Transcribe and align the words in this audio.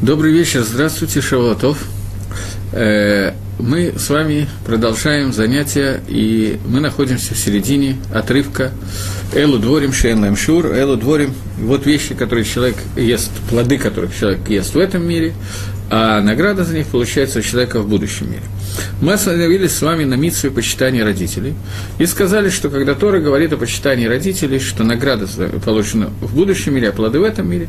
Добрый 0.00 0.32
вечер, 0.32 0.62
здравствуйте, 0.62 1.20
Шавлатов. 1.20 1.84
Э, 2.72 3.32
мы 3.58 3.94
с 3.98 4.08
вами 4.10 4.48
продолжаем 4.64 5.32
занятия, 5.32 6.00
и 6.06 6.60
мы 6.66 6.78
находимся 6.78 7.34
в 7.34 7.36
середине 7.36 7.96
отрывка. 8.12 8.70
Элу 9.34 9.58
дворим 9.58 9.92
шен 9.92 10.20
лэм 10.20 10.36
шур, 10.36 10.66
Элу 10.66 10.96
дворим, 10.96 11.34
вот 11.58 11.84
вещи, 11.84 12.14
которые 12.14 12.44
человек 12.44 12.76
ест, 12.94 13.32
плоды 13.50 13.76
которых 13.76 14.16
человек 14.16 14.48
ест 14.48 14.72
в 14.72 14.78
этом 14.78 15.04
мире, 15.04 15.34
а 15.90 16.20
награда 16.20 16.64
за 16.64 16.74
них 16.74 16.86
получается 16.86 17.38
у 17.38 17.42
человека 17.42 17.80
в 17.80 17.88
будущем 17.88 18.30
мире. 18.30 18.42
Мы 19.00 19.14
остановились 19.14 19.72
с 19.72 19.82
вами 19.82 20.04
на 20.04 20.14
митсве 20.14 20.50
почитания 20.50 21.04
родителей 21.04 21.54
и 21.98 22.06
сказали, 22.06 22.50
что 22.50 22.68
когда 22.68 22.94
Тора 22.94 23.20
говорит 23.20 23.52
о 23.52 23.56
почитании 23.56 24.06
родителей, 24.06 24.58
что 24.58 24.84
награда 24.84 25.26
получена 25.64 26.10
в 26.20 26.34
будущем 26.34 26.74
мире, 26.74 26.90
а 26.90 26.92
плоды 26.92 27.18
в 27.18 27.24
этом 27.24 27.48
мире, 27.50 27.68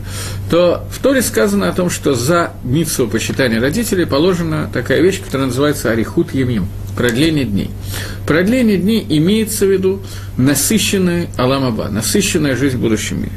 то 0.50 0.86
в 0.92 1.00
Торе 1.00 1.22
сказано 1.22 1.70
о 1.70 1.74
том, 1.74 1.90
что 1.90 2.14
за 2.14 2.54
митсву 2.64 3.08
почитания 3.08 3.62
родителей 3.62 4.06
положена 4.06 4.70
такая 4.72 5.02
вещь, 5.02 5.22
которая 5.24 5.48
называется 5.48 5.92
арихут 5.92 6.34
емим– 6.34 6.68
продление 6.98 7.46
дней. 7.46 7.70
Продление 8.28 8.78
дней 8.78 9.06
имеется 9.08 9.66
в 9.66 9.72
виду 9.72 10.02
насыщенная 10.38 11.30
аламаба, 11.38 11.90
насыщенная 11.90 12.56
жизнь 12.56 12.78
в 12.78 12.82
будущем 12.82 13.22
мире. 13.22 13.32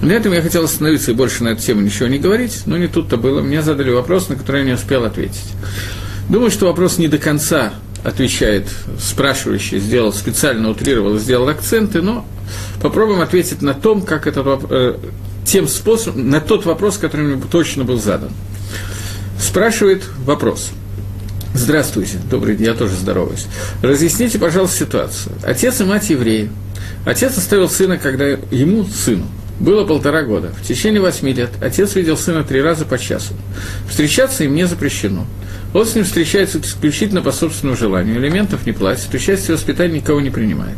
На 0.00 0.12
этом 0.12 0.32
я 0.32 0.42
хотел 0.42 0.64
остановиться 0.64 1.10
и 1.10 1.14
больше 1.14 1.42
на 1.42 1.48
эту 1.48 1.62
тему 1.62 1.80
ничего 1.80 2.08
не 2.08 2.18
говорить, 2.18 2.62
но 2.66 2.76
не 2.76 2.86
тут-то 2.86 3.16
было. 3.16 3.42
Мне 3.42 3.62
задали 3.62 3.90
вопрос, 3.90 4.28
на 4.28 4.36
который 4.36 4.60
я 4.60 4.66
не 4.66 4.72
успел 4.72 5.04
ответить. 5.04 5.52
Думаю, 6.28 6.50
что 6.50 6.66
вопрос 6.66 6.98
не 6.98 7.08
до 7.08 7.18
конца 7.18 7.72
отвечает 8.04 8.68
спрашивающий, 9.00 9.80
сделал 9.80 10.12
специально, 10.12 10.70
утрировал, 10.70 11.18
сделал 11.18 11.48
акценты, 11.48 12.00
но 12.00 12.24
попробуем 12.80 13.20
ответить 13.20 13.60
на 13.60 13.74
том, 13.74 14.02
как 14.02 14.26
этот 14.28 14.46
э, 14.70 14.98
тем 15.44 15.66
способом, 15.66 16.30
на 16.30 16.40
тот 16.40 16.64
вопрос, 16.64 16.98
который 16.98 17.34
мне 17.34 17.42
точно 17.50 17.84
был 17.84 17.98
задан. 17.98 18.30
Спрашивает 19.40 20.04
вопрос. 20.24 20.70
Здравствуйте, 21.54 22.18
добрый 22.30 22.56
день, 22.56 22.66
я 22.66 22.74
тоже 22.74 22.94
здороваюсь. 22.94 23.46
Разъясните, 23.82 24.38
пожалуйста, 24.38 24.84
ситуацию. 24.84 25.34
Отец 25.42 25.80
и 25.80 25.84
мать 25.84 26.10
евреи. 26.10 26.50
Отец 27.04 27.36
оставил 27.36 27.68
сына, 27.68 27.98
когда 27.98 28.26
ему, 28.26 28.84
сыну, 28.84 29.26
было 29.60 29.84
полтора 29.84 30.22
года. 30.22 30.50
В 30.60 30.66
течение 30.66 31.00
восьми 31.00 31.32
лет 31.32 31.50
отец 31.60 31.96
видел 31.96 32.16
сына 32.16 32.44
три 32.44 32.60
раза 32.60 32.84
по 32.84 32.98
часу. 32.98 33.34
Встречаться 33.88 34.44
им 34.44 34.54
не 34.54 34.66
запрещено. 34.66 35.26
Он 35.74 35.84
с 35.84 35.94
ним 35.94 36.04
встречается 36.04 36.60
исключительно 36.60 37.20
по 37.20 37.30
собственному 37.30 37.76
желанию, 37.76 38.16
элементов 38.16 38.64
не 38.64 38.72
платит, 38.72 39.12
участие 39.12 39.54
в 39.54 39.60
воспитании 39.60 39.96
никого 39.96 40.18
не 40.20 40.30
принимает. 40.30 40.76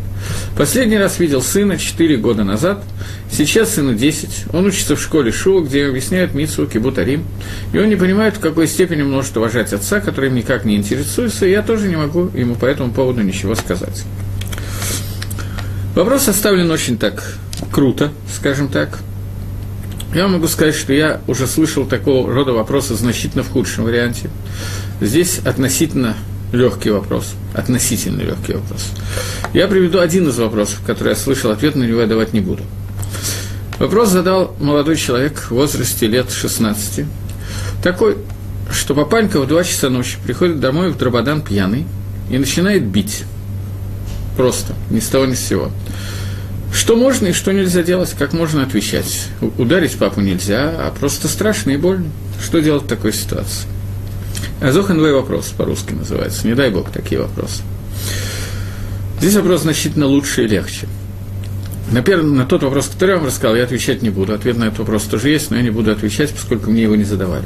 Последний 0.56 0.98
раз 0.98 1.20
видел 1.20 1.42
сына 1.42 1.78
4 1.78 2.16
года 2.16 2.42
назад, 2.42 2.82
сейчас 3.30 3.74
сыну 3.74 3.94
10, 3.94 4.46
он 4.52 4.66
учится 4.66 4.96
в 4.96 5.00
школе 5.00 5.30
Шуа, 5.30 5.62
где 5.62 5.86
объясняют 5.86 6.34
Митсу, 6.34 6.66
Кибутарим, 6.66 7.24
и 7.72 7.78
он 7.78 7.88
не 7.88 7.94
понимает, 7.94 8.36
в 8.36 8.40
какой 8.40 8.66
степени 8.66 9.02
может 9.02 9.36
уважать 9.36 9.72
отца, 9.72 10.00
который 10.00 10.28
им 10.28 10.34
никак 10.34 10.64
не 10.64 10.74
интересуется, 10.74 11.46
и 11.46 11.52
я 11.52 11.62
тоже 11.62 11.86
не 11.86 11.96
могу 11.96 12.28
ему 12.34 12.56
по 12.56 12.66
этому 12.66 12.90
поводу 12.90 13.22
ничего 13.22 13.54
сказать. 13.54 14.04
Вопрос 15.94 16.24
составлен 16.24 16.68
очень 16.68 16.98
так 16.98 17.36
круто, 17.70 18.10
скажем 18.34 18.68
так– 18.68 19.00
я 20.14 20.26
могу 20.26 20.48
сказать, 20.48 20.74
что 20.74 20.92
я 20.92 21.20
уже 21.28 21.46
слышал 21.46 21.86
такого 21.86 22.32
рода 22.32 22.52
вопросы 22.52 22.94
значительно 22.94 23.44
в 23.44 23.50
худшем 23.50 23.84
варианте. 23.84 24.28
Здесь 25.00 25.38
относительно 25.38 26.16
легкий 26.52 26.90
вопрос, 26.90 27.34
относительно 27.54 28.22
легкий 28.22 28.54
вопрос. 28.54 28.88
Я 29.52 29.68
приведу 29.68 30.00
один 30.00 30.28
из 30.28 30.36
вопросов, 30.36 30.80
который 30.84 31.10
я 31.10 31.14
слышал, 31.14 31.52
ответ 31.52 31.76
на 31.76 31.84
него 31.84 32.00
я 32.00 32.08
давать 32.08 32.32
не 32.32 32.40
буду. 32.40 32.64
Вопрос 33.78 34.08
задал 34.08 34.56
молодой 34.58 34.96
человек 34.96 35.38
в 35.38 35.52
возрасте 35.52 36.08
лет 36.08 36.32
16, 36.32 37.06
такой, 37.80 38.18
что 38.72 38.96
папанька 38.96 39.40
в 39.40 39.46
2 39.46 39.62
часа 39.62 39.90
ночи 39.90 40.18
приходит 40.24 40.58
домой 40.58 40.90
в 40.90 40.98
Драбадан 40.98 41.40
пьяный 41.40 41.86
и 42.30 42.36
начинает 42.36 42.84
бить. 42.84 43.22
Просто, 44.36 44.74
ни 44.90 44.98
с 44.98 45.06
того 45.06 45.24
ни 45.26 45.34
с 45.34 45.40
сего. 45.40 45.70
Что 46.72 46.96
можно 46.96 47.28
и 47.28 47.32
что 47.32 47.52
нельзя 47.52 47.82
делать, 47.82 48.14
как 48.18 48.32
можно 48.32 48.62
отвечать. 48.62 49.28
Ударить 49.58 49.96
папу 49.96 50.20
нельзя, 50.20 50.70
а 50.78 50.94
просто 50.98 51.28
страшно 51.28 51.70
и 51.70 51.76
больно. 51.76 52.06
Что 52.42 52.60
делать 52.60 52.84
в 52.84 52.86
такой 52.86 53.12
ситуации? 53.12 53.68
Азоханвей 54.60 55.12
вопрос 55.12 55.52
по-русски 55.56 55.94
называется. 55.94 56.46
Не 56.46 56.54
дай 56.54 56.70
бог 56.70 56.90
такие 56.90 57.20
вопросы. 57.20 57.62
Здесь 59.18 59.34
вопрос 59.34 59.62
значительно 59.62 60.06
лучше 60.06 60.44
и 60.44 60.48
легче. 60.48 60.86
На, 61.90 62.02
первый, 62.02 62.30
на 62.30 62.46
тот 62.46 62.62
вопрос, 62.62 62.88
который 62.88 63.10
я 63.10 63.16
вам 63.16 63.26
рассказал, 63.26 63.56
я 63.56 63.64
отвечать 63.64 64.02
не 64.02 64.10
буду. 64.10 64.32
Ответ 64.32 64.56
на 64.56 64.64
этот 64.64 64.78
вопрос 64.80 65.04
тоже 65.04 65.28
есть, 65.28 65.50
но 65.50 65.56
я 65.56 65.62
не 65.62 65.70
буду 65.70 65.90
отвечать, 65.90 66.30
поскольку 66.32 66.70
мне 66.70 66.82
его 66.82 66.94
не 66.94 67.04
задавали. 67.04 67.44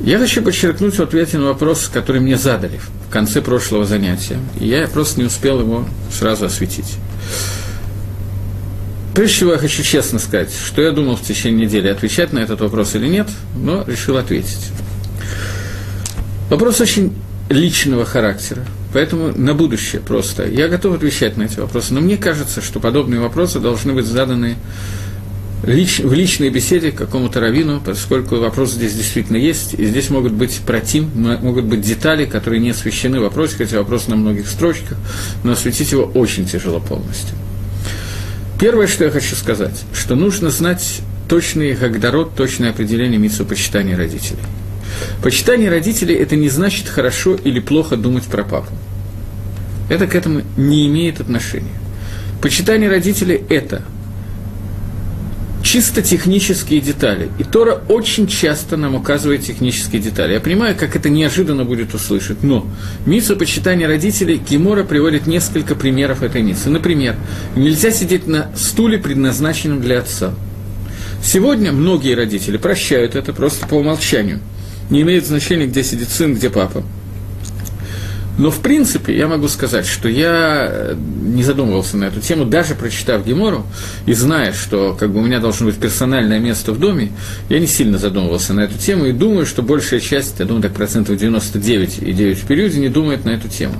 Я 0.00 0.18
хочу 0.18 0.42
подчеркнуть 0.42 0.96
в 0.96 1.02
ответе 1.02 1.38
на 1.38 1.46
вопрос, 1.46 1.88
который 1.92 2.20
мне 2.20 2.36
задали 2.36 2.80
в 3.08 3.12
конце 3.12 3.40
прошлого 3.40 3.84
занятия. 3.84 4.38
И 4.60 4.66
я 4.66 4.86
просто 4.86 5.20
не 5.20 5.26
успел 5.26 5.60
его 5.60 5.86
сразу 6.10 6.44
осветить. 6.44 6.96
Прежде 9.14 9.34
всего, 9.34 9.52
я 9.52 9.58
хочу 9.58 9.82
честно 9.82 10.18
сказать, 10.18 10.50
что 10.54 10.80
я 10.80 10.90
думал 10.90 11.16
в 11.16 11.22
течение 11.22 11.66
недели, 11.66 11.88
отвечать 11.88 12.32
на 12.32 12.38
этот 12.38 12.60
вопрос 12.60 12.94
или 12.94 13.06
нет, 13.06 13.28
но 13.54 13.84
решил 13.86 14.16
ответить. 14.16 14.70
Вопрос 16.48 16.80
очень 16.80 17.12
личного 17.50 18.06
характера, 18.06 18.64
поэтому 18.94 19.32
на 19.36 19.52
будущее 19.52 20.00
просто. 20.00 20.46
Я 20.46 20.68
готов 20.68 20.94
отвечать 20.94 21.36
на 21.36 21.42
эти 21.42 21.60
вопросы, 21.60 21.92
но 21.92 22.00
мне 22.00 22.16
кажется, 22.16 22.62
что 22.62 22.80
подобные 22.80 23.20
вопросы 23.20 23.60
должны 23.60 23.92
быть 23.92 24.06
заданы 24.06 24.56
лич, 25.62 26.00
в 26.00 26.12
личной 26.12 26.48
беседе 26.48 26.90
к 26.90 26.96
какому-то 26.96 27.40
раввину, 27.40 27.82
поскольку 27.84 28.36
вопрос 28.36 28.72
здесь 28.72 28.94
действительно 28.94 29.36
есть, 29.36 29.74
и 29.74 29.84
здесь 29.84 30.08
могут 30.08 30.32
быть 30.32 30.60
против, 30.66 31.14
могут 31.14 31.66
быть 31.66 31.82
детали, 31.82 32.24
которые 32.24 32.60
не 32.60 32.70
освещены 32.70 33.20
в 33.20 33.24
вопросе, 33.24 33.56
хотя 33.58 33.78
вопрос 33.78 34.08
на 34.08 34.16
многих 34.16 34.48
строчках, 34.48 34.96
но 35.44 35.52
осветить 35.52 35.92
его 35.92 36.04
очень 36.04 36.46
тяжело 36.46 36.80
полностью. 36.80 37.36
Первое, 38.62 38.86
что 38.86 39.02
я 39.02 39.10
хочу 39.10 39.34
сказать, 39.34 39.82
что 39.92 40.14
нужно 40.14 40.48
знать 40.50 41.00
точный 41.28 41.74
гагдород, 41.74 42.36
точное 42.36 42.70
определение 42.70 43.18
митсу 43.18 43.44
почитания 43.44 43.96
родителей. 43.96 44.38
Почитание 45.20 45.68
родителей– 45.68 46.14
это 46.20 46.36
не 46.36 46.48
значит 46.48 46.86
хорошо 46.86 47.34
или 47.34 47.58
плохо 47.58 47.96
думать 47.96 48.22
про 48.22 48.44
папу. 48.44 48.72
Это 49.90 50.06
к 50.06 50.14
этому 50.14 50.42
не 50.56 50.86
имеет 50.86 51.20
отношения. 51.20 51.74
Почитание 52.40 52.88
родителей– 52.88 53.42
это 53.48 53.82
чисто 55.62 56.02
технические 56.02 56.80
детали. 56.80 57.30
И 57.38 57.44
Тора 57.44 57.80
очень 57.88 58.26
часто 58.26 58.76
нам 58.76 58.94
указывает 58.94 59.42
технические 59.42 60.02
детали. 60.02 60.34
Я 60.34 60.40
понимаю, 60.40 60.76
как 60.76 60.96
это 60.96 61.08
неожиданно 61.08 61.64
будет 61.64 61.94
услышать, 61.94 62.42
но 62.42 62.66
миссу 63.06 63.36
почитания 63.36 63.86
родителей 63.86 64.38
Кимора 64.38 64.84
приводит 64.84 65.26
несколько 65.26 65.74
примеров 65.74 66.22
этой 66.22 66.42
миссы. 66.42 66.70
Например, 66.70 67.16
нельзя 67.56 67.90
сидеть 67.90 68.26
на 68.26 68.50
стуле, 68.56 68.98
предназначенном 68.98 69.80
для 69.80 70.00
отца. 70.00 70.34
Сегодня 71.22 71.72
многие 71.72 72.14
родители 72.14 72.56
прощают 72.56 73.14
это 73.14 73.32
просто 73.32 73.66
по 73.66 73.74
умолчанию. 73.74 74.40
Не 74.90 75.02
имеет 75.02 75.26
значения, 75.26 75.66
где 75.66 75.84
сидит 75.84 76.08
сын, 76.08 76.34
где 76.34 76.50
папа. 76.50 76.82
Но, 78.38 78.50
в 78.50 78.60
принципе, 78.60 79.16
я 79.16 79.28
могу 79.28 79.48
сказать, 79.48 79.86
что 79.86 80.08
я 80.08 80.66
э, 80.70 80.94
не 80.96 81.42
задумывался 81.42 81.96
на 81.98 82.04
эту 82.04 82.20
тему, 82.20 82.46
даже 82.46 82.74
прочитав 82.74 83.26
Гемору 83.26 83.66
и 84.06 84.14
зная, 84.14 84.52
что 84.52 84.96
как 84.98 85.12
бы, 85.12 85.20
у 85.20 85.22
меня 85.22 85.38
должно 85.38 85.66
быть 85.66 85.76
персональное 85.76 86.38
место 86.38 86.72
в 86.72 86.78
доме, 86.78 87.12
я 87.50 87.58
не 87.58 87.66
сильно 87.66 87.98
задумывался 87.98 88.54
на 88.54 88.60
эту 88.60 88.78
тему 88.78 89.06
и 89.06 89.12
думаю, 89.12 89.44
что 89.44 89.62
большая 89.62 90.00
часть, 90.00 90.36
я 90.38 90.46
думаю, 90.46 90.62
так 90.62 90.72
процентов 90.72 91.18
99 91.18 91.98
и 92.02 92.12
9 92.12 92.38
в 92.38 92.46
периоде 92.46 92.80
не 92.80 92.88
думает 92.88 93.24
на 93.24 93.30
эту 93.30 93.48
тему. 93.48 93.74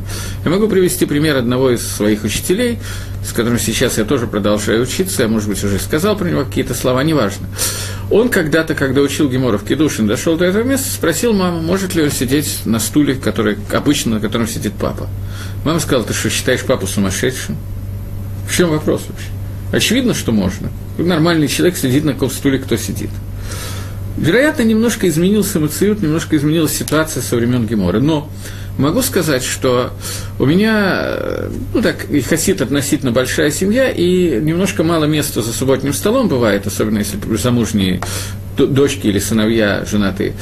Я 0.44 0.50
могу 0.50 0.68
привести 0.68 1.06
пример 1.06 1.36
одного 1.36 1.70
из 1.70 1.86
своих 1.86 2.22
учителей, 2.24 2.78
с 3.24 3.32
которым 3.32 3.58
сейчас 3.58 3.98
я 3.98 4.04
тоже 4.04 4.26
продолжаю 4.26 4.82
учиться, 4.82 5.22
я, 5.22 5.28
может 5.28 5.48
быть, 5.48 5.62
уже 5.64 5.78
сказал 5.78 6.16
про 6.16 6.28
него 6.28 6.44
какие-то 6.44 6.74
слова, 6.74 7.02
неважно. 7.02 7.46
Он 8.12 8.28
когда-то, 8.28 8.74
когда 8.74 9.00
учил 9.00 9.30
Гемора 9.30 9.56
в 9.56 9.64
Кедушин, 9.64 10.06
дошел 10.06 10.36
до 10.36 10.44
этого 10.44 10.64
места, 10.64 10.90
спросил 10.90 11.32
маму, 11.32 11.62
может 11.62 11.94
ли 11.94 12.02
он 12.02 12.10
сидеть 12.10 12.60
на 12.66 12.78
стуле, 12.78 13.14
который, 13.14 13.56
обычно 13.72 14.16
на 14.16 14.20
котором 14.20 14.46
сидит 14.46 14.74
папа. 14.74 15.08
Мама 15.64 15.80
сказала, 15.80 16.04
ты 16.04 16.12
что, 16.12 16.28
считаешь 16.28 16.60
папу 16.60 16.86
сумасшедшим? 16.86 17.56
В 18.46 18.54
чем 18.54 18.68
вопрос 18.68 19.04
вообще? 19.08 19.28
Очевидно, 19.72 20.12
что 20.12 20.30
можно. 20.30 20.68
Нормальный 20.98 21.48
человек 21.48 21.78
сидит 21.78 22.04
на 22.04 22.12
каком 22.12 22.30
стуле, 22.30 22.58
кто 22.58 22.76
сидит. 22.76 23.08
Вероятно, 24.18 24.60
немножко 24.60 25.08
изменился 25.08 25.58
Мациют, 25.58 26.02
немножко 26.02 26.36
изменилась 26.36 26.72
ситуация 26.72 27.22
со 27.22 27.36
времен 27.36 27.66
Гемора. 27.66 28.00
Но 28.00 28.28
Могу 28.78 29.02
сказать, 29.02 29.44
что 29.44 29.90
у 30.38 30.46
меня, 30.46 31.48
ну 31.74 31.82
так, 31.82 32.10
и 32.10 32.20
хасид 32.20 32.62
относительно 32.62 33.12
большая 33.12 33.50
семья, 33.50 33.90
и 33.90 34.40
немножко 34.40 34.82
мало 34.82 35.04
места 35.04 35.42
за 35.42 35.52
субботним 35.52 35.92
столом 35.92 36.28
бывает, 36.28 36.66
особенно 36.66 36.98
если 36.98 37.18
замужние 37.36 38.00
дочки 38.56 39.06
или 39.06 39.18
сыновья 39.18 39.84
женатые 39.84 40.34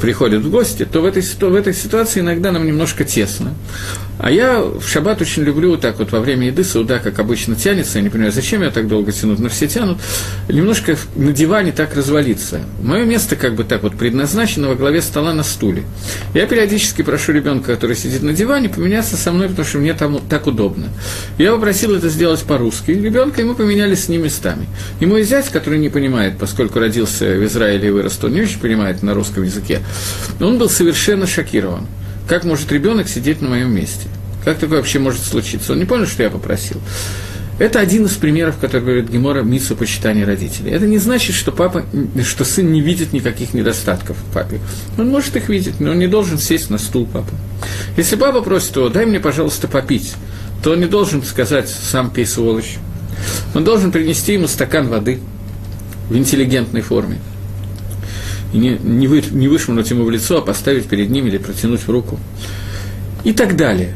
приходят 0.00 0.42
в 0.42 0.50
гости, 0.50 0.84
то 0.84 1.00
в 1.00 1.04
этой, 1.04 1.22
то 1.22 1.48
в 1.48 1.54
этой 1.54 1.74
ситуации 1.74 2.20
иногда 2.20 2.52
нам 2.52 2.66
немножко 2.66 3.04
тесно. 3.04 3.54
А 4.18 4.30
я 4.30 4.60
в 4.60 4.86
шаббат 4.86 5.22
очень 5.22 5.42
люблю 5.42 5.78
так 5.78 5.98
вот 5.98 6.12
во 6.12 6.20
время 6.20 6.48
еды 6.48 6.62
суда, 6.62 6.98
как 6.98 7.18
обычно 7.18 7.56
тянется, 7.56 7.98
я 7.98 8.04
не 8.04 8.10
понимаю, 8.10 8.32
зачем 8.32 8.62
я 8.62 8.70
так 8.70 8.86
долго 8.86 9.12
тяну, 9.12 9.34
но 9.38 9.48
все 9.48 9.66
тянут, 9.66 9.98
немножко 10.48 10.96
на 11.16 11.32
диване 11.32 11.72
так 11.72 11.96
развалиться. 11.96 12.60
Мое 12.82 13.04
место 13.04 13.36
как 13.36 13.54
бы 13.54 13.64
так 13.64 13.82
вот 13.82 13.96
предназначено 13.96 14.68
во 14.68 14.74
главе 14.74 15.00
стола 15.00 15.32
на 15.32 15.42
стуле. 15.42 15.84
Я 16.34 16.46
периодически 16.46 17.00
прошу 17.00 17.32
ребенка, 17.32 17.74
который 17.74 17.96
сидит 17.96 18.22
на 18.22 18.34
диване, 18.34 18.68
поменяться 18.68 19.16
со 19.16 19.32
мной, 19.32 19.48
потому 19.48 19.66
что 19.66 19.78
мне 19.78 19.94
там 19.94 20.20
так 20.28 20.46
удобно. 20.46 20.88
Я 21.38 21.52
попросил 21.52 21.94
это 21.94 22.10
сделать 22.10 22.42
по-русски. 22.42 22.90
Ребенка 22.90 23.40
ему 23.40 23.54
поменяли 23.54 23.94
с 23.94 24.08
ним 24.08 24.24
местами. 24.24 24.66
И 25.00 25.06
мой 25.06 25.22
зять, 25.22 25.48
который 25.48 25.78
не 25.78 25.88
понимает, 25.88 26.38
поскольку 26.38 26.78
родился 26.78 27.24
в 27.24 27.42
Израиле 27.50 27.92
вырос, 27.92 28.18
он 28.22 28.32
не 28.32 28.42
очень 28.42 28.60
понимает 28.60 29.02
на 29.02 29.14
русском 29.14 29.42
языке, 29.42 29.80
он 30.40 30.58
был 30.58 30.70
совершенно 30.70 31.26
шокирован. 31.26 31.86
Как 32.28 32.44
может 32.44 32.70
ребенок 32.70 33.08
сидеть 33.08 33.42
на 33.42 33.48
моем 33.48 33.74
месте? 33.74 34.08
Как 34.44 34.58
такое 34.58 34.78
вообще 34.78 34.98
может 34.98 35.22
случиться? 35.22 35.72
Он 35.72 35.78
не 35.78 35.84
понял, 35.84 36.06
что 36.06 36.22
я 36.22 36.30
попросил. 36.30 36.80
Это 37.58 37.78
один 37.78 38.06
из 38.06 38.12
примеров, 38.12 38.56
который 38.58 38.80
говорит 38.80 39.10
Гемора 39.10 39.42
Митсу 39.42 39.76
почитания 39.76 40.24
родителей. 40.24 40.70
Это 40.70 40.86
не 40.86 40.96
значит, 40.96 41.36
что 41.36 41.52
папа, 41.52 41.84
что 42.24 42.44
сын 42.44 42.72
не 42.72 42.80
видит 42.80 43.12
никаких 43.12 43.52
недостатков 43.52 44.16
папе. 44.32 44.60
Он 44.96 45.08
может 45.08 45.36
их 45.36 45.50
видеть, 45.50 45.78
но 45.78 45.90
он 45.90 45.98
не 45.98 46.06
должен 46.06 46.38
сесть 46.38 46.70
на 46.70 46.78
стул 46.78 47.04
папы. 47.04 47.32
Если 47.98 48.16
папа 48.16 48.40
просит 48.40 48.76
его, 48.76 48.88
дай 48.88 49.04
мне, 49.04 49.20
пожалуйста, 49.20 49.68
попить, 49.68 50.14
то 50.62 50.70
он 50.70 50.80
не 50.80 50.86
должен 50.86 51.22
сказать, 51.22 51.68
сам 51.68 52.10
пей, 52.10 52.24
сволочь. 52.24 52.78
Он 53.54 53.62
должен 53.62 53.92
принести 53.92 54.32
ему 54.32 54.46
стакан 54.46 54.88
воды 54.88 55.20
в 56.08 56.16
интеллигентной 56.16 56.80
форме 56.80 57.18
и 58.52 58.58
не, 58.58 58.78
не, 58.82 59.06
вы, 59.06 59.22
не 59.30 59.48
вышвырнуть 59.48 59.90
ему 59.90 60.04
в 60.04 60.10
лицо, 60.10 60.38
а 60.38 60.42
поставить 60.42 60.86
перед 60.86 61.10
ним 61.10 61.26
или 61.26 61.38
протянуть 61.38 61.80
в 61.80 61.90
руку. 61.90 62.18
И 63.24 63.32
так 63.32 63.56
далее. 63.56 63.94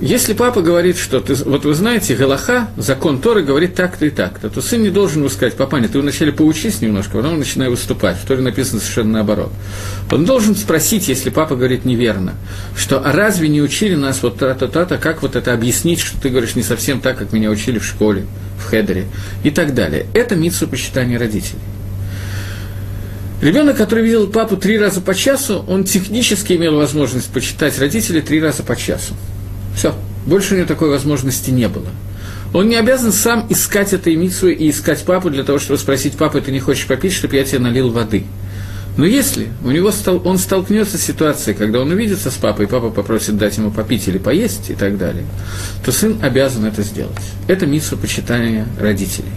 Если 0.00 0.32
папа 0.32 0.60
говорит, 0.60 0.98
что 0.98 1.20
ты, 1.20 1.34
вот 1.34 1.64
вы 1.64 1.72
знаете, 1.72 2.16
Галаха, 2.16 2.68
закон 2.76 3.20
Торы 3.20 3.44
говорит 3.44 3.76
так-то 3.76 4.04
и 4.04 4.10
так-то, 4.10 4.50
то 4.50 4.60
сын 4.60 4.82
не 4.82 4.90
должен 4.90 5.20
ему 5.20 5.28
сказать, 5.28 5.54
папа, 5.54 5.76
нет, 5.76 5.92
ты 5.92 6.00
вначале 6.00 6.32
поучись 6.32 6.80
немножко, 6.80 7.18
потом 7.18 7.38
начинай 7.38 7.68
выступать. 7.68 8.16
В 8.16 8.26
Торе 8.26 8.42
написано 8.42 8.80
совершенно 8.80 9.12
наоборот. 9.12 9.52
Он 10.10 10.24
должен 10.24 10.56
спросить, 10.56 11.06
если 11.06 11.30
папа 11.30 11.54
говорит 11.54 11.84
неверно, 11.84 12.34
что 12.76 12.98
а 12.98 13.12
разве 13.12 13.48
не 13.48 13.62
учили 13.62 13.94
нас 13.94 14.20
вот 14.22 14.38
та-та-та-та, 14.38 14.96
как 14.96 15.22
вот 15.22 15.36
это 15.36 15.54
объяснить, 15.54 16.00
что 16.00 16.20
ты 16.20 16.28
говоришь 16.28 16.56
не 16.56 16.64
совсем 16.64 17.00
так, 17.00 17.16
как 17.16 17.32
меня 17.32 17.48
учили 17.50 17.78
в 17.78 17.86
школе, 17.86 18.26
в 18.58 18.68
хедере 18.68 19.06
и 19.44 19.50
так 19.50 19.74
далее. 19.74 20.06
Это 20.12 20.34
митсу 20.34 20.66
почитания 20.66 21.20
родителей. 21.20 21.60
Ребенок, 23.40 23.76
который 23.76 24.04
видел 24.04 24.26
папу 24.28 24.56
три 24.56 24.78
раза 24.78 25.00
по 25.00 25.14
часу, 25.14 25.64
он 25.68 25.84
технически 25.84 26.54
имел 26.54 26.76
возможность 26.76 27.30
почитать 27.30 27.78
родителей 27.78 28.22
три 28.22 28.40
раза 28.40 28.62
по 28.62 28.76
часу. 28.76 29.14
Все, 29.76 29.94
больше 30.26 30.54
у 30.54 30.56
него 30.56 30.66
такой 30.66 30.88
возможности 30.88 31.50
не 31.50 31.68
было. 31.68 31.88
Он 32.52 32.68
не 32.68 32.76
обязан 32.76 33.12
сам 33.12 33.46
искать 33.50 33.92
этой 33.92 34.14
митсу 34.14 34.48
и 34.48 34.70
искать 34.70 35.04
папу 35.04 35.28
для 35.28 35.42
того, 35.42 35.58
чтобы 35.58 35.78
спросить, 35.78 36.16
папа, 36.16 36.40
ты 36.40 36.52
не 36.52 36.60
хочешь 36.60 36.86
попить, 36.86 37.12
чтобы 37.12 37.34
я 37.36 37.44
тебе 37.44 37.58
налил 37.58 37.90
воды. 37.90 38.24
Но 38.96 39.04
если 39.04 39.48
у 39.64 39.72
него 39.72 39.90
стал, 39.90 40.22
он 40.24 40.38
столкнется 40.38 40.96
с 40.96 41.02
ситуацией, 41.02 41.56
когда 41.56 41.80
он 41.80 41.90
увидится 41.90 42.30
с 42.30 42.34
папой, 42.34 42.66
и 42.66 42.68
папа 42.68 42.90
попросит 42.90 43.36
дать 43.36 43.56
ему 43.56 43.72
попить 43.72 44.06
или 44.06 44.18
поесть 44.18 44.70
и 44.70 44.74
так 44.74 44.96
далее, 44.96 45.24
то 45.84 45.90
сын 45.90 46.16
обязан 46.22 46.64
это 46.64 46.82
сделать. 46.82 47.12
Это 47.48 47.66
митсу 47.66 47.96
почитания 47.96 48.66
родителей. 48.78 49.32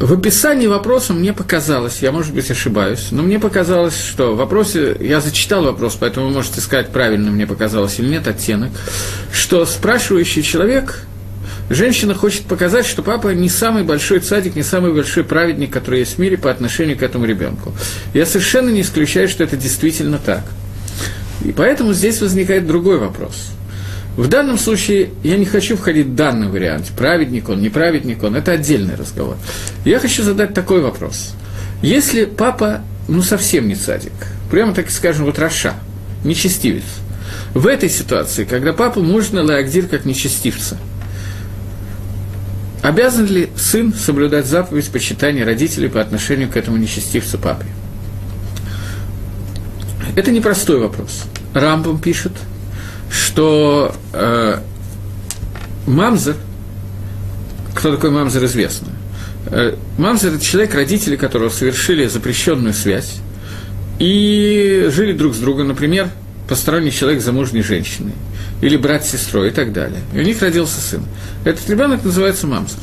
В 0.00 0.12
описании 0.12 0.68
вопроса 0.68 1.12
мне 1.12 1.32
показалось, 1.32 2.02
я, 2.02 2.12
может 2.12 2.32
быть, 2.32 2.48
ошибаюсь, 2.52 3.08
но 3.10 3.24
мне 3.24 3.40
показалось, 3.40 4.00
что 4.00 4.32
в 4.32 4.36
вопросе, 4.36 4.96
я 5.00 5.20
зачитал 5.20 5.64
вопрос, 5.64 5.96
поэтому 5.98 6.28
вы 6.28 6.34
можете 6.34 6.60
сказать, 6.60 6.90
правильно 6.90 7.32
мне 7.32 7.48
показалось 7.48 7.98
или 7.98 8.08
нет 8.08 8.28
оттенок, 8.28 8.70
что 9.32 9.66
спрашивающий 9.66 10.44
человек, 10.44 11.00
женщина 11.68 12.14
хочет 12.14 12.42
показать, 12.42 12.86
что 12.86 13.02
папа 13.02 13.34
не 13.34 13.48
самый 13.48 13.82
большой 13.82 14.20
цадик, 14.20 14.54
не 14.54 14.62
самый 14.62 14.92
большой 14.92 15.24
праведник, 15.24 15.72
который 15.72 16.00
есть 16.00 16.14
в 16.14 16.18
мире 16.18 16.38
по 16.38 16.48
отношению 16.48 16.96
к 16.96 17.02
этому 17.02 17.24
ребенку. 17.24 17.74
Я 18.14 18.24
совершенно 18.24 18.70
не 18.70 18.82
исключаю, 18.82 19.28
что 19.28 19.42
это 19.42 19.56
действительно 19.56 20.18
так. 20.18 20.44
И 21.44 21.50
поэтому 21.50 21.92
здесь 21.92 22.20
возникает 22.20 22.68
другой 22.68 22.98
вопрос– 22.98 23.50
в 24.18 24.26
данном 24.26 24.58
случае 24.58 25.10
я 25.22 25.36
не 25.36 25.44
хочу 25.44 25.76
входить 25.76 26.08
в 26.08 26.14
данный 26.16 26.48
вариант, 26.48 26.90
праведник 26.96 27.48
он, 27.48 27.62
неправедник 27.62 28.24
он, 28.24 28.34
это 28.34 28.50
отдельный 28.50 28.96
разговор. 28.96 29.36
Я 29.84 30.00
хочу 30.00 30.24
задать 30.24 30.54
такой 30.54 30.80
вопрос. 30.80 31.34
Если 31.82 32.24
папа, 32.24 32.80
ну, 33.06 33.22
совсем 33.22 33.68
не 33.68 33.76
садик, 33.76 34.10
прямо 34.50 34.74
так 34.74 34.90
скажем, 34.90 35.24
вот 35.24 35.38
Раша, 35.38 35.74
нечестивец, 36.24 36.82
в 37.54 37.64
этой 37.68 37.88
ситуации, 37.88 38.42
когда 38.42 38.72
папу 38.72 39.02
можно 39.02 39.44
лаагдир 39.44 39.86
как 39.86 40.04
нечестивца, 40.04 40.78
обязан 42.82 43.26
ли 43.26 43.50
сын 43.56 43.94
соблюдать 43.94 44.46
заповедь 44.46 44.88
почитания 44.88 45.44
родителей 45.44 45.88
по 45.88 46.00
отношению 46.00 46.48
к 46.48 46.56
этому 46.56 46.76
нечестивцу 46.76 47.38
папе? 47.38 47.66
Это 50.16 50.32
непростой 50.32 50.80
вопрос. 50.80 51.22
Рамбом 51.54 52.00
пишет– 52.00 52.32
что 53.10 53.94
э, 54.12 54.60
мамзер, 55.86 56.36
кто 57.74 57.94
такой 57.94 58.10
мамзер, 58.10 58.44
известно. 58.44 58.88
Э, 59.46 59.74
мамзер– 59.96 60.34
это 60.34 60.44
человек, 60.44 60.74
родители 60.74 61.16
которого 61.16 61.48
совершили 61.48 62.06
запрещенную 62.06 62.74
связь 62.74 63.16
и 63.98 64.88
жили 64.90 65.12
друг 65.12 65.34
с 65.34 65.38
другом, 65.38 65.68
например, 65.68 66.10
посторонний 66.48 66.92
человек 66.92 67.22
замужней 67.22 67.62
женщиной, 67.62 68.14
или 68.60 68.76
брат 68.76 69.04
с 69.04 69.10
сестрой 69.10 69.48
и 69.48 69.50
так 69.52 69.72
далее. 69.72 70.00
И 70.14 70.18
у 70.18 70.22
них 70.22 70.40
родился 70.40 70.80
сын. 70.80 71.02
Этот 71.44 71.68
ребенок 71.68 72.04
называется 72.04 72.46
мамзер. 72.46 72.78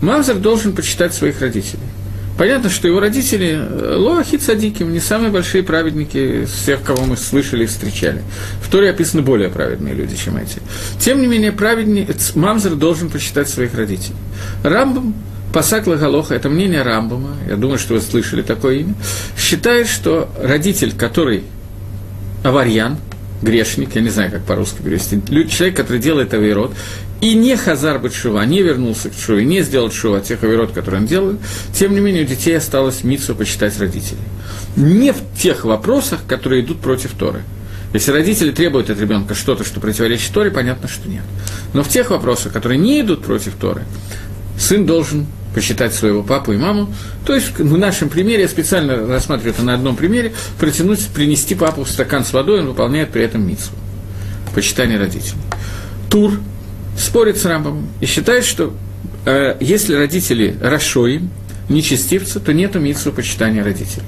Мамзер 0.00 0.36
должен 0.36 0.74
почитать 0.74 1.14
своих 1.14 1.40
родителей– 1.40 1.82
Понятно, 2.36 2.68
что 2.68 2.88
его 2.88 2.98
родители 2.98 3.56
э, 3.56 3.94
лохи 3.96 4.36
цадиким, 4.36 4.92
не 4.92 4.98
самые 4.98 5.30
большие 5.30 5.62
праведники 5.62 6.42
из 6.42 6.50
всех, 6.50 6.82
кого 6.82 7.04
мы 7.04 7.16
слышали 7.16 7.64
и 7.64 7.66
встречали. 7.66 8.22
В 8.60 8.70
Торе 8.70 8.90
описаны 8.90 9.22
более 9.22 9.50
праведные 9.50 9.94
люди, 9.94 10.16
чем 10.16 10.36
эти. 10.36 10.60
Тем 10.98 11.20
не 11.20 11.28
менее, 11.28 11.52
праведник, 11.52 12.08
Мамзер 12.34 12.74
должен 12.74 13.08
почитать 13.08 13.48
своих 13.48 13.74
родителей. 13.74 14.16
Рамбам, 14.64 15.14
Пасак 15.52 15.86
Лагалоха, 15.86 16.34
это 16.34 16.48
мнение 16.48 16.82
Рамбама, 16.82 17.36
я 17.48 17.54
думаю, 17.54 17.78
что 17.78 17.94
вы 17.94 18.00
слышали 18.00 18.42
такое 18.42 18.78
имя, 18.78 18.94
считает, 19.38 19.86
что 19.86 20.28
родитель, 20.42 20.92
который 20.96 21.44
аварьян, 22.42 22.96
грешник, 23.40 23.94
я 23.94 24.00
не 24.00 24.08
знаю, 24.08 24.32
как 24.32 24.42
по-русски 24.44 24.82
перевести, 24.82 25.22
человек, 25.48 25.76
который 25.76 25.98
делает 25.98 26.34
авирот, 26.34 26.74
и 27.24 27.34
не 27.34 27.56
хазар 27.56 27.98
бы 27.98 28.10
шува, 28.10 28.44
не 28.44 28.60
вернулся 28.60 29.08
к 29.08 29.14
шуве, 29.14 29.46
не 29.46 29.62
сделал 29.62 29.90
шува 29.90 30.20
тех 30.20 30.42
авирот, 30.44 30.72
которые 30.72 31.00
он 31.00 31.06
делал, 31.06 31.36
тем 31.72 31.94
не 31.94 32.00
менее 32.00 32.24
у 32.24 32.26
детей 32.26 32.54
осталось 32.54 33.02
митсу 33.02 33.34
почитать 33.34 33.78
родителей. 33.78 34.20
Не 34.76 35.10
в 35.14 35.16
тех 35.34 35.64
вопросах, 35.64 36.20
которые 36.28 36.62
идут 36.62 36.80
против 36.80 37.12
Торы. 37.12 37.40
Если 37.94 38.12
родители 38.12 38.50
требуют 38.50 38.90
от 38.90 39.00
ребенка 39.00 39.34
что-то, 39.34 39.64
что 39.64 39.80
противоречит 39.80 40.34
Торе, 40.34 40.50
понятно, 40.50 40.86
что 40.86 41.08
нет. 41.08 41.22
Но 41.72 41.82
в 41.82 41.88
тех 41.88 42.10
вопросах, 42.10 42.52
которые 42.52 42.78
не 42.78 43.00
идут 43.00 43.24
против 43.24 43.54
Торы, 43.54 43.84
сын 44.58 44.84
должен 44.84 45.26
посчитать 45.54 45.94
своего 45.94 46.22
папу 46.22 46.52
и 46.52 46.58
маму. 46.58 46.92
То 47.24 47.34
есть 47.34 47.58
в 47.58 47.78
нашем 47.78 48.10
примере, 48.10 48.42
я 48.42 48.48
специально 48.48 49.06
рассматриваю 49.06 49.54
это 49.54 49.62
на 49.62 49.72
одном 49.72 49.96
примере, 49.96 50.34
протянуть, 50.58 51.06
принести 51.06 51.54
папу 51.54 51.84
в 51.84 51.88
стакан 51.88 52.22
с 52.22 52.34
водой, 52.34 52.60
он 52.60 52.66
выполняет 52.66 53.12
при 53.12 53.22
этом 53.22 53.48
митсу. 53.48 53.70
Почитание 54.54 54.98
родителей. 54.98 55.40
Тур 56.10 56.38
спорит 56.96 57.38
с 57.38 57.44
Рамбом 57.44 57.86
и 58.00 58.06
считает, 58.06 58.44
что 58.44 58.74
э, 59.26 59.56
если 59.60 59.94
родители 59.94 60.56
расшоим, 60.60 61.30
нечестивцы, 61.68 62.40
то 62.40 62.52
нету 62.52 62.80
митсу 62.80 63.12
почитания 63.12 63.64
родителей. 63.64 64.04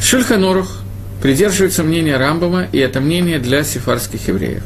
Шульханорух 0.00 0.84
придерживается 1.22 1.82
мнения 1.82 2.16
Рамбама, 2.16 2.66
и 2.70 2.78
это 2.78 3.00
мнение 3.00 3.38
для 3.38 3.64
сефарских 3.64 4.28
евреев. 4.28 4.62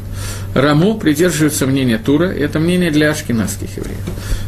Раму 0.55 0.99
придерживается 0.99 1.67
мнения 1.67 1.99
Тура, 1.99 2.33
и 2.33 2.41
это 2.41 2.59
мнение 2.59 2.91
для 2.91 3.11
ашкенадских 3.11 3.77
евреев. 3.77 4.01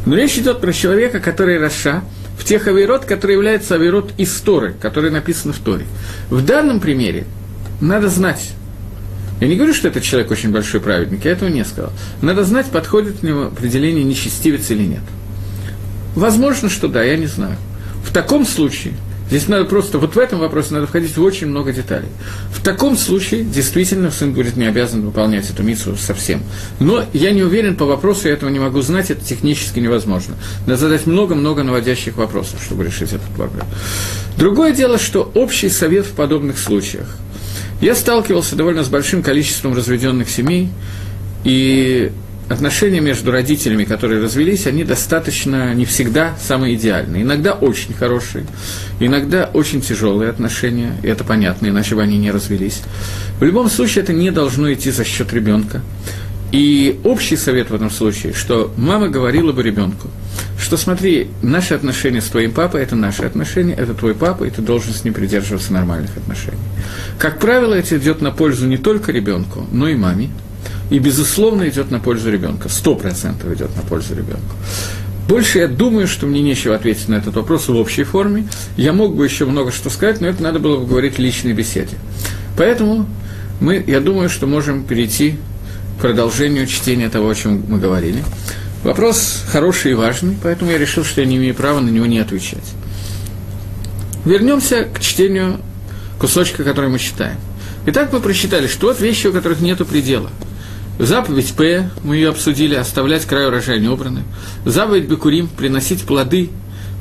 Но 0.06 0.16
речь 0.16 0.36
идет 0.36 0.60
про 0.60 0.72
человека, 0.72 1.20
который 1.20 1.58
Раша, 1.58 2.02
в 2.36 2.44
тех 2.44 2.66
авирот, 2.66 3.04
которые 3.04 3.36
являются 3.36 3.74
авирот 3.74 4.12
из 4.16 4.32
Торы, 4.40 4.74
которые 4.80 5.12
написаны 5.12 5.52
в 5.52 5.58
Торе. 5.58 5.84
В 6.30 6.44
данном 6.44 6.80
примере 6.80 7.26
надо 7.80 8.08
знать, 8.08 8.50
я 9.40 9.48
не 9.48 9.56
говорю, 9.56 9.74
что 9.74 9.88
этот 9.88 10.02
человек 10.02 10.30
очень 10.30 10.50
большой 10.50 10.80
праведник, 10.80 11.24
я 11.24 11.32
этого 11.32 11.48
не 11.48 11.64
сказал. 11.64 11.92
Надо 12.22 12.44
знать, 12.44 12.66
подходит 12.66 13.20
к 13.20 13.22
нему 13.22 13.46
определение 13.46 14.04
нечестивец 14.04 14.70
или 14.70 14.84
нет. 14.84 15.02
Возможно, 16.14 16.68
что 16.68 16.88
да, 16.88 17.02
я 17.02 17.16
не 17.16 17.26
знаю. 17.26 17.56
В 18.04 18.12
таком 18.12 18.46
случае 18.46 18.94
Здесь 19.30 19.46
надо 19.46 19.64
просто, 19.64 19.98
вот 19.98 20.16
в 20.16 20.18
этом 20.18 20.40
вопросе 20.40 20.74
надо 20.74 20.88
входить 20.88 21.16
в 21.16 21.22
очень 21.22 21.46
много 21.46 21.72
деталей. 21.72 22.08
В 22.52 22.60
таком 22.64 22.96
случае, 22.96 23.44
действительно, 23.44 24.10
сын 24.10 24.32
будет 24.32 24.56
не 24.56 24.66
обязан 24.66 25.06
выполнять 25.06 25.48
эту 25.48 25.62
миссу 25.62 25.96
совсем. 25.96 26.42
Но 26.80 27.04
я 27.12 27.30
не 27.30 27.44
уверен 27.44 27.76
по 27.76 27.84
вопросу, 27.84 28.26
я 28.26 28.34
этого 28.34 28.50
не 28.50 28.58
могу 28.58 28.82
знать, 28.82 29.12
это 29.12 29.24
технически 29.24 29.78
невозможно. 29.78 30.34
Надо 30.66 30.80
задать 30.80 31.06
много-много 31.06 31.62
наводящих 31.62 32.16
вопросов, 32.16 32.60
чтобы 32.60 32.82
решить 32.84 33.12
этот 33.12 33.30
вопрос. 33.36 33.62
Другое 34.36 34.72
дело, 34.72 34.98
что 34.98 35.30
общий 35.34 35.68
совет 35.68 36.06
в 36.06 36.12
подобных 36.12 36.58
случаях. 36.58 37.06
Я 37.80 37.94
сталкивался 37.94 38.56
довольно 38.56 38.84
с 38.84 38.88
большим 38.88 39.22
количеством 39.22 39.74
разведенных 39.74 40.28
семей, 40.28 40.68
и 41.44 42.12
отношения 42.50 43.00
между 43.00 43.30
родителями, 43.30 43.84
которые 43.84 44.20
развелись, 44.20 44.66
они 44.66 44.84
достаточно 44.84 45.72
не 45.72 45.84
всегда 45.84 46.34
самые 46.42 46.74
идеальные. 46.74 47.22
Иногда 47.22 47.52
очень 47.52 47.94
хорошие, 47.94 48.44
иногда 48.98 49.48
очень 49.54 49.80
тяжелые 49.80 50.30
отношения, 50.30 50.92
и 51.02 51.06
это 51.06 51.22
понятно, 51.24 51.68
иначе 51.68 51.94
бы 51.94 52.02
они 52.02 52.18
не 52.18 52.30
развелись. 52.30 52.82
В 53.38 53.44
любом 53.44 53.70
случае 53.70 54.02
это 54.02 54.12
не 54.12 54.30
должно 54.30 54.72
идти 54.72 54.90
за 54.90 55.04
счет 55.04 55.32
ребенка. 55.32 55.80
И 56.50 56.98
общий 57.04 57.36
совет 57.36 57.70
в 57.70 57.74
этом 57.74 57.90
случае, 57.90 58.32
что 58.32 58.74
мама 58.76 59.08
говорила 59.08 59.52
бы 59.52 59.62
ребенку, 59.62 60.08
что 60.58 60.76
смотри, 60.76 61.28
наши 61.42 61.74
отношения 61.74 62.20
с 62.20 62.28
твоим 62.28 62.52
папой– 62.52 62.82
это 62.82 62.96
наши 62.96 63.22
отношения, 63.22 63.74
это 63.74 63.94
твой 63.94 64.14
папа, 64.14 64.44
и 64.44 64.50
ты 64.50 64.62
должен 64.62 64.92
с 64.92 65.04
ним 65.04 65.14
придерживаться 65.14 65.72
нормальных 65.72 66.16
отношений. 66.16 66.58
Как 67.18 67.38
правило, 67.38 67.74
это 67.74 67.96
идет 67.98 68.20
на 68.20 68.30
пользу 68.30 68.66
не 68.66 68.76
только 68.76 69.12
ребенку, 69.12 69.66
но 69.72 69.88
и 69.88 69.94
маме, 69.94 70.30
и, 70.90 70.98
безусловно, 70.98 71.68
идет 71.68 71.90
на 71.90 72.00
пользу 72.00 72.30
ребенка. 72.30 72.68
Сто 72.68 72.94
процентов 72.94 73.52
идет 73.52 73.74
на 73.76 73.82
пользу 73.82 74.14
ребенка. 74.14 74.54
Больше 75.28 75.60
я 75.60 75.68
думаю, 75.68 76.08
что 76.08 76.26
мне 76.26 76.42
нечего 76.42 76.74
ответить 76.74 77.08
на 77.08 77.14
этот 77.14 77.36
вопрос 77.36 77.68
в 77.68 77.76
общей 77.76 78.02
форме. 78.02 78.48
Я 78.76 78.92
мог 78.92 79.14
бы 79.14 79.24
еще 79.24 79.44
много 79.44 79.70
что 79.70 79.88
сказать, 79.88 80.20
но 80.20 80.26
это 80.26 80.42
надо 80.42 80.58
было 80.58 80.78
бы 80.78 80.86
говорить 80.86 81.16
в 81.16 81.18
личной 81.20 81.52
беседе. 81.52 81.96
Поэтому 82.56 83.06
мы, 83.60 83.82
я 83.86 84.00
думаю, 84.00 84.28
что 84.28 84.48
можем 84.48 84.82
перейти 84.82 85.36
к 85.96 86.00
продолжению 86.00 86.66
чтения 86.66 87.08
того, 87.08 87.28
о 87.28 87.34
чем 87.36 87.62
мы 87.68 87.78
говорили. 87.78 88.24
Вопрос 88.82 89.44
хороший 89.48 89.92
и 89.92 89.94
важный, 89.94 90.36
поэтому 90.42 90.70
я 90.70 90.78
решил, 90.78 91.04
что 91.04 91.20
я 91.20 91.26
не 91.26 91.36
имею 91.36 91.54
права 91.54 91.80
на 91.80 91.90
него 91.90 92.06
не 92.06 92.18
отвечать. 92.18 92.74
Вернемся 94.24 94.84
к 94.84 95.00
чтению 95.00 95.60
кусочка, 96.18 96.64
который 96.64 96.90
мы 96.90 96.98
читаем. 96.98 97.36
Итак, 97.86 98.12
мы 98.12 98.20
прочитали, 98.20 98.66
что 98.66 98.88
вот 98.88 99.00
вещи, 99.00 99.26
у 99.26 99.32
которых 99.32 99.60
нет 99.60 99.86
предела– 99.86 100.30
Заповедь 101.00 101.54
П, 101.54 101.88
мы 102.04 102.16
ее 102.16 102.28
обсудили, 102.28 102.74
оставлять 102.74 103.24
край 103.24 103.46
урожая 103.46 103.78
неубранным. 103.78 104.24
Заповедь 104.66 105.08
Бекурим, 105.08 105.48
приносить 105.48 106.02
плоды, 106.02 106.50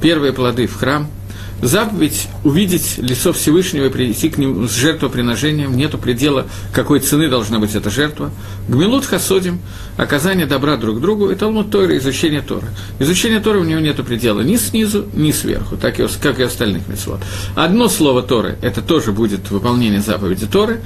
первые 0.01 0.31
плоды 0.31 0.67
в 0.67 0.77
храм– 0.77 1.09
заповедь 1.61 2.27
увидеть 2.43 2.97
лицо 2.97 3.33
Всевышнего 3.33 3.85
и 3.85 3.89
прийти 3.89 4.29
к 4.29 4.37
нему 4.37 4.67
с 4.67 4.75
жертвоприношением, 4.75 5.75
нету 5.75 5.97
предела, 5.97 6.47
какой 6.73 6.99
цены 6.99 7.29
должна 7.29 7.59
быть 7.59 7.75
эта 7.75 7.89
жертва. 7.89 8.31
Гмилут 8.67 9.05
хасодим, 9.05 9.59
оказание 9.97 10.45
добра 10.45 10.77
друг 10.77 11.01
другу, 11.01 11.29
и 11.29 11.35
Талмуд 11.35 11.71
Тора, 11.71 11.97
изучение 11.97 12.41
Тора. 12.41 12.67
Изучение 12.99 13.39
Тора 13.39 13.59
у 13.59 13.63
него 13.63 13.79
нету 13.79 14.03
предела 14.03 14.41
ни 14.41 14.55
снизу, 14.55 15.05
ни 15.13 15.31
сверху, 15.31 15.77
так 15.77 15.99
и, 15.99 16.07
как 16.21 16.39
и 16.39 16.43
остальных 16.43 16.87
митцвот. 16.87 17.19
Одно 17.55 17.89
слово 17.89 18.21
Торы, 18.21 18.57
это 18.61 18.81
тоже 18.81 19.11
будет 19.11 19.51
выполнение 19.51 20.01
заповеди 20.01 20.45
Торы, 20.45 20.81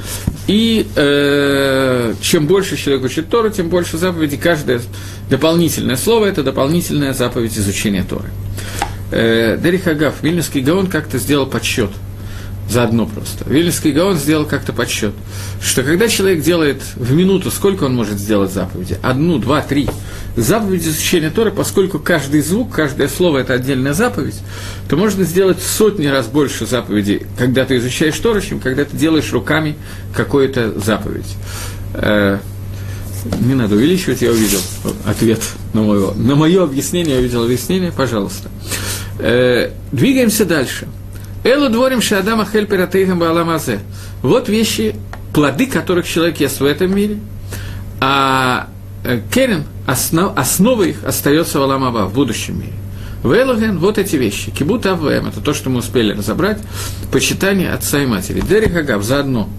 и 0.47 0.87
э, 0.95 2.13
чем 2.21 2.47
больше 2.47 2.77
человек 2.77 3.05
учит 3.05 3.29
Тору, 3.29 3.49
тем 3.49 3.69
больше 3.69 3.97
заповедей, 3.97 4.37
каждое 4.37 4.81
дополнительное 5.29 5.95
слово– 5.95 6.25
это 6.27 6.43
дополнительная 6.43 7.13
заповедь 7.13 7.57
изучения 7.57 8.03
Торы 8.03 8.29
э, 9.13 9.57
Дерих 9.61 9.87
Агав, 9.87 10.15
Вильнюсский 10.21 10.61
Гаон 10.61 10.87
как-то 10.87 11.17
сделал 11.17 11.45
подсчет. 11.45 11.91
Заодно 12.69 13.05
просто. 13.05 13.47
Вильнюсский 13.47 13.91
Гаон 13.91 14.17
сделал 14.17 14.45
как-то 14.45 14.73
подсчет, 14.73 15.13
что 15.61 15.83
когда 15.83 16.07
человек 16.07 16.41
делает 16.41 16.81
в 16.95 17.13
минуту, 17.13 17.51
сколько 17.51 17.83
он 17.83 17.95
может 17.95 18.17
сделать 18.17 18.51
заповеди? 18.51 18.97
Одну, 19.01 19.37
два, 19.37 19.61
три. 19.61 19.87
Заповеди 20.35 20.87
изучения 20.87 21.29
Торы, 21.29 21.51
поскольку 21.51 21.99
каждый 21.99 22.41
звук, 22.41 22.73
каждое 22.73 23.07
слово– 23.07 23.37
это 23.39 23.53
отдельная 23.53 23.93
заповедь, 23.93 24.39
то 24.89 24.95
можно 24.95 25.23
сделать 25.25 25.61
сотни 25.61 26.07
раз 26.07 26.25
больше 26.25 26.65
заповедей, 26.65 27.27
когда 27.37 27.65
ты 27.65 27.77
изучаешь 27.77 28.17
Тору, 28.17 28.41
чем 28.41 28.59
когда 28.59 28.85
ты 28.85 28.97
делаешь 28.97 29.31
руками 29.31 29.75
какую-то 30.15 30.79
заповедь. 30.79 31.35
Э, 31.93 32.39
не 33.41 33.53
надо 33.53 33.75
увеличивать, 33.75 34.21
я 34.21 34.31
увидел 34.31 34.59
ответ 35.05 35.41
на 35.73 35.83
мое, 35.83 36.13
на 36.13 36.35
мое 36.35 36.63
объяснение, 36.63 37.15
я 37.15 37.19
увидел 37.19 37.43
объяснение, 37.43 37.91
пожалуйста. 37.91 38.49
Э, 39.19 39.71
двигаемся 39.91 40.45
дальше. 40.45 40.87
Элу 41.43 41.69
дворим 41.69 42.01
шадама 42.01 42.45
хельператейхам 42.45 43.19
бааламазе. 43.19 43.79
Вот 44.21 44.49
вещи, 44.49 44.95
плоды 45.33 45.67
которых 45.67 46.07
человек 46.07 46.39
ест 46.39 46.59
в 46.59 46.65
этом 46.65 46.95
мире, 46.95 47.17
а 47.99 48.67
э, 49.03 49.19
Керен, 49.31 49.65
основ, 49.85 50.37
основа 50.37 50.83
их 50.83 51.03
остается 51.03 51.59
в 51.59 51.63
Аламаба, 51.63 52.05
в 52.05 52.13
будущем 52.13 52.59
мире. 52.59 52.73
Вейлоген, 53.23 53.79
вот 53.79 53.97
эти 53.97 54.17
вещи. 54.17 54.51
Кибут 54.51 54.85
Аввем, 54.85 55.27
это 55.27 55.39
то, 55.39 55.53
что 55.53 55.69
мы 55.69 55.79
успели 55.79 56.13
разобрать. 56.13 56.59
Почитание 57.11 57.71
отца 57.71 58.01
и 58.01 58.05
матери. 58.05 58.41
Дерек 58.41 58.75
Агав, 58.75 59.03
заодно. 59.03 59.49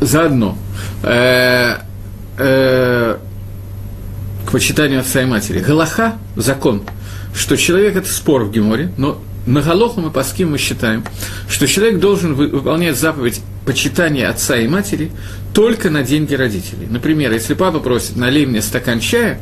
Заодно. 0.00 0.56
Э, 1.02 1.76
э, 2.38 3.18
к 4.50 4.52
почитанию 4.52 4.98
отца 4.98 5.22
и 5.22 5.26
матери. 5.26 5.60
Галаха– 5.60 6.18
закон, 6.36 6.82
что 7.32 7.56
человек– 7.56 7.94
это 7.96 8.12
спор 8.12 8.42
в 8.42 8.50
Геморе, 8.50 8.92
но 8.96 9.22
на 9.46 9.62
Галоху 9.62 10.00
мы 10.00 10.10
по 10.10 10.24
мы 10.40 10.58
считаем, 10.58 11.04
что 11.48 11.68
человек 11.68 12.00
должен 12.00 12.34
выполнять 12.34 12.98
заповедь 12.98 13.40
почитания 13.64 14.28
отца 14.28 14.56
и 14.56 14.66
матери 14.66 15.12
только 15.52 15.90
на 15.90 16.02
деньги 16.02 16.34
родителей. 16.34 16.86
Например, 16.88 17.32
если 17.32 17.54
папа 17.54 17.80
просит, 17.80 18.16
налей 18.16 18.46
мне 18.46 18.62
стакан 18.62 19.00
чая, 19.00 19.40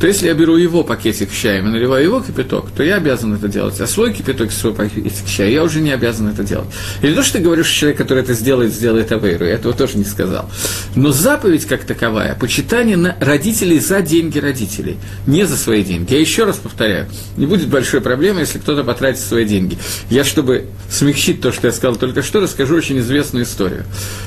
то 0.00 0.06
если 0.06 0.26
я 0.28 0.34
беру 0.34 0.56
его 0.56 0.84
пакетик 0.84 1.32
чаем 1.32 1.66
и 1.66 1.70
наливаю 1.70 2.04
его 2.04 2.20
кипяток, 2.20 2.70
то 2.70 2.84
я 2.84 2.96
обязан 2.96 3.34
это 3.34 3.48
делать. 3.48 3.80
А 3.80 3.86
свой 3.86 4.14
кипяток 4.14 4.52
свой 4.52 4.72
пакетик 4.72 5.26
чая 5.26 5.50
я 5.50 5.64
уже 5.64 5.80
не 5.80 5.90
обязан 5.90 6.28
это 6.28 6.44
делать. 6.44 6.68
Или 7.02 7.14
то, 7.14 7.22
что 7.24 7.38
ты 7.38 7.44
говоришь, 7.44 7.66
что 7.66 7.80
человек, 7.80 7.98
который 7.98 8.22
это 8.22 8.34
сделает, 8.34 8.72
сделает 8.72 9.10
авейру. 9.10 9.44
Я 9.44 9.54
этого 9.54 9.74
тоже 9.74 9.98
не 9.98 10.04
сказал. 10.04 10.48
Но 10.94 11.10
заповедь 11.10 11.66
как 11.66 11.84
таковая, 11.84 12.36
почитание 12.36 12.96
на 12.96 13.16
родителей 13.20 13.80
за 13.80 14.00
деньги 14.00 14.38
родителей, 14.38 14.98
не 15.26 15.44
за 15.44 15.56
свои 15.56 15.82
деньги. 15.82 16.12
Я 16.12 16.20
еще 16.20 16.44
раз 16.44 16.56
повторяю, 16.56 17.08
не 17.36 17.46
будет 17.46 17.68
большой 17.68 18.00
проблемы, 18.00 18.40
если 18.40 18.58
кто-то 18.58 18.84
потратит 18.84 19.20
свои 19.20 19.44
деньги. 19.44 19.78
Я, 20.10 20.22
чтобы 20.22 20.66
смягчить 20.88 21.40
то, 21.40 21.50
что 21.50 21.66
я 21.66 21.72
сказал 21.72 21.96
только 21.96 22.22
что, 22.22 22.40
расскажу 22.40 22.76
очень 22.76 23.00
известную 23.00 23.44
историю. 23.44 23.84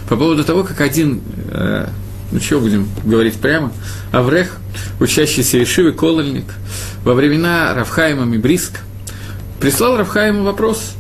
По 0.10 0.18
поводу 0.18 0.44
того, 0.44 0.64
как 0.64 0.82
один 0.82 1.21
э, 1.50 1.88
ну 2.32 2.40
чего 2.40 2.62
будем 2.62 2.88
говорить 3.04 3.36
прямо, 3.36 3.72
Аврех, 4.12 4.58
учащийся 5.00 5.62
Ишивы, 5.62 5.92
Колольник, 5.92 6.46
во 7.04 7.14
времена 7.14 7.74
Равхаима 7.74 8.26
Мибриск, 8.26 8.80
прислал 9.60 9.98
Равхаиму 9.98 10.44
вопрос, 10.44 10.96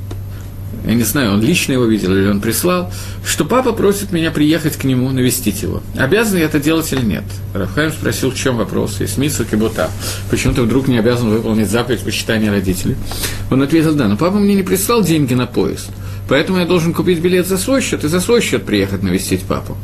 я 0.86 0.96
не 0.96 1.04
знаю, 1.04 1.34
он 1.34 1.42
лично 1.42 1.74
его 1.74 1.86
видел 1.86 2.16
или 2.16 2.28
он 2.28 2.42
прислал, 2.42 2.92
что 3.24 3.46
папа 3.46 3.72
просит 3.72 4.12
меня 4.12 4.32
приехать 4.32 4.78
к 4.78 4.84
нему, 4.84 5.10
навестить 5.12 5.62
его. 5.62 5.84
Обязан 5.96 6.40
я 6.40 6.46
это 6.46 6.60
делать 6.60 6.92
или 6.92 7.02
нет? 7.02 7.24
Рафхайм 7.54 7.92
спросил, 7.92 8.32
в 8.32 8.36
чем 8.36 8.58
вопрос, 8.58 9.00
есть 9.00 9.14
смысл 9.14 9.44
кибота. 9.44 9.92
Почему 10.32 10.54
ты 10.54 10.64
вдруг 10.64 10.88
не 10.88 10.98
обязан 10.98 11.30
выполнить 11.30 11.70
заповедь 11.70 12.02
почитания 12.02 12.50
родителей? 12.50 12.96
Он 13.52 13.62
ответил, 13.62 13.94
да, 13.94 14.08
но 14.08 14.18
папа 14.18 14.38
мне 14.38 14.56
не 14.56 14.64
прислал 14.64 15.04
деньги 15.04 15.36
на 15.36 15.46
поезд, 15.46 15.90
поэтому 16.28 16.58
я 16.58 16.66
должен 16.66 16.94
купить 16.94 17.20
билет 17.20 17.48
за 17.48 17.58
свой 17.58 17.82
счет 17.82 18.04
и 18.04 18.08
за 18.08 18.20
свой 18.20 18.42
счет 18.42 18.66
приехать 18.66 19.04
навестить 19.04 19.44
папу. 19.44 19.78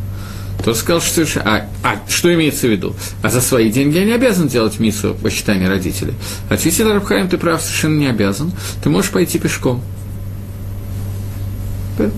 Тот 0.64 0.76
сказал, 0.78 1.02
что. 1.02 1.24
А, 1.46 1.68
а, 1.84 2.02
что 2.10 2.34
имеется 2.34 2.68
в 2.68 2.72
виду? 2.72 2.96
А 3.22 3.30
за 3.30 3.42
свои 3.42 3.72
деньги 3.72 3.98
я 3.98 4.06
не 4.06 4.14
обязан 4.14 4.48
делать 4.48 4.80
миссу 4.80 5.16
почитания 5.22 5.70
родителей. 5.70 6.14
Ответил 6.50 6.92
Рабхаим, 6.92 7.30
ты 7.30 7.38
прав, 7.38 7.62
совершенно 7.62 8.00
не 8.00 8.08
обязан. 8.08 8.52
Ты 8.84 8.90
можешь 8.90 9.12
пойти 9.12 9.40
пешком. 9.40 9.82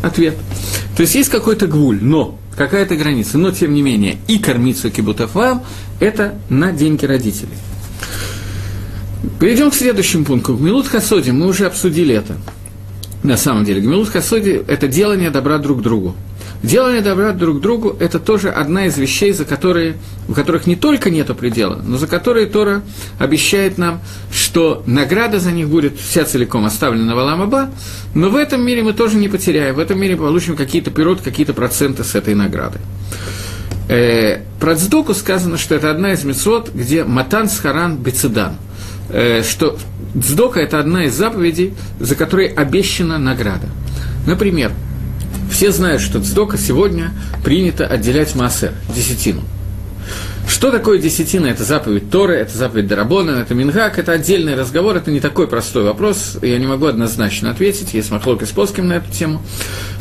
Ответ. 0.01 0.35
То 0.95 1.03
есть 1.03 1.15
есть 1.15 1.29
какой-то 1.29 1.67
гвуль, 1.67 1.99
но 2.01 2.37
какая-то 2.57 2.95
граница, 2.95 3.37
но 3.37 3.51
тем 3.51 3.73
не 3.73 3.81
менее 3.81 4.17
и 4.27 4.37
кормиться 4.37 4.89
кибутафам– 4.89 5.63
это 6.01 6.35
на 6.49 6.71
деньги 6.73 7.05
родителей. 7.05 7.57
Перейдем 9.39 9.71
к 9.71 9.75
следующему 9.75 10.25
пункту. 10.25 10.55
В 10.55 10.61
Милут 10.61 10.87
Хасоде 10.87 11.31
мы 11.31 11.45
уже 11.47 11.65
обсудили 11.65 12.15
это. 12.15 12.35
На 13.23 13.37
самом 13.37 13.65
деле, 13.65 13.81
Гмилут 13.81 14.09
Хасоди– 14.09 14.61
это 14.67 14.87
делание 14.87 15.29
добра 15.29 15.57
друг 15.57 15.81
другу. 15.81 16.15
Делание 16.61 17.01
добра 17.01 17.31
друг 17.31 17.61
другу– 17.61 17.95
это 17.99 18.19
тоже 18.19 18.49
одна 18.49 18.87
из 18.87 18.97
вещей, 18.97 19.31
за 19.31 19.45
которые, 19.45 19.95
в 20.27 20.33
которых 20.33 20.67
не 20.67 20.75
только 20.75 21.09
нет 21.09 21.27
предела, 21.37 21.81
но 21.81 21.97
за 21.97 22.05
которые 22.05 22.47
Тора 22.47 22.81
обещает 23.17 23.77
нам, 23.77 24.01
что 24.29 24.83
награда 24.85 25.39
за 25.39 25.51
них 25.51 25.69
будет 25.69 25.97
вся 25.97 26.25
целиком 26.25 26.65
оставлена 26.65 27.15
в 27.15 27.19
Аламаба, 27.19 27.69
но 28.13 28.29
в 28.29 28.35
этом 28.35 28.61
мире 28.61 28.83
мы 28.83 28.91
тоже 28.91 29.15
не 29.15 29.29
потеряем, 29.29 29.75
в 29.75 29.79
этом 29.79 30.01
мире 30.01 30.17
получим 30.17 30.57
какие-то 30.57 30.91
пирот, 30.91 31.21
какие-то 31.21 31.53
проценты 31.53 32.03
с 32.03 32.13
этой 32.13 32.35
награды. 32.35 32.79
Э, 33.87 34.41
про 34.59 34.75
Цдуку 34.75 35.13
сказано, 35.13 35.57
что 35.57 35.75
это 35.75 35.89
одна 35.89 36.11
из 36.11 36.25
мецвод, 36.25 36.71
где 36.73 37.05
матан 37.05 37.47
схаран 37.47 37.95
бецедан, 37.95 38.57
э, 39.09 39.43
что 39.43 39.77
Дздока– 40.13 40.59
это 40.61 40.79
одна 40.79 41.05
из 41.05 41.13
заповедей, 41.13 41.73
за 41.99 42.15
которой 42.15 42.47
обещана 42.47 43.17
награда. 43.17 43.67
Например, 44.27 44.71
все 45.49 45.71
знают, 45.71 46.01
что 46.01 46.19
дздока 46.19 46.57
сегодня 46.57 47.11
принято 47.43 47.85
отделять 47.85 48.35
массер, 48.35 48.73
десятину– 48.95 49.41
что 50.49 50.71
такое 50.71 50.97
десятина? 50.97 51.45
Это 51.45 51.63
заповедь 51.63 52.09
Торы, 52.09 52.33
это 52.33 52.57
заповедь 52.57 52.87
Дарабона, 52.87 53.31
это 53.31 53.53
Мингак, 53.53 53.99
это 53.99 54.13
отдельный 54.13 54.55
разговор, 54.55 54.97
это 54.97 55.11
не 55.11 55.19
такой 55.19 55.47
простой 55.47 55.83
вопрос, 55.83 56.37
я 56.41 56.57
не 56.57 56.65
могу 56.65 56.87
однозначно 56.87 57.51
ответить, 57.51 57.93
есть 57.93 58.09
махлок 58.09 58.41
и 58.41 58.45
споским 58.45 58.87
на 58.87 58.93
эту 58.93 59.11
тему, 59.11 59.43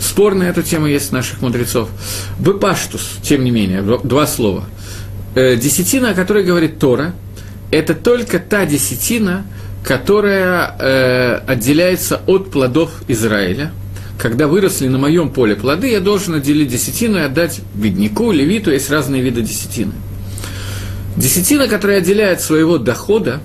спор 0.00 0.34
на 0.34 0.44
эту 0.44 0.62
тему 0.62 0.86
есть 0.86 1.12
наших 1.12 1.42
мудрецов. 1.42 1.90
Бепаштус, 2.38 3.18
тем 3.22 3.44
не 3.44 3.50
менее, 3.50 3.82
два 3.82 4.26
слова. 4.26 4.64
Э, 5.34 5.54
десятина, 5.56 6.10
о 6.10 6.14
которой 6.14 6.44
говорит 6.44 6.78
Тора, 6.78 7.12
это 7.70 7.94
только 7.94 8.38
та 8.38 8.64
десятина, 8.64 9.44
которая 9.84 10.74
э, 10.78 11.34
отделяется 11.46 12.22
от 12.26 12.50
плодов 12.50 12.90
Израиля– 13.06 13.70
когда 14.18 14.48
выросли 14.48 14.88
на 14.88 14.98
моем 14.98 15.30
поле 15.30 15.54
плоды, 15.54 15.88
я 15.90 16.00
должен 16.00 16.34
отделить 16.34 16.68
десятину 16.68 17.18
и 17.18 17.22
отдать 17.22 17.60
бедняку, 17.74 18.32
левиту, 18.32 18.72
есть 18.72 18.90
разные 18.90 19.22
виды 19.22 19.42
десятины. 19.42 19.92
Десятина, 21.16 21.68
которая 21.68 21.98
отделяет 21.98 22.40
своего 22.40 22.78
дохода, 22.78 23.40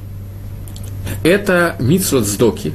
это 1.24 1.76
митсвот 1.80 2.26
сдоки, 2.26 2.74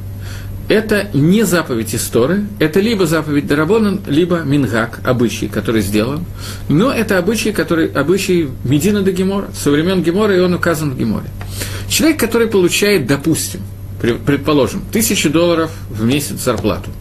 это 0.69 1.09
не 1.13 1.43
заповедь 1.45 1.95
истории, 1.95 2.47
это 2.61 2.79
либо 2.79 3.07
заповедь 3.07 3.49
Дарабонан, 3.49 4.01
либо 4.07 4.43
Мингак, 4.43 5.01
обычай, 5.05 5.49
который 5.49 5.81
сделан, 5.81 6.25
но 6.69 6.93
это 6.93 7.19
обычай, 7.19 7.53
который, 7.53 7.89
обычай 7.89 8.49
Медина 8.63 9.03
до 9.03 9.11
Гемора, 9.11 9.49
со 9.55 9.73
времен 9.73 10.03
Гемора, 10.03 10.37
и 10.37 10.41
он 10.41 10.55
указан 10.55 10.93
в 10.93 10.99
Геморе. 10.99 11.27
Человек, 11.89 12.21
который 12.21 12.47
получает, 12.47 13.07
допустим, 13.07 13.61
предположим, 14.01 14.83
тысячу 14.93 15.31
долларов 15.31 15.73
в 15.91 16.05
месяц 16.05 16.45
зарплату– 16.45 16.91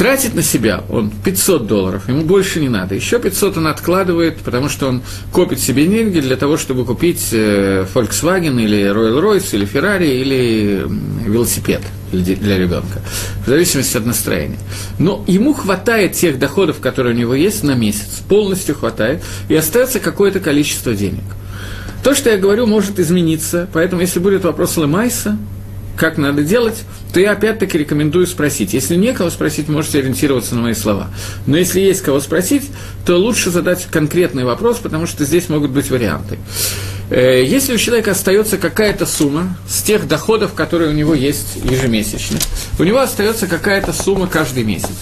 тратит 0.00 0.34
на 0.34 0.42
себя 0.42 0.82
он 0.88 1.10
500 1.10 1.66
долларов, 1.66 2.08
ему 2.08 2.22
больше 2.22 2.58
не 2.58 2.70
надо. 2.70 2.94
Еще 2.94 3.18
500 3.18 3.58
он 3.58 3.66
откладывает, 3.66 4.38
потому 4.38 4.70
что 4.70 4.88
он 4.88 5.02
копит 5.30 5.60
себе 5.60 5.86
деньги 5.86 6.20
для 6.20 6.36
того, 6.36 6.56
чтобы 6.56 6.86
купить 6.86 7.28
э, 7.32 7.84
Volkswagen 7.94 8.58
или 8.62 8.80
Royal-Royce 8.80 9.50
или 9.52 9.66
Ferrari 9.66 10.22
или 10.22 10.86
велосипед 11.26 11.82
для 12.12 12.56
ребенка, 12.56 13.02
в 13.44 13.48
зависимости 13.50 13.98
от 13.98 14.06
настроения. 14.06 14.58
Но 14.98 15.22
ему 15.26 15.52
хватает 15.52 16.14
тех 16.14 16.38
доходов, 16.38 16.80
которые 16.80 17.14
у 17.14 17.18
него 17.18 17.34
есть 17.34 17.62
на 17.62 17.74
месяц, 17.74 18.22
полностью 18.26 18.76
хватает, 18.76 19.22
и 19.50 19.54
остается 19.54 20.00
какое-то 20.00 20.40
количество 20.40 20.94
денег. 20.94 21.24
То, 22.02 22.14
что 22.14 22.30
я 22.30 22.38
говорю, 22.38 22.64
может 22.66 22.98
измениться, 22.98 23.68
поэтому 23.74 24.00
если 24.00 24.18
будет 24.18 24.44
вопрос 24.44 24.78
Лемайса, 24.78 25.36
как 25.96 26.18
надо 26.18 26.42
делать, 26.42 26.84
то 27.12 27.20
я 27.20 27.32
опять-таки 27.32 27.78
рекомендую 27.78 28.26
спросить. 28.26 28.72
Если 28.72 28.96
некого 28.96 29.30
спросить, 29.30 29.68
можете 29.68 29.98
ориентироваться 29.98 30.54
на 30.54 30.62
мои 30.62 30.74
слова. 30.74 31.08
Но 31.46 31.56
если 31.56 31.80
есть 31.80 32.02
кого 32.02 32.20
спросить, 32.20 32.70
то 33.04 33.16
лучше 33.16 33.50
задать 33.50 33.86
конкретный 33.90 34.44
вопрос, 34.44 34.78
потому 34.78 35.06
что 35.06 35.24
здесь 35.24 35.48
могут 35.48 35.70
быть 35.70 35.90
варианты. 35.90 36.38
Э, 37.10 37.42
если 37.44 37.74
у 37.74 37.76
человека 37.76 38.12
остается 38.12 38.56
какая-то 38.56 39.04
сумма 39.04 39.56
с 39.68 39.82
тех 39.82 40.06
доходов, 40.06 40.54
которые 40.54 40.90
у 40.90 40.94
него 40.94 41.12
есть 41.12 41.56
ежемесячно, 41.56 42.38
у 42.78 42.84
него 42.84 42.98
остается 42.98 43.48
какая-то 43.48 43.92
сумма 43.92 44.28
каждый 44.28 44.62
месяц. 44.62 44.94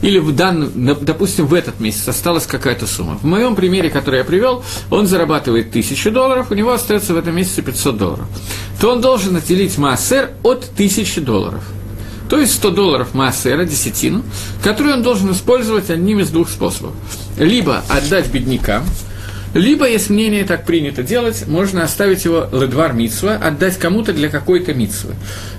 Или, 0.00 0.18
в 0.18 0.34
данном, 0.34 0.72
допустим, 1.02 1.46
в 1.46 1.52
этот 1.52 1.78
месяц 1.78 2.08
осталась 2.08 2.46
какая-то 2.46 2.86
сумма. 2.86 3.18
В 3.18 3.24
моем 3.24 3.54
примере, 3.54 3.90
который 3.90 4.20
я 4.20 4.24
привел, 4.24 4.64
он 4.90 5.06
зарабатывает 5.06 5.68
1000 5.68 6.10
долларов, 6.10 6.50
у 6.50 6.54
него 6.54 6.72
остается 6.72 7.12
в 7.12 7.18
этом 7.18 7.36
месяце 7.36 7.60
500 7.60 7.98
долларов. 7.98 8.26
То 8.80 8.92
он 8.92 9.02
должен 9.02 9.36
отделить 9.36 9.76
массер 9.76 10.30
от 10.42 10.64
1000 10.74 11.20
долларов. 11.20 11.62
То 12.30 12.38
есть 12.38 12.54
100 12.54 12.70
долларов 12.70 13.12
массера, 13.12 13.64
десятину, 13.64 14.22
которую 14.62 14.94
он 14.94 15.02
должен 15.02 15.32
использовать 15.32 15.90
одним 15.90 16.20
из 16.20 16.30
двух 16.30 16.48
способов. 16.48 16.92
Либо 17.36 17.82
отдать 17.88 18.28
беднякам, 18.28 18.84
либо, 19.54 19.88
если 19.88 20.12
мнение 20.12 20.44
так 20.44 20.64
принято 20.64 21.02
делать, 21.02 21.46
можно 21.48 21.82
оставить 21.82 22.24
его 22.24 22.48
ледвар 22.52 22.92
митсва, 22.92 23.34
отдать 23.34 23.78
кому-то 23.78 24.12
для 24.12 24.28
какой-то 24.28 24.74
митсвы. 24.74 25.14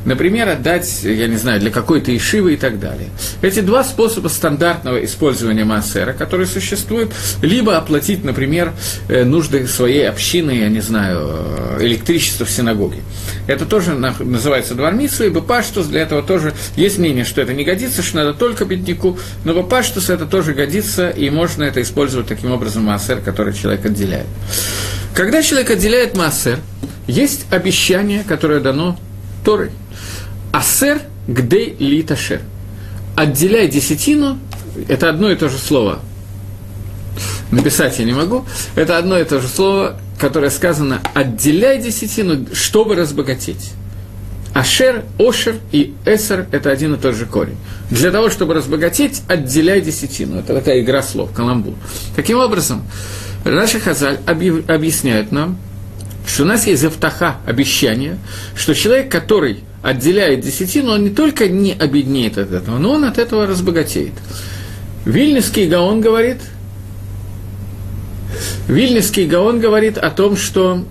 Например, 0.05 0.49
отдать, 0.49 1.03
я 1.03 1.27
не 1.27 1.35
знаю, 1.35 1.59
для 1.59 1.71
какой-то 1.71 2.15
ишивы 2.15 2.53
и 2.53 2.57
так 2.57 2.79
далее. 2.79 3.09
Эти 3.41 3.59
два 3.59 3.83
способа 3.83 4.29
стандартного 4.29 5.03
использования 5.03 5.65
массера, 5.65 6.13
которые 6.13 6.47
существуют, 6.47 7.11
либо 7.41 7.77
оплатить, 7.77 8.23
например, 8.23 8.73
э, 9.09 9.25
нужды 9.25 9.67
своей 9.67 10.07
общины, 10.07 10.51
я 10.51 10.69
не 10.69 10.79
знаю, 10.79 11.19
э, 11.21 11.77
электричество 11.81 12.45
в 12.45 12.49
синагоге. 12.49 12.99
Это 13.47 13.65
тоже 13.65 13.93
называется 13.93 14.73
двор 14.73 14.93
митсва, 14.93 15.25
и 15.25 15.29
бепаштус 15.29 15.87
для 15.87 16.01
этого 16.01 16.23
тоже 16.23 16.53
есть 16.75 16.97
мнение, 16.97 17.25
что 17.25 17.41
это 17.41 17.53
не 17.53 17.63
годится, 17.63 18.01
что 18.01 18.17
надо 18.17 18.33
только 18.33 18.65
бедняку, 18.65 19.19
но 19.43 19.53
бепаштус 19.53 20.09
это 20.09 20.25
тоже 20.25 20.53
годится, 20.53 21.09
и 21.09 21.29
можно 21.29 21.63
это 21.63 21.81
использовать 21.81 22.27
таким 22.27 22.51
образом 22.51 22.83
массер, 22.83 23.19
который 23.21 23.53
человек 23.53 23.80
человек 23.81 23.85
отделяет. 23.85 24.27
Когда 25.13 25.43
человек 25.43 25.71
отделяет 25.71 26.15
массер, 26.15 26.59
есть 27.07 27.45
обещание, 27.51 28.23
которое 28.23 28.59
дано 28.59 28.97
Торой. 29.43 29.71
Асер 30.51 31.01
гдей 31.27 31.75
литашер. 31.79 32.41
Отделяй 33.15 33.67
десятину, 33.67 34.39
это 34.87 35.09
одно 35.09 35.31
и 35.31 35.35
то 35.35 35.49
же 35.49 35.57
слово. 35.57 35.99
Написать 37.51 37.99
я 37.99 38.05
не 38.05 38.13
могу. 38.13 38.45
Это 38.75 38.97
одно 38.97 39.19
и 39.19 39.25
то 39.25 39.41
же 39.41 39.47
слово, 39.47 39.99
которое 40.17 40.49
сказано 40.49 41.01
«отделяй 41.13 41.81
десятину, 41.81 42.47
чтобы 42.53 42.95
разбогатеть». 42.95 43.71
Ашер, 44.53 45.05
Ошер 45.17 45.55
и 45.71 45.93
Эсер– 46.05 46.45
это 46.51 46.71
один 46.71 46.95
и 46.95 46.97
тот 46.97 47.15
же 47.15 47.25
корень. 47.25 47.55
Для 47.89 48.11
того, 48.11 48.29
чтобы 48.29 48.53
разбогатеть, 48.53 49.21
отделяй 49.27 49.79
десятину. 49.81 50.39
Это 50.39 50.55
такая 50.55 50.81
игра 50.81 51.01
слов, 51.01 51.31
каламбур. 51.31 51.73
Таким 52.17 52.37
образом, 52.37 52.83
Наши 53.43 53.79
Хазаль 53.79 54.19
объясняют 54.25 55.31
нам, 55.31 55.57
что 56.27 56.43
у 56.43 56.45
нас 56.45 56.67
есть 56.67 56.81
завтаха, 56.81 57.37
обещание, 57.45 58.17
что 58.55 58.75
человек, 58.75 59.11
который 59.11 59.63
отделяет 59.81 60.41
десятину, 60.41 60.91
он 60.91 61.03
не 61.03 61.09
только 61.09 61.47
не 61.47 61.73
обеднеет 61.73 62.37
от 62.37 62.51
этого, 62.51 62.77
но 62.77 62.91
он 62.91 63.03
от 63.05 63.17
этого 63.17 63.47
разбогатеет. 63.47 64.13
Вильнюсский 65.05 65.67
Гаон 65.67 66.01
говорит, 66.01 66.37
Вильнюсский 68.67 69.25
Гаон 69.25 69.59
говорит 69.59 69.97
о 69.97 70.11
том, 70.11 70.37
что 70.37 70.85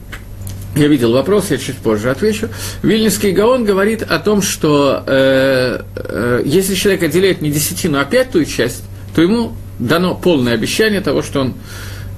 я 0.76 0.88
видел 0.88 1.12
вопрос, 1.12 1.50
я 1.50 1.58
чуть 1.58 1.76
позже 1.76 2.10
отвечу. 2.10 2.48
Вильнюсский 2.82 3.32
Гаон 3.32 3.64
говорит 3.64 4.02
о 4.02 4.18
том, 4.18 4.42
что 4.42 5.02
э, 5.06 5.82
э, 5.96 6.42
если 6.44 6.74
человек 6.74 7.02
отделяет 7.02 7.40
не 7.42 7.50
десятину, 7.50 7.98
а 7.98 8.04
пятую 8.04 8.44
часть, 8.44 8.82
то 9.14 9.22
ему 9.22 9.52
дано 9.78 10.14
полное 10.14 10.54
обещание 10.54 11.00
того, 11.00 11.22
что 11.22 11.40
он 11.40 11.54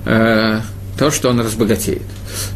э, 0.05 0.61
то, 0.99 1.11
что 1.11 1.31
он 1.31 1.41
разбогатеет. 1.41 2.03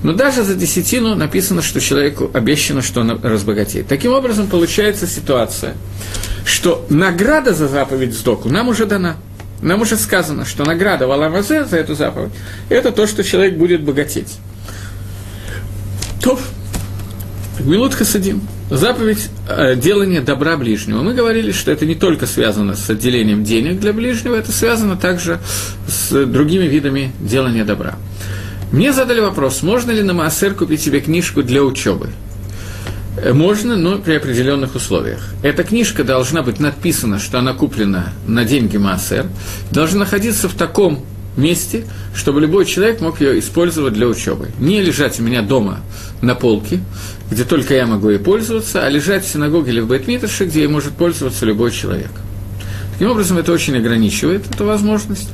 Но 0.02 0.12
даже 0.12 0.42
за 0.42 0.54
десятину 0.54 1.14
написано, 1.14 1.62
что 1.62 1.80
человеку 1.80 2.30
обещано, 2.32 2.82
что 2.82 3.00
он 3.00 3.20
разбогатеет. 3.22 3.86
Таким 3.88 4.12
образом, 4.12 4.46
получается 4.46 5.06
ситуация, 5.06 5.74
что 6.44 6.86
награда 6.88 7.52
за 7.54 7.68
заповедь 7.68 8.14
сдоку 8.14 8.48
нам 8.48 8.68
уже 8.68 8.86
дана. 8.86 9.16
Нам 9.62 9.80
уже 9.80 9.96
сказано, 9.96 10.44
что 10.44 10.64
награда 10.64 11.06
Валамазе 11.06 11.64
за 11.64 11.78
эту 11.78 11.94
заповедь– 11.94 12.32
это 12.68 12.92
то, 12.92 13.06
что 13.06 13.24
человек 13.24 13.56
будет 13.56 13.82
богатеть. 13.82 14.36
То, 16.22 16.38
Милут 17.60 17.94
Хасадим– 17.94 18.42
Заповедь 18.70 19.28
э, 19.48 19.76
делания 19.76 20.20
добра 20.20 20.56
ближнего. 20.56 21.00
Мы 21.02 21.14
говорили, 21.14 21.52
что 21.52 21.70
это 21.70 21.86
не 21.86 21.94
только 21.94 22.26
связано 22.26 22.74
с 22.74 22.90
отделением 22.90 23.44
денег 23.44 23.78
для 23.78 23.92
ближнего, 23.92 24.34
это 24.34 24.50
связано 24.50 24.96
также 24.96 25.38
с 25.86 26.26
другими 26.26 26.64
видами 26.64 27.12
делания 27.20 27.64
добра. 27.64 27.94
Мне 28.72 28.92
задали 28.92 29.20
вопрос, 29.20 29.62
можно 29.62 29.92
ли 29.92 30.02
на 30.02 30.14
Маасер 30.14 30.54
купить 30.54 30.80
себе 30.80 31.00
книжку 31.00 31.44
для 31.44 31.62
учебы? 31.62 32.10
Э, 33.16 33.32
можно, 33.32 33.76
но 33.76 33.98
при 33.98 34.14
определенных 34.14 34.74
условиях. 34.74 35.20
Эта 35.44 35.62
книжка 35.62 36.02
должна 36.02 36.42
быть 36.42 36.58
написана, 36.58 37.20
что 37.20 37.38
она 37.38 37.52
куплена 37.52 38.14
на 38.26 38.44
деньги 38.44 38.78
Маасер, 38.78 39.26
должна 39.70 40.00
находиться 40.00 40.48
в 40.48 40.54
таком 40.54 41.04
месте, 41.36 41.84
чтобы 42.14 42.40
любой 42.40 42.64
человек 42.64 43.00
мог 43.00 43.20
ее 43.20 43.38
использовать 43.38 43.94
для 43.94 44.08
учебы. 44.08 44.50
Не 44.58 44.80
лежать 44.80 45.20
у 45.20 45.22
меня 45.22 45.42
дома 45.42 45.80
на 46.20 46.34
полке, 46.34 46.80
где 47.30 47.44
только 47.44 47.74
я 47.74 47.86
могу 47.86 48.10
ей 48.10 48.18
пользоваться, 48.18 48.84
а 48.84 48.88
лежать 48.88 49.24
в 49.24 49.28
синагоге 49.28 49.72
или 49.72 49.80
в 49.80 49.88
Бейтмиташе, 49.88 50.44
где 50.44 50.60
ей 50.60 50.68
может 50.68 50.92
пользоваться 50.92 51.44
любой 51.44 51.70
человек. 51.72 52.10
Таким 52.92 53.10
образом, 53.10 53.38
это 53.38 53.52
очень 53.52 53.76
ограничивает 53.76 54.50
эту 54.50 54.64
возможность. 54.64 55.28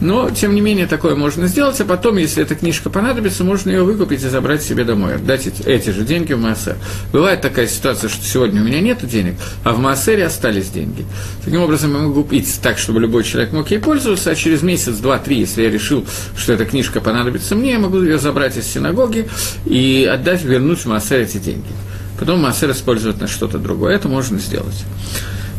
Но, 0.00 0.30
тем 0.30 0.54
не 0.54 0.60
менее, 0.60 0.86
такое 0.86 1.16
можно 1.16 1.48
сделать, 1.48 1.80
а 1.80 1.84
потом, 1.84 2.18
если 2.18 2.42
эта 2.42 2.54
книжка 2.54 2.88
понадобится, 2.88 3.42
можно 3.42 3.70
ее 3.70 3.82
выкупить 3.82 4.22
и 4.22 4.28
забрать 4.28 4.62
себе 4.62 4.84
домой, 4.84 5.16
отдать 5.16 5.48
эти, 5.66 5.90
же 5.90 6.04
деньги 6.04 6.32
в 6.34 6.38
Маасер. 6.38 6.76
Бывает 7.12 7.40
такая 7.40 7.66
ситуация, 7.66 8.08
что 8.08 8.24
сегодня 8.24 8.62
у 8.62 8.64
меня 8.64 8.80
нет 8.80 9.04
денег, 9.06 9.34
а 9.64 9.72
в 9.72 9.80
Маасере 9.80 10.24
остались 10.24 10.70
деньги. 10.70 11.04
Таким 11.44 11.62
образом, 11.62 11.92
я 11.92 11.98
могу 11.98 12.22
купить 12.22 12.60
так, 12.62 12.78
чтобы 12.78 13.00
любой 13.00 13.24
человек 13.24 13.52
мог 13.52 13.70
ей 13.70 13.78
пользоваться, 13.80 14.30
а 14.30 14.34
через 14.36 14.62
месяц, 14.62 14.98
два, 14.98 15.18
три, 15.18 15.40
если 15.40 15.62
я 15.62 15.70
решил, 15.70 16.06
что 16.36 16.52
эта 16.52 16.64
книжка 16.64 17.00
понадобится 17.00 17.56
мне, 17.56 17.72
я 17.72 17.78
могу 17.78 18.00
ее 18.00 18.18
забрать 18.18 18.56
из 18.56 18.66
синагоги 18.66 19.28
и 19.66 20.08
отдать, 20.10 20.44
вернуть 20.44 20.78
в 20.78 20.86
Маасер 20.86 21.20
эти 21.20 21.38
деньги. 21.38 21.72
потом 22.18 22.40
массер 22.40 22.70
использовать 22.70 23.20
на 23.20 23.26
что-то 23.26 23.58
другое. 23.58 23.96
Это 23.96 24.08
можно 24.08 24.38
сделать. 24.38 24.84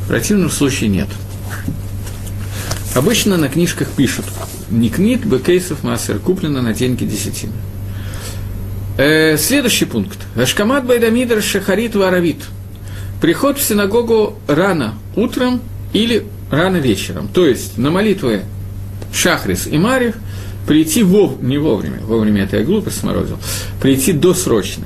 В 0.04 0.08
противном 0.08 0.50
случае 0.50 0.90
нет. 0.90 1.08
Обычно 2.96 3.38
на 3.38 3.50
книжках 3.50 3.90
пишут 3.90 4.26
«Никнит 4.70 5.26
бекейсов 5.26 5.84
массер» 5.84 6.20
куплено 6.20 6.62
на 6.62 6.74
деньги 6.74 7.06
десятины. 7.06 7.54
Э, 8.98 9.38
следующий 9.38 9.86
пункт. 9.86 10.18
Ашкамат 10.36 10.86
Байдамидр 10.86 11.42
Шахарит 11.42 11.96
Варавит. 11.96 12.44
Приход 13.22 13.58
в 13.58 13.64
синагогу 13.64 14.38
рано 14.48 14.96
утром 15.16 15.62
или 15.94 16.26
рано 16.52 16.78
вечером. 16.78 17.28
То 17.28 17.46
есть 17.46 17.78
на 17.78 17.92
молитвы 17.92 18.42
Шахрис 19.14 19.68
и 19.68 19.78
Марев 19.78 20.16
прийти 20.68 21.04
вов, 21.04 21.42
не 21.42 21.58
вовремя, 21.58 22.00
вовремя 22.02 22.44
это 22.44 22.58
я 22.58 22.64
глупость 22.64 23.00
сморозил, 23.00 23.38
прийти 23.82 24.14
досрочно. 24.14 24.86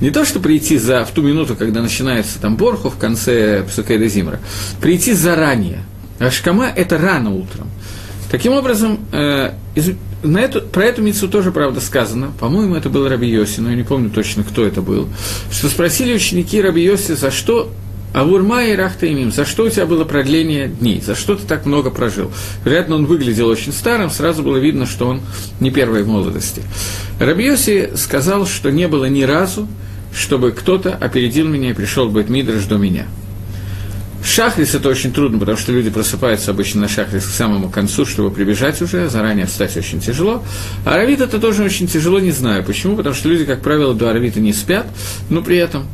Не 0.00 0.10
то, 0.10 0.24
что 0.24 0.40
прийти 0.40 0.76
за, 0.76 1.04
в 1.04 1.10
ту 1.12 1.22
минуту, 1.22 1.56
когда 1.56 1.80
начинается 1.80 2.40
там 2.40 2.56
Борху 2.56 2.90
в 2.90 2.98
конце 2.98 3.64
Псукейда 3.64 4.08
Зимра, 4.08 4.40
прийти 4.80 5.12
заранее. 5.12 5.84
Ашкама– 6.26 6.66
это 6.76 6.98
рано 6.98 7.34
утром. 7.34 7.68
Таким 8.30 8.52
образом, 8.52 9.00
э, 9.12 9.52
из, 9.74 9.92
на 10.22 10.38
эту, 10.38 10.62
про 10.62 10.84
эту 10.84 11.02
мицу 11.02 11.28
тоже, 11.28 11.52
правда, 11.52 11.80
сказано, 11.80 12.32
по-моему, 12.40 12.74
это 12.74 12.88
был 12.88 13.08
Раби 13.08 13.28
Йоси, 13.28 13.60
но 13.60 13.70
я 13.70 13.76
не 13.76 13.84
помню 13.84 14.10
точно, 14.10 14.42
кто 14.42 14.64
это 14.64 14.82
был, 14.82 15.08
что 15.52 15.68
спросили 15.68 16.14
ученики 16.14 16.60
Раби 16.60 16.82
Йоси, 16.82 17.12
за 17.12 17.30
что 17.30 17.70
Авурма 18.12 18.64
и 18.64 18.74
Рахтаимим, 18.74 19.32
за 19.32 19.44
что 19.44 19.64
у 19.64 19.68
тебя 19.68 19.86
было 19.86 20.04
продление 20.04 20.68
дней, 20.68 21.00
за 21.00 21.14
что 21.14 21.34
ты 21.34 21.46
так 21.46 21.66
много 21.66 21.90
прожил? 21.90 22.32
Вероятно, 22.64 22.94
он 22.94 23.06
выглядел 23.06 23.48
очень 23.48 23.72
старым, 23.72 24.10
сразу 24.10 24.42
было 24.42 24.56
видно, 24.56 24.86
что 24.86 25.08
он 25.08 25.20
не 25.60 25.70
первой 25.70 26.04
молодости. 26.04 26.62
Рабиоси 27.18 27.90
сказал, 27.96 28.46
что 28.46 28.70
не 28.70 28.88
было 28.88 29.06
ни 29.06 29.22
разу, 29.22 29.68
чтобы 30.14 30.52
кто-то 30.52 30.94
опередил 30.94 31.48
меня 31.48 31.70
и 31.70 31.74
пришел 31.74 32.08
быть 32.08 32.28
Мидраш 32.28 32.64
до 32.64 32.76
меня. 32.76 33.06
Шахрис 34.24 34.74
это 34.74 34.88
очень 34.88 35.12
трудно, 35.12 35.38
потому 35.38 35.58
что 35.58 35.70
люди 35.70 35.90
просыпаются 35.90 36.50
обычно 36.50 36.80
на 36.80 36.88
шахрис 36.88 37.26
к 37.26 37.30
самому 37.30 37.68
концу, 37.68 38.06
чтобы 38.06 38.30
прибежать 38.30 38.80
уже, 38.80 39.08
заранее 39.10 39.46
встать 39.46 39.76
очень 39.76 40.00
тяжело. 40.00 40.42
А 40.86 40.94
аравит 40.94 41.20
это 41.20 41.38
тоже 41.38 41.62
очень 41.62 41.86
тяжело, 41.86 42.18
не 42.18 42.32
знаю 42.32 42.64
почему, 42.64 42.96
потому 42.96 43.14
что 43.14 43.28
люди, 43.28 43.44
как 43.44 43.60
правило, 43.60 43.94
до 43.94 44.10
аравита 44.10 44.40
не 44.40 44.54
спят, 44.54 44.86
но 45.28 45.42
при 45.42 45.58
этом 45.58 45.86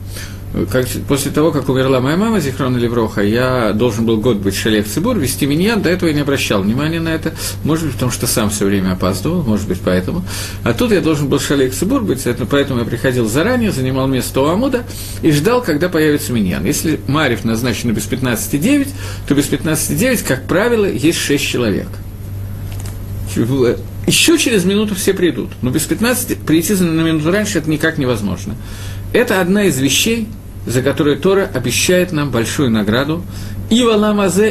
как, 0.70 0.86
после 1.06 1.30
того, 1.30 1.52
как 1.52 1.68
умерла 1.68 2.00
моя 2.00 2.16
мама, 2.16 2.40
Зихрона 2.40 2.76
Левроха, 2.76 3.22
я 3.22 3.72
должен 3.72 4.04
был 4.04 4.16
год 4.18 4.38
быть 4.38 4.56
Шалех 4.56 4.86
Цибур, 4.86 5.16
вести 5.16 5.46
миньян, 5.46 5.80
до 5.80 5.90
этого 5.90 6.08
я 6.08 6.14
не 6.14 6.22
обращал 6.22 6.62
внимания 6.62 7.00
на 7.00 7.10
это, 7.10 7.34
может 7.62 7.84
быть, 7.84 7.94
потому 7.94 8.10
что 8.10 8.26
сам 8.26 8.50
все 8.50 8.64
время 8.64 8.92
опаздывал, 8.92 9.42
может 9.42 9.68
быть, 9.68 9.80
поэтому. 9.80 10.24
А 10.64 10.72
тут 10.72 10.90
я 10.90 11.00
должен 11.00 11.28
был 11.28 11.38
Шалех 11.38 11.72
Цибур 11.72 12.02
быть, 12.02 12.26
поэтому 12.50 12.80
я 12.80 12.84
приходил 12.84 13.28
заранее, 13.28 13.70
занимал 13.70 14.08
место 14.08 14.40
у 14.40 14.46
Амуда 14.46 14.84
и 15.22 15.30
ждал, 15.30 15.62
когда 15.62 15.88
появится 15.88 16.32
миньян. 16.32 16.64
Если 16.64 17.00
Марев 17.06 17.44
назначено 17.44 17.92
без 17.92 18.08
15,9, 18.08 18.88
то 19.28 19.34
без 19.34 19.48
15,9, 19.48 20.24
как 20.26 20.46
правило, 20.46 20.86
есть 20.86 21.18
6 21.18 21.44
человек. 21.44 21.88
Еще 24.06 24.38
через 24.38 24.64
минуту 24.64 24.96
все 24.96 25.14
придут, 25.14 25.50
но 25.62 25.70
без 25.70 25.82
15 25.82 26.38
прийти 26.38 26.74
на 26.74 27.02
минуту 27.02 27.30
раньше 27.30 27.58
это 27.58 27.70
никак 27.70 27.98
невозможно. 27.98 28.56
Это 29.12 29.40
одна 29.40 29.64
из 29.64 29.78
вещей, 29.78 30.28
за 30.70 30.82
которые 30.82 31.16
Тора 31.16 31.50
обещает 31.52 32.12
нам 32.12 32.30
большую 32.30 32.70
награду 32.70 33.24
и 33.70 33.82
в 33.82 33.88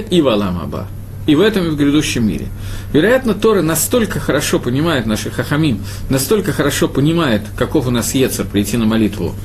и 0.10 0.22
в. 0.22 0.88
И 1.26 1.36
в 1.36 1.42
этом, 1.42 1.68
и 1.68 1.70
в 1.70 1.78
грядущем 1.78 2.28
мире. 2.28 2.48
Вероятно, 2.92 3.34
Тора 3.34 3.62
настолько 3.62 4.20
хорошо 4.20 4.60
понимает 4.60 5.06
наших 5.06 5.36
хахамим, 5.36 5.82
настолько 6.10 6.52
хорошо 6.52 6.88
понимает, 6.88 7.44
каков 7.56 7.88
у 7.88 7.92
нас 7.92 8.16
Ецер 8.16 8.46
прийти 8.46 8.78
на 8.78 8.86
молитву 8.86 9.36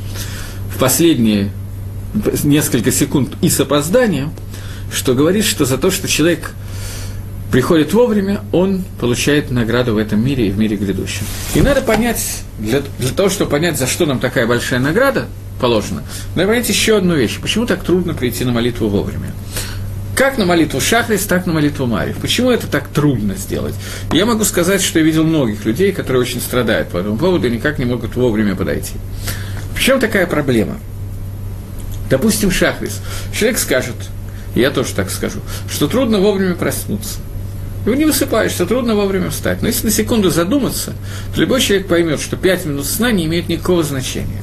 в 0.75 0.79
последние 0.79 1.53
несколько 2.43 2.91
секунд 2.91 3.35
и 3.41 3.51
с 3.51 3.61
опозданием, 3.61 4.33
что 4.93 5.15
говорит, 5.15 5.45
что 5.45 5.67
за 5.67 5.79
то, 5.79 5.91
что 5.91 6.09
человек 6.09 6.53
приходит 7.55 7.93
вовремя, 7.93 8.41
он 8.51 8.83
получает 8.99 9.53
награду 9.53 9.95
в 9.95 9.99
этом 9.99 10.21
мире 10.21 10.49
и 10.49 10.51
в 10.51 10.59
мире 10.59 10.75
грядущем. 10.77 11.25
И 11.55 11.61
надо 11.61 11.83
понять, 11.83 12.43
для, 12.59 12.83
для 12.99 13.11
того, 13.11 13.29
чтобы 13.29 13.49
понять, 13.49 13.79
за 13.79 13.87
что 13.87 14.07
нам 14.07 14.19
такая 14.19 14.45
большая 14.49 14.81
награда 14.81 15.27
положена, 15.61 16.03
надо 16.35 16.49
понять 16.49 16.69
еще 16.69 16.97
одну 16.97 17.15
вещь. 17.15 17.39
Почему 17.41 17.65
так 17.65 17.85
трудно 17.85 18.13
прийти 18.13 18.45
на 18.45 18.51
молитву 18.51 18.89
вовремя? 18.89 19.33
Как 20.17 20.37
на 20.37 20.47
молитву 20.47 20.81
Шахрис, 20.81 21.27
так 21.27 21.47
на 21.47 21.53
молитву 21.53 21.87
Марьев. 21.87 22.17
Почему 22.17 22.51
это 22.51 22.67
так 22.67 22.89
трудно 22.89 23.37
сделать? 23.37 23.77
Я 24.11 24.27
могу 24.27 24.43
сказать, 24.43 24.83
что 24.83 24.99
я 24.99 25.05
видел 25.05 25.23
многих 25.23 25.65
людей, 25.65 25.93
которые 25.93 26.23
очень 26.23 26.41
страдают 26.41 26.89
по 26.89 26.97
этому 26.97 27.17
поводу 27.17 27.47
и 27.47 27.51
никак 27.53 27.79
не 27.79 27.85
могут 27.85 28.17
вовремя 28.17 28.57
подойти. 28.57 28.95
В 29.77 29.81
чем 29.81 30.01
такая 30.01 30.27
проблема? 30.27 30.81
Допустим, 32.11 32.51
Шахрис. 32.51 33.01
Человек 33.33 33.59
скажет, 33.59 33.95
я 34.57 34.73
тоже 34.73 34.93
так 34.93 35.09
скажу, 35.09 35.39
что 35.71 35.87
трудно 35.87 36.19
вовремя 36.19 36.57
проснуться– 36.57 37.21
и 37.93 37.97
не 37.97 38.05
высыпаешься, 38.05 38.67
трудно 38.67 38.95
вовремя 38.95 39.31
встать. 39.31 39.61
Но 39.61 39.69
если 39.69 39.87
на 39.87 39.93
секунду 39.93 40.31
задуматься, 40.31 40.95
то 41.35 41.41
любой 41.41 41.61
человек 41.61 41.87
поймет, 41.87 42.21
что 42.21 42.37
5 42.37 42.67
минут 42.67 42.87
сна 42.87 43.13
не 43.13 43.27
имеет 43.27 43.49
никакого 43.49 43.83
значения. 43.83 44.43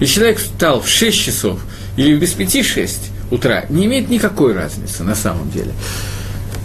И 0.00 0.06
человек 0.06 0.38
встал 0.38 0.80
в 0.80 0.88
6 0.88 1.16
часов 1.16 1.60
или 1.96 2.16
без 2.16 2.34
5-6 2.34 2.90
утра, 3.30 3.66
не 3.68 3.86
имеет 3.86 4.08
никакой 4.08 4.54
разницы 4.54 5.04
на 5.04 5.14
самом 5.14 5.50
деле. 5.50 5.72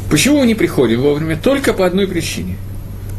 Почему 0.10 0.40
мы 0.40 0.46
не 0.46 0.56
приходим 0.56 1.02
вовремя? 1.02 1.38
Только 1.38 1.74
по 1.74 1.86
одной 1.86 2.08
причине. 2.08 2.56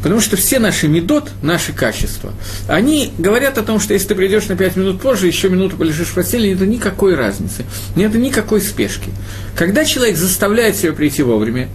Потому 0.01 0.21
что 0.21 0.37
все 0.37 0.59
наши 0.59 0.87
медот, 0.87 1.31
наши 1.41 1.73
качества, 1.73 2.31
они 2.67 3.11
говорят 3.17 3.57
о 3.57 3.63
том, 3.63 3.79
что 3.79 3.93
если 3.93 4.09
ты 4.09 4.15
придешь 4.15 4.45
на 4.45 4.55
5 4.55 4.75
минут 4.75 5.01
позже, 5.01 5.25
еще 5.25 5.49
минуту 5.49 5.77
полежишь 5.77 6.09
в 6.09 6.13
постели, 6.13 6.47
нет 6.49 6.61
никакой 6.61 7.15
разницы, 7.15 7.65
нет 7.95 8.13
никакой 8.13 8.61
спешки. 8.61 9.09
Когда 9.55 9.83
человек 9.83 10.15
заставляет 10.15 10.75
себя 10.75 10.93
прийти 10.93 11.23
вовремя, 11.23 11.69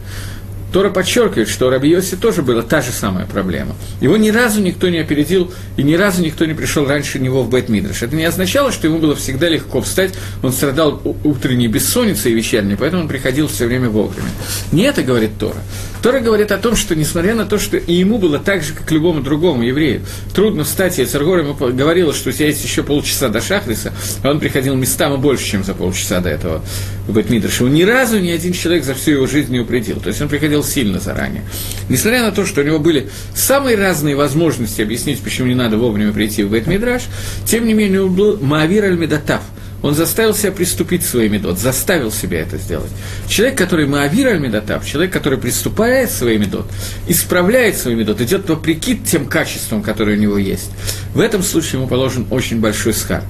Тора 0.72 0.90
подчеркивает, 0.90 1.48
что 1.48 1.66
у 1.66 1.70
Рабиоси 1.70 2.16
тоже 2.16 2.42
была 2.42 2.62
та 2.62 2.80
же 2.80 2.92
самая 2.92 3.26
проблема. 3.26 3.74
Его 4.00 4.16
ни 4.16 4.30
разу 4.30 4.61
никто 4.61 4.88
не 4.88 4.98
опередил, 4.98 5.52
и 5.76 5.83
ни 5.83 5.94
разу 5.94 6.22
никто 6.22 6.44
не 6.44 6.54
пришел 6.54 6.87
раньше 6.87 7.18
него 7.18 7.42
в 7.42 7.50
Бет-Мидраш. 7.50 8.02
Это 8.02 8.14
не 8.14 8.24
означало, 8.24 8.70
что 8.70 8.87
ему 8.87 8.98
было 8.98 9.16
всегда 9.16 9.48
легко 9.48 9.80
встать, 9.80 10.14
он 10.42 10.52
страдал 10.52 11.00
утренней 11.24 11.68
бессонницей 11.68 12.33
и 12.33 12.35
вечерней, 12.35 12.76
поэтому 12.76 13.02
он 13.02 13.09
приходил 13.09 13.48
все 13.48 13.66
время 13.66 13.88
вовремя. 13.88 14.30
Не 14.72 14.85
это 14.85 15.02
говорит 15.02 15.38
Тора. 15.38 15.59
Тора 16.02 16.20
говорит 16.20 16.50
о 16.50 16.56
том, 16.56 16.76
что 16.76 16.94
несмотря 16.94 17.35
на 17.35 17.44
то, 17.44 17.59
что 17.59 17.76
и 17.76 17.92
ему 17.92 18.18
было 18.18 18.38
так 18.38 18.62
же, 18.62 18.72
как 18.72 18.90
любому 18.90 19.20
другому 19.20 19.62
еврею, 19.62 20.02
трудно 20.35 20.64
встать, 20.64 20.98
и 20.98 21.04
Царгор 21.04 21.40
ему 21.40 21.54
говорила, 21.54 22.14
что 22.14 22.30
у 22.30 22.33
тебя 22.33 22.46
есть 22.46 22.64
еще 22.64 22.83
полчаса 22.83 23.28
до 23.28 23.40
Шахриса, 23.40 23.92
а 24.22 24.30
он 24.30 24.40
приходил 24.40 24.74
местами 24.76 25.16
больше, 25.16 25.44
чем 25.44 25.64
за 25.64 25.74
полчаса 25.74 26.20
до 26.20 26.30
этого 26.30 26.62
в 27.11 27.14
Бет-Мидраше. 27.14 27.64
Ни 27.64 27.83
разу 27.83 28.18
ни 28.18 28.31
один 28.31 28.53
человек 28.53 28.85
за 28.85 28.94
всю 28.94 29.12
его 29.12 29.27
жизнь 29.27 29.53
не 29.53 29.61
упредил. 29.61 30.01
То 30.01 30.09
есть 30.09 30.20
он 30.20 30.29
приходил 30.29 30.64
сильно 30.64 30.99
заранее. 30.99 31.42
Несмотря 31.88 32.23
на 32.23 32.33
то, 32.33 32.46
что 32.46 32.62
у 32.62 32.64
него 32.64 32.79
были 32.79 33.11
самые 33.35 33.77
разные 33.77 34.16
возможности 34.16 34.83
объяснить, 34.83 35.20
почему 35.20 35.49
не 35.49 35.55
надо 35.55 35.77
вовремя 35.77 36.12
прийти 36.12 36.42
в 36.42 36.51
Бет-Мидраш, 36.51 37.03
тем 37.44 37.66
не 37.66 37.75
менее 37.75 38.03
он 38.03 38.14
был 38.14 38.38
Маавир 38.40 38.85
аль-Медатав– 38.85 39.42
он 39.83 39.94
заставил 39.94 40.35
себя 40.35 40.53
приступить 40.53 41.03
к 41.03 41.07
своей 41.07 41.29
медот, 41.29 41.59
заставил 41.59 42.12
себя 42.12 42.40
это 42.40 42.59
сделать. 42.59 42.90
Человек, 43.29 43.57
который 43.57 43.87
Маавир 43.87 44.29
аль-Медотав, 44.29 44.87
человек, 44.87 45.12
который 45.12 45.38
приступает 45.38 46.11
к 46.11 46.12
своей 46.12 46.38
медот, 46.38 46.66
исправляет 47.09 47.77
свой 47.77 47.94
медот, 47.94 48.20
идет 48.20 48.49
вопреки 48.49 48.96
тем 48.96 49.27
качествам, 49.27 49.83
которые 49.83 50.18
у 50.18 50.20
него 50.20 50.38
есть, 50.38 50.70
в 51.14 51.20
этом 51.20 51.42
случае 51.42 51.81
ему 51.81 51.88
положен 51.88 52.27
очень 52.31 52.61
большой 52.61 52.92
схар. 52.92 53.23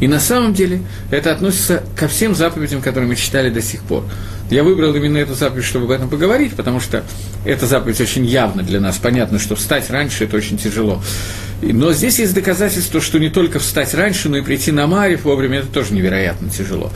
И 0.00 0.08
на 0.08 0.20
самом 0.20 0.52
деле 0.52 0.82
это 1.10 1.32
относится 1.32 1.82
ко 1.96 2.08
всем 2.08 2.34
заповедям, 2.34 2.82
которые 2.82 3.08
мы 3.08 3.16
читали 3.16 3.50
до 3.50 3.62
сих 3.62 3.80
пор. 3.80 4.04
Я 4.50 4.62
выбрал 4.62 4.94
именно 4.94 5.18
эту 5.18 5.34
заповедь, 5.34 5.64
чтобы 5.64 5.86
об 5.86 5.90
этом 5.90 6.08
поговорить, 6.08 6.54
потому 6.54 6.80
что 6.80 7.02
эта 7.44 7.66
заповедь 7.66 8.00
очень 8.00 8.24
явна 8.24 8.62
для 8.62 8.80
нас. 8.80 8.98
Понятно, 8.98 9.38
что 9.38 9.56
встать 9.56 9.90
раньше– 9.90 10.24
это 10.24 10.36
очень 10.36 10.58
тяжело. 10.58 11.02
Но 11.62 11.92
здесь 11.92 12.18
есть 12.18 12.34
доказательство, 12.34 13.00
что 13.00 13.18
не 13.18 13.30
только 13.30 13.58
встать 13.58 13.94
раньше, 13.94 14.28
но 14.28 14.36
и 14.36 14.42
прийти 14.42 14.70
на 14.70 14.86
Марив 14.86 15.24
вовремя– 15.24 15.58
это 15.60 15.68
тоже 15.68 15.94
невероятно 15.94 16.50
тяжело. 16.50 16.92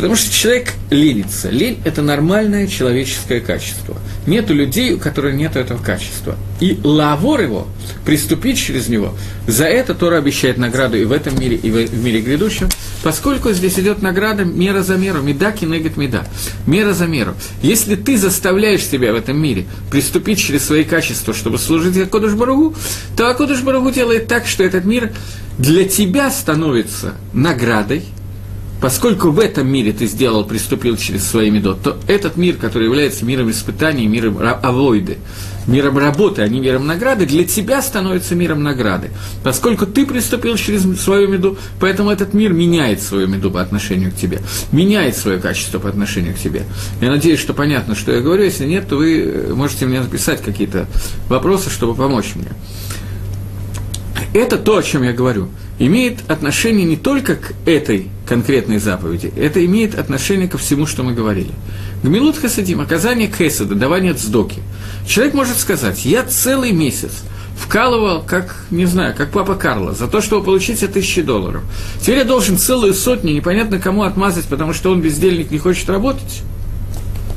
Потому 0.00 0.16
что 0.16 0.32
человек 0.32 0.72
ленится. 0.88 1.50
Лень– 1.50 1.78
это 1.84 2.00
нормальное 2.00 2.66
человеческое 2.66 3.40
качество. 3.40 3.98
Нету 4.26 4.54
людей, 4.54 4.94
у 4.94 4.98
которых 4.98 5.34
нет 5.34 5.56
этого 5.56 5.76
качества. 5.76 6.36
И 6.58 6.80
лавор 6.82 7.42
его, 7.42 7.68
приступить 8.06 8.56
через 8.56 8.88
него, 8.88 9.14
за 9.46 9.66
это 9.66 9.94
Тора 9.94 10.16
обещает 10.16 10.56
награду 10.56 10.96
и 10.96 11.04
в 11.04 11.12
этом 11.12 11.38
мире, 11.38 11.56
и 11.56 11.70
в 11.70 12.02
мире 12.02 12.22
грядущем, 12.22 12.70
поскольку 13.02 13.52
здесь 13.52 13.78
идет 13.78 14.00
награда 14.00 14.46
мера 14.46 14.82
за 14.82 14.96
меру, 14.96 15.20
меда 15.20 15.52
кинегет 15.52 15.98
меда, 15.98 16.24
мера 16.66 16.94
за 16.94 17.06
меру. 17.06 17.34
Если 17.62 17.94
ты 17.94 18.16
заставляешь 18.16 18.86
себя 18.86 19.12
в 19.12 19.16
этом 19.16 19.38
мире 19.38 19.66
приступить 19.90 20.38
через 20.38 20.64
свои 20.64 20.84
качества, 20.84 21.34
чтобы 21.34 21.58
служить 21.58 21.98
Акодыш 21.98 22.32
Баругу, 22.32 22.74
то 23.18 23.28
Акодыш 23.28 23.60
Баругу 23.60 23.90
делает 23.90 24.28
так, 24.28 24.46
что 24.46 24.64
этот 24.64 24.86
мир 24.86 25.12
для 25.58 25.86
тебя 25.86 26.30
становится 26.30 27.12
наградой– 27.34 28.06
поскольку 28.80 29.30
в 29.30 29.38
этом 29.38 29.68
мире 29.68 29.92
ты 29.92 30.06
сделал, 30.06 30.44
приступил 30.44 30.96
через 30.96 31.26
свои 31.26 31.50
медот, 31.50 31.82
то 31.82 31.98
этот 32.06 32.36
мир, 32.36 32.56
который 32.56 32.84
является 32.84 33.24
миром 33.24 33.50
испытаний, 33.50 34.06
миром 34.06 34.38
авойды, 34.40 35.18
миром 35.66 35.98
работы, 35.98 36.42
а 36.42 36.48
не 36.48 36.60
миром 36.60 36.86
награды, 36.86 37.26
для 37.26 37.44
тебя 37.44 37.82
становится 37.82 38.34
миром 38.34 38.62
награды. 38.62 39.10
Поскольку 39.42 39.86
ты 39.86 40.06
приступил 40.06 40.56
через 40.56 40.82
свою 41.00 41.28
меду, 41.28 41.58
поэтому 41.78 42.10
этот 42.10 42.34
мир 42.34 42.52
меняет 42.52 43.02
свою 43.02 43.28
меду 43.28 43.50
по 43.50 43.60
отношению 43.60 44.10
к 44.10 44.16
тебе, 44.16 44.40
меняет 44.72 45.16
свое 45.16 45.38
качество 45.38 45.78
по 45.78 45.88
отношению 45.88 46.34
к 46.34 46.38
тебе. 46.38 46.64
Я 47.00 47.10
надеюсь, 47.10 47.40
что 47.40 47.54
понятно, 47.54 47.94
что 47.94 48.12
я 48.12 48.20
говорю. 48.20 48.44
Если 48.44 48.66
нет, 48.66 48.88
то 48.88 48.96
вы 48.96 49.52
можете 49.54 49.86
мне 49.86 50.00
написать 50.00 50.42
какие-то 50.42 50.86
вопросы, 51.28 51.70
чтобы 51.70 51.94
помочь 51.94 52.34
мне. 52.34 52.48
Это 54.32 54.58
то, 54.58 54.78
о 54.78 54.82
чем 54.82 55.02
я 55.02 55.12
говорю 55.12 55.48
имеет 55.80 56.30
отношение 56.30 56.86
не 56.86 56.96
только 56.96 57.36
к 57.36 57.54
этой 57.66 58.08
конкретной 58.26 58.78
заповеди, 58.78 59.32
это 59.36 59.64
имеет 59.64 59.98
отношение 59.98 60.46
ко 60.46 60.58
всему, 60.58 60.86
что 60.86 61.02
мы 61.02 61.14
говорили. 61.14 61.50
Гмилут 62.04 62.38
хасадим, 62.38 62.80
оказание 62.80 63.28
хесада, 63.28 63.74
давание 63.74 64.12
цдоки. 64.12 64.62
Человек 65.06 65.34
может 65.34 65.56
сказать, 65.58 66.04
я 66.04 66.22
целый 66.22 66.72
месяц 66.72 67.24
вкалывал, 67.56 68.22
как, 68.22 68.64
не 68.70 68.86
знаю, 68.86 69.14
как 69.16 69.32
папа 69.32 69.54
Карло, 69.54 69.92
за 69.92 70.06
то, 70.06 70.20
чтобы 70.20 70.44
получить 70.44 70.80
тысячи 70.92 71.22
долларов. 71.22 71.62
Теперь 72.00 72.18
я 72.18 72.24
должен 72.24 72.58
целую 72.58 72.94
сотню, 72.94 73.32
непонятно 73.32 73.78
кому 73.78 74.02
отмазать, 74.02 74.44
потому 74.46 74.74
что 74.74 74.90
он 74.90 75.00
бездельник, 75.00 75.50
не 75.50 75.58
хочет 75.58 75.88
работать. 75.88 76.42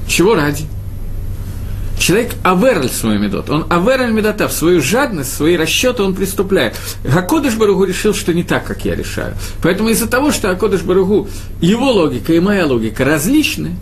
Чего 0.08 0.36
ради? 0.36 0.66
Человек 2.04 2.34
аверль 2.44 2.90
свой 2.90 3.18
медот, 3.18 3.50
он 3.50 3.66
аверль 3.70 4.12
медота, 4.12 4.50
в 4.50 4.52
свою 4.52 4.82
жадность, 4.82 5.34
свои 5.34 5.56
расчеты 5.56 6.04
он 6.04 6.14
приступляет. 6.14 6.76
Акодыш 7.10 7.56
Баругу 7.56 7.86
решил, 7.86 8.14
что 8.14 8.34
не 8.34 8.44
так, 8.44 8.66
как 8.66 8.84
я 8.84 8.94
решаю. 8.94 9.36
Поэтому 9.62 9.88
из-за 9.88 10.10
того, 10.10 10.34
что 10.34 10.52
Акодыш 10.52 10.82
Баругу, 10.82 11.30
его 11.62 11.94
логика 11.94 12.34
и 12.34 12.42
моя 12.42 12.66
логика 12.66 13.06
различны, 13.06 13.78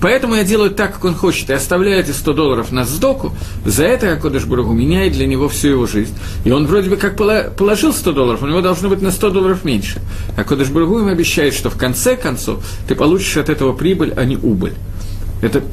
Поэтому 0.00 0.36
я 0.36 0.44
делаю 0.44 0.70
так, 0.70 0.92
как 0.92 1.04
он 1.04 1.14
хочет, 1.16 1.50
и 1.50 1.52
оставляю 1.52 1.98
эти 1.98 2.12
100 2.12 2.32
долларов 2.34 2.70
на 2.70 2.84
сдоку, 2.84 3.32
за 3.64 3.84
это 3.84 4.12
Акодыш 4.12 4.44
Баругу 4.44 4.72
меняет 4.72 5.14
для 5.14 5.26
него 5.26 5.48
всю 5.48 5.70
его 5.70 5.86
жизнь. 5.86 6.14
И 6.44 6.52
он 6.52 6.66
вроде 6.66 6.90
бы 6.90 6.96
как 6.96 7.16
положил 7.16 7.92
100 7.92 8.12
долларов, 8.12 8.42
у 8.42 8.46
него 8.46 8.60
должно 8.60 8.88
быть 8.88 9.02
на 9.02 9.10
100 9.10 9.30
долларов 9.30 9.64
меньше. 9.64 10.00
Акодыш 10.36 10.68
Баругу 10.68 11.00
ему 11.00 11.08
обещает, 11.08 11.54
что 11.54 11.70
в 11.70 11.76
конце 11.76 12.16
концов 12.16 12.64
ты 12.86 12.94
получишь 12.94 13.36
от 13.36 13.48
этого 13.48 13.72
прибыль, 13.72 14.14
а 14.16 14.24
не 14.24 14.36
убыль. 14.36 14.74
Это 15.42 15.64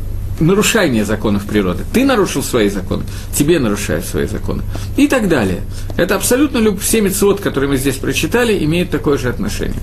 нарушение 0.42 1.06
законов 1.06 1.46
природы. 1.46 1.84
Ты 1.94 2.06
нарушил 2.06 2.44
свои 2.44 2.70
законы, 2.70 3.04
тебе 3.36 3.60
нарушают 3.60 4.06
свои 4.06 4.28
законы. 4.28 4.64
И 4.98 5.08
так 5.08 5.30
далее. 5.30 5.62
Это 5.98 6.16
абсолютно 6.16 6.58
люб... 6.58 6.82
все 6.82 7.02
мецвод, 7.02 7.40
которые 7.42 7.70
мы 7.70 7.78
здесь 7.78 7.96
прочитали, 7.96 8.64
имеют 8.64 8.90
такое 8.90 9.18
же 9.18 9.30
отношение. 9.30 9.80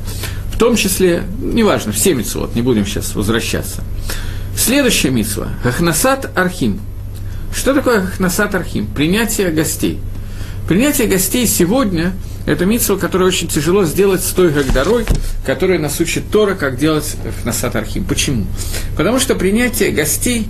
В 0.53 0.59
том 0.59 0.77
числе, 0.77 1.23
неважно, 1.41 1.93
все 1.93 2.15
мецвод, 2.15 2.55
не 2.55 2.63
будем 2.63 2.85
сейчас 2.85 3.15
возвращаться. 3.15 3.83
Следующая 4.57 5.11
митсва– 5.11 5.49
Хахнасат 5.63 6.37
Архим. 6.37 6.81
Что 7.55 7.75
такое 7.75 8.01
Хахнасат 8.03 8.55
Архим? 8.55 8.87
Принятие 8.87 9.51
гостей. 9.51 10.01
Принятие 10.67 11.07
гостей 11.07 11.47
сегодня 11.47 12.13
это 12.49 12.65
митсва, 12.65 12.97
которую 12.97 13.29
очень 13.29 13.47
тяжело 13.47 13.85
сделать 13.85 14.23
с 14.23 14.31
той 14.31 14.51
Гагдарой, 14.51 15.05
которая 15.45 15.79
нас 15.79 16.01
учит 16.01 16.31
Тора, 16.31 16.55
как 16.55 16.79
делать 16.79 17.17
Насат 17.45 17.77
Архим. 17.77 18.05
Почему? 18.05 18.47
Потому 18.97 19.19
что 19.19 19.35
принятие 19.35 19.91
гостей 19.91 20.49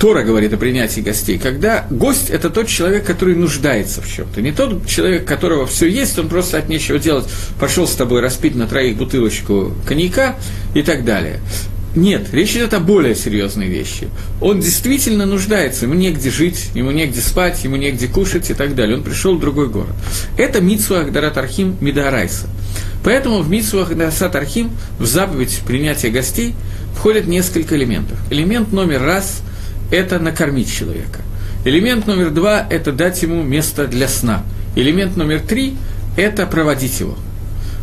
Тора 0.00 0.24
говорит 0.24 0.52
о 0.52 0.56
принятии 0.56 1.00
гостей, 1.00 1.38
когда 1.38 1.86
гость– 1.88 2.28
это 2.30 2.50
тот 2.50 2.66
человек, 2.66 3.06
который 3.06 3.36
нуждается 3.36 4.02
в 4.02 4.12
чем-то. 4.12 4.42
Не 4.42 4.52
тот 4.52 4.86
человек, 4.86 5.24
которого 5.24 5.66
все 5.66 5.88
есть, 5.88 6.18
он 6.18 6.28
просто 6.28 6.58
от 6.58 6.68
нечего 6.68 6.98
делать, 6.98 7.26
пошел 7.60 7.86
с 7.86 7.94
тобой 7.94 8.20
распить 8.20 8.56
на 8.56 8.66
троих 8.66 8.96
бутылочку 8.96 9.72
коньяка 9.86 10.34
и 10.74 10.82
так 10.82 11.04
далее. 11.04 11.40
Нет, 11.94 12.26
речь 12.32 12.52
идет 12.52 12.74
о 12.74 12.80
более 12.80 13.14
серьезной 13.14 13.68
вещи. 13.68 14.08
Он 14.40 14.58
действительно 14.60 15.26
нуждается, 15.26 15.84
ему 15.84 15.94
негде 15.94 16.28
жить, 16.28 16.70
ему 16.74 16.90
негде 16.90 17.20
спать, 17.20 17.62
ему 17.62 17.76
негде 17.76 18.08
кушать 18.08 18.50
и 18.50 18.54
так 18.54 18.74
далее. 18.74 18.96
Он 18.96 19.04
пришел 19.04 19.36
в 19.36 19.40
другой 19.40 19.68
город. 19.68 19.94
Это 20.36 20.60
Митсу 20.60 20.96
Ахдарат 20.96 21.38
Архим 21.38 21.76
Мидарайса. 21.80 22.48
Поэтому 23.04 23.42
в 23.42 23.48
Митсу 23.48 23.80
Ахдарат 23.80 24.34
Архим, 24.34 24.70
в 24.98 25.06
заповедь 25.06 25.60
принятия 25.66 26.10
гостей, 26.10 26.54
входит 26.96 27.28
несколько 27.28 27.76
элементов. 27.76 28.18
Элемент 28.30 28.72
номер 28.72 29.02
раз– 29.02 29.42
это 29.92 30.18
накормить 30.18 30.72
человека. 30.72 31.20
Элемент 31.64 32.08
номер 32.08 32.30
два– 32.30 32.66
это 32.70 32.90
дать 32.90 33.22
ему 33.22 33.42
место 33.44 33.86
для 33.86 34.08
сна. 34.08 34.42
Элемент 34.74 35.16
номер 35.16 35.40
три– 35.40 35.76
это 36.16 36.44
проводить 36.46 36.98
его– 36.98 37.16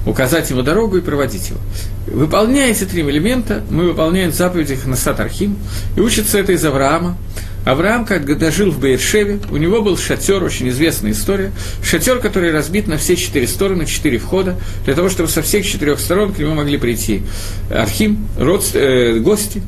указать 0.05 0.49
ему 0.49 0.63
дорогу 0.63 0.97
и 0.97 1.01
проводить 1.01 1.49
его. 1.49 1.59
Выполняя 2.07 2.71
эти 2.71 2.85
три 2.85 3.01
элемента, 3.01 3.63
мы 3.69 3.85
выполняем 3.85 4.31
заповеди 4.31 4.75
Ханасат 4.75 5.19
Архим, 5.19 5.57
и 5.95 5.99
учится 5.99 6.39
это 6.39 6.53
из 6.53 6.63
Авраама. 6.65 7.17
Авраам, 7.63 8.05
когда 8.05 8.49
жил 8.49 8.71
в 8.71 8.79
Бейершеве, 8.79 9.39
у 9.51 9.57
него 9.57 9.83
был 9.83 9.95
шатер, 9.95 10.43
очень 10.43 10.69
известная 10.69 11.11
история, 11.11 11.51
шатер, 11.83 12.17
который 12.17 12.51
разбит 12.51 12.87
на 12.87 12.97
все 12.97 13.15
четыре 13.15 13.47
стороны, 13.47 13.85
четыре 13.85 14.17
входа, 14.17 14.55
для 14.83 14.95
того, 14.95 15.09
чтобы 15.09 15.29
со 15.29 15.43
всех 15.43 15.65
четырех 15.65 15.99
сторон 15.99 16.33
к 16.33 16.39
нему 16.39 16.55
могли 16.55 16.77
прийти 16.77 17.21
Архим, 17.69 18.27
родств, 18.37 18.75
э, 18.75 19.19
гости. 19.19 19.61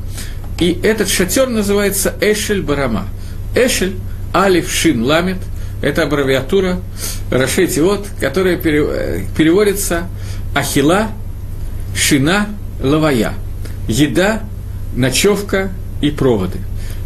И 0.59 0.79
этот 0.81 1.07
шатер 1.09 1.49
называется 1.49 2.15
Эшель 2.19 2.63
Барама. 2.63 3.07
Эшель, 3.55 3.95
Алиф 4.33 4.71
Шин 4.71 5.03
Ламет, 5.03 5.37
это 5.83 6.03
аббревиатура 6.03 6.79
Рашетиот, 7.29 8.07
которая 8.19 8.55
э, 8.55 9.23
переводится 9.37 10.07
ахила, 10.55 11.09
шина, 11.93 12.47
лавая. 12.81 13.33
Еда, 13.89 14.43
ночевка 14.95 15.71
и 16.01 16.09
проводы. 16.09 16.59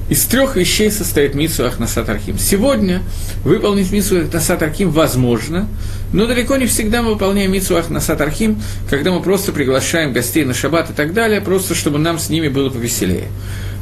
Из 0.09 0.23
трех 0.25 0.55
вещей 0.55 0.91
состоит 0.91 1.33
митсу 1.33 1.65
Ахнасат 1.65 2.07
Архим. 2.07 2.37
Сегодня 2.37 3.01
выполнить 3.43 3.91
митсу 3.91 4.21
Ахнасат 4.21 4.61
Архим 4.61 4.91
возможно, 4.91 5.67
но 6.13 6.27
далеко 6.27 6.55
не 6.55 6.67
всегда 6.67 7.01
мы 7.01 7.13
выполняем 7.13 7.51
митсу 7.51 7.77
Ахнасат 7.77 8.21
Архим, 8.21 8.61
когда 8.89 9.11
мы 9.11 9.21
просто 9.21 9.51
приглашаем 9.51 10.13
гостей 10.13 10.45
на 10.45 10.53
шаббат 10.53 10.91
и 10.91 10.93
так 10.93 11.13
далее, 11.13 11.41
просто 11.41 11.73
чтобы 11.73 11.97
нам 11.97 12.19
с 12.19 12.29
ними 12.29 12.47
было 12.47 12.69
повеселее. 12.69 13.27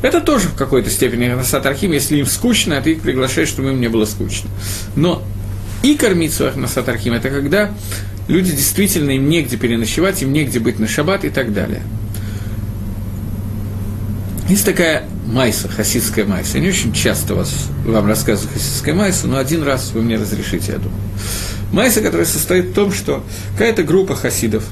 Это 0.01 0.21
тоже 0.21 0.49
в 0.49 0.55
какой-то 0.55 0.89
степени 0.89 1.25
Ахнасат 1.25 1.65
Архим, 1.65 1.91
если 1.91 2.17
им 2.17 2.25
скучно, 2.25 2.77
а 2.77 2.81
ты 2.81 2.91
их 2.91 3.01
приглашаешь, 3.01 3.47
чтобы 3.47 3.71
им 3.71 3.81
не 3.81 3.87
было 3.87 4.05
скучно. 4.05 4.49
Но 4.95 5.23
и 5.83 5.95
кормиться 5.95 6.49
Ахнасат 6.49 6.87
Архим– 6.89 7.13
это 7.13 7.29
когда 7.29 7.71
люди 8.27 8.51
действительно 8.51 9.11
им 9.11 9.29
негде 9.29 9.57
переночевать, 9.57 10.21
им 10.21 10.33
негде 10.33 10.59
быть 10.59 10.79
на 10.79 10.87
шаббат 10.87 11.25
и 11.25 11.29
так 11.29 11.53
далее. 11.53 11.81
Есть 14.49 14.65
такая 14.65 15.07
майса, 15.25 15.67
хасидская 15.67 16.25
майса. 16.25 16.57
Я 16.57 16.63
не 16.63 16.69
очень 16.69 16.93
часто 16.93 17.33
вас, 17.33 17.51
вам 17.83 18.05
рассказываю 18.05 18.53
хасидская 18.53 18.93
майса, 18.93 19.27
но 19.27 19.37
один 19.37 19.63
раз 19.63 19.91
вы 19.91 20.01
мне 20.01 20.17
разрешите, 20.17 20.73
я 20.73 20.77
думаю. 20.77 21.01
Майса, 21.71 22.01
которая 22.01 22.27
состоит 22.27 22.65
в 22.65 22.73
том, 22.73 22.93
что 22.93 23.23
какая-то 23.53 23.83
группа 23.83 24.15
хасидов 24.15 24.63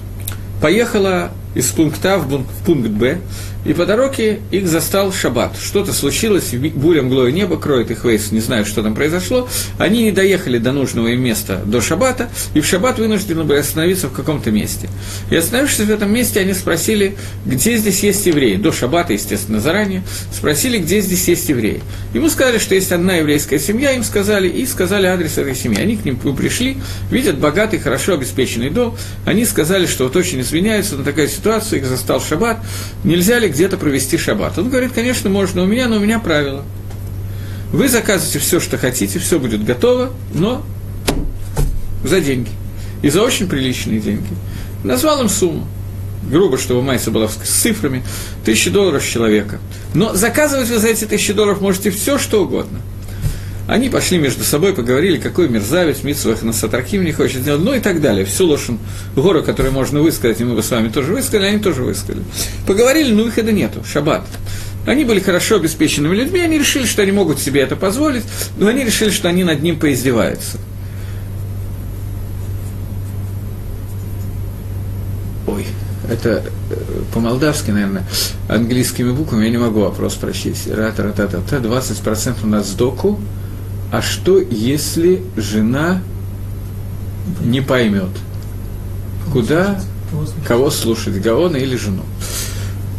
поехала 0.62 1.32
из 1.56 1.68
пункта 1.68 2.16
А 2.16 2.18
в 2.20 2.46
пункт 2.66 2.90
Б, 2.90 3.20
и 3.66 3.74
по 3.74 3.86
дороге 3.86 4.40
их 4.52 4.68
застал 4.68 5.12
шаббат. 5.12 5.56
Что-то 5.62 5.94
случилось, 5.94 6.54
буря 6.54 7.02
мглое 7.02 7.32
небо 7.32 7.58
кроет 7.58 7.92
их 7.92 8.04
вейс, 8.04 8.32
не 8.32 8.40
знаю, 8.40 8.66
что 8.66 8.84
там 8.84 8.96
произошло. 8.96 9.48
Они 9.78 10.04
не 10.04 10.12
доехали 10.12 10.58
до 10.58 10.72
нужного 10.72 11.08
им 11.08 11.22
места 11.22 11.62
до 11.66 11.82
шаббата, 11.82 12.30
и 12.54 12.62
в 12.62 12.66
шаббат 12.66 13.00
вынуждены 13.00 13.44
были 13.44 13.60
остановиться 13.60 14.08
в 14.08 14.14
каком-то 14.14 14.52
месте. 14.52 14.90
И 15.30 15.36
остановившись 15.36 15.86
в 15.86 15.92
этом 15.92 16.12
месте, 16.14 16.40
они 16.40 16.54
спросили, 16.54 17.16
где 17.46 17.78
здесь 17.78 18.04
есть 18.04 18.26
евреи. 18.26 18.56
До 18.56 18.72
шаббата, 18.72 19.14
естественно, 19.14 19.60
заранее. 19.60 20.04
Спросили, 20.32 20.78
где 20.78 21.00
здесь 21.02 21.28
есть 21.28 21.48
евреи. 21.50 21.82
Ему 22.14 22.30
сказали, 22.30 22.58
что 22.58 22.76
есть 22.76 22.92
одна 22.92 23.16
еврейская 23.16 23.60
семья, 23.60 23.92
им 23.92 24.04
сказали, 24.04 24.50
и 24.50 24.66
сказали 24.66 25.08
адрес 25.08 25.38
этой 25.38 25.56
семьи. 25.56 25.80
Они 25.80 25.96
к 25.96 26.06
ним 26.06 26.18
пришли, 26.18 26.78
видят 27.10 27.38
богатый, 27.38 27.80
хорошо 27.80 28.14
обеспеченный 28.14 28.70
дом. 28.70 28.98
Они 29.26 29.46
сказали, 29.46 29.86
что 29.86 30.06
вот 30.06 30.16
очень 30.16 30.42
извиняются 30.42 30.98
на 30.98 31.04
такая 31.04 31.28
ситуация, 31.28 31.80
их 31.80 31.86
застал 31.86 32.22
шаббат. 32.22 32.60
Нельзя 33.04 33.40
ли 33.40 33.53
где-то 33.54 33.78
провести 33.78 34.18
шаббат. 34.18 34.58
Он 34.58 34.70
говорит, 34.70 34.92
конечно, 34.94 35.30
можно 35.30 35.64
у 35.64 35.66
меня, 35.66 35.88
но 35.88 35.98
у 35.98 36.00
меня 36.00 36.20
правило. 36.20 36.64
Вы 37.72 37.90
заказываете 37.90 38.40
все, 38.40 38.60
что 38.60 38.78
хотите, 38.78 39.20
все 39.20 39.40
будет 39.40 39.64
готово, 39.64 40.12
но 40.34 40.64
за 42.04 42.22
деньги. 42.22 42.50
И 43.02 43.10
за 43.10 43.22
очень 43.22 43.48
приличные 43.48 44.00
деньги. 44.00 44.28
Назвал 44.84 45.22
им 45.22 45.30
сумму. 45.30 45.68
Грубо, 46.30 46.58
чтобы 46.58 46.82
Майса 46.82 47.12
была 47.12 47.28
с 47.28 47.34
цифрами. 47.34 48.04
Тысячи 48.46 48.70
долларов 48.70 49.04
с 49.04 49.08
человека. 49.08 49.60
Но 49.94 50.14
заказывать 50.14 50.70
вы 50.70 50.78
за 50.78 50.88
эти 50.88 51.06
тысячи 51.06 51.34
долларов 51.34 51.62
можете 51.62 51.90
все, 51.90 52.18
что 52.18 52.44
угодно. 52.44 52.80
Они 53.68 53.88
пошли 53.90 54.18
между 54.18 54.44
собой, 54.44 54.74
поговорили, 54.74 55.18
какой 55.18 55.48
мерзавец, 55.48 56.04
Митсвах 56.04 56.42
на 56.44 56.52
Сатрахим 56.52 57.06
не 57.06 57.14
хочет 57.14 57.42
сделать, 57.42 57.62
ну 57.64 57.74
и 57.74 57.80
так 57.80 58.02
далее. 58.02 58.26
Всю 58.26 58.46
лошадь 58.46 58.76
гору, 59.16 59.42
которую 59.42 59.74
можно 59.74 60.02
высказать, 60.02 60.42
и 60.42 60.44
мы 60.44 60.56
бы 60.56 60.62
с 60.62 60.70
вами 60.70 60.90
тоже 60.90 61.14
высказали, 61.14 61.46
они 61.46 61.60
тоже 61.60 61.84
высказали. 61.84 62.24
Поговорили, 62.68 63.14
но 63.14 63.24
выхода 63.24 63.54
нету, 63.54 63.82
шаббат. 63.86 64.26
Они 64.86 65.06
были 65.06 65.22
хорошо 65.22 65.56
обеспеченными 65.56 66.14
людьми, 66.14 66.42
они 66.42 66.60
решили, 66.60 66.86
что 66.86 67.04
они 67.04 67.14
могут 67.14 67.40
себе 67.40 67.62
это 67.62 67.78
позволить, 67.78 68.24
но 68.58 68.68
они 68.68 68.84
решили, 68.84 69.12
что 69.12 69.30
они 69.30 69.46
над 69.46 69.62
ним 69.64 69.80
поиздеваются. 69.80 70.58
Ой, 75.48 75.66
это 76.10 76.44
э, 76.70 76.76
по-молдавски, 77.14 77.72
наверное, 77.72 78.04
английскими 78.50 79.12
буквами, 79.12 79.46
я 79.46 79.52
не 79.52 79.58
могу 79.58 79.80
вопрос 79.80 80.16
прочесть. 80.16 80.70
Рата, 80.70 81.04
рата, 81.04 81.30
рата, 81.32 81.58
20% 81.66 82.46
на 82.46 82.62
сдоку. 82.62 83.22
А 83.94 84.02
что, 84.02 84.40
если 84.40 85.22
жена 85.38 86.02
не 87.42 87.62
поймет, 87.62 88.10
куда, 89.32 89.80
кого 90.48 90.72
слушать, 90.72 91.22
Гаона 91.22 91.58
или 91.58 91.76
жену? 91.76 92.02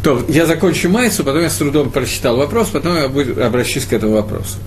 То 0.05 0.25
я 0.29 0.47
закончу 0.47 0.89
Майсу, 0.89 1.25
потом 1.25 1.43
я 1.43 1.51
с 1.51 1.57
трудом 1.57 1.91
прочитал 1.91 2.37
вопрос, 2.37 2.69
потом 2.69 2.95
я 2.95 3.07
обращусь 3.45 3.87
к 3.87 3.93
этому 3.93 4.13
вопросу. 4.13 4.59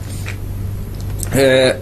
Э, 1.34 1.78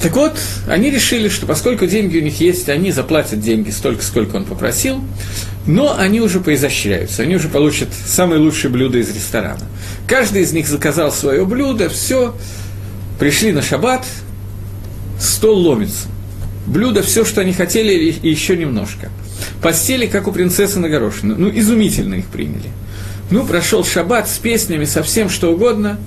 Так 0.00 0.14
вот, 0.16 0.38
они 0.66 0.90
решили, 0.90 1.28
что 1.28 1.44
поскольку 1.44 1.86
деньги 1.86 2.18
у 2.18 2.22
них 2.22 2.40
есть, 2.40 2.70
они 2.70 2.92
заплатят 2.92 3.40
деньги 3.40 3.68
столько, 3.68 4.02
сколько 4.02 4.36
он 4.36 4.44
попросил, 4.44 5.02
но 5.68 5.96
они 5.96 6.20
уже 6.20 6.40
поизощряются, 6.40 7.22
они 7.22 7.36
уже 7.36 7.48
получат 7.48 7.90
самые 7.92 8.40
лучшие 8.40 8.70
блюда 8.70 8.98
из 8.98 9.14
ресторана. 9.14 9.66
Каждый 10.06 10.42
из 10.42 10.52
них 10.52 10.66
заказал 10.66 11.12
свое 11.12 11.44
блюдо, 11.44 11.90
все, 11.90 12.34
пришли 13.20 13.52
на 13.52 13.60
шаббат, 13.60 14.06
стол 15.20 15.58
ломится. 15.58 16.08
Блюдо, 16.66 17.02
все, 17.02 17.24
что 17.24 17.42
они 17.42 17.52
хотели, 17.52 17.92
и 18.10 18.30
еще 18.30 18.56
немножко. 18.56 19.10
Постели, 19.62 20.06
как 20.06 20.26
у 20.26 20.32
принцессы 20.32 20.78
на 20.78 20.88
горошину. 20.88 21.34
Ну, 21.36 21.50
изумительно 21.50 22.14
их 22.14 22.26
приняли. 22.26 22.70
Ну, 23.30 23.44
прошел 23.46 23.84
шаббат 23.84 24.28
с 24.28 24.38
песнями, 24.38 24.86
со 24.86 25.02
всем, 25.02 25.28
что 25.28 25.52
угодно. 25.52 25.98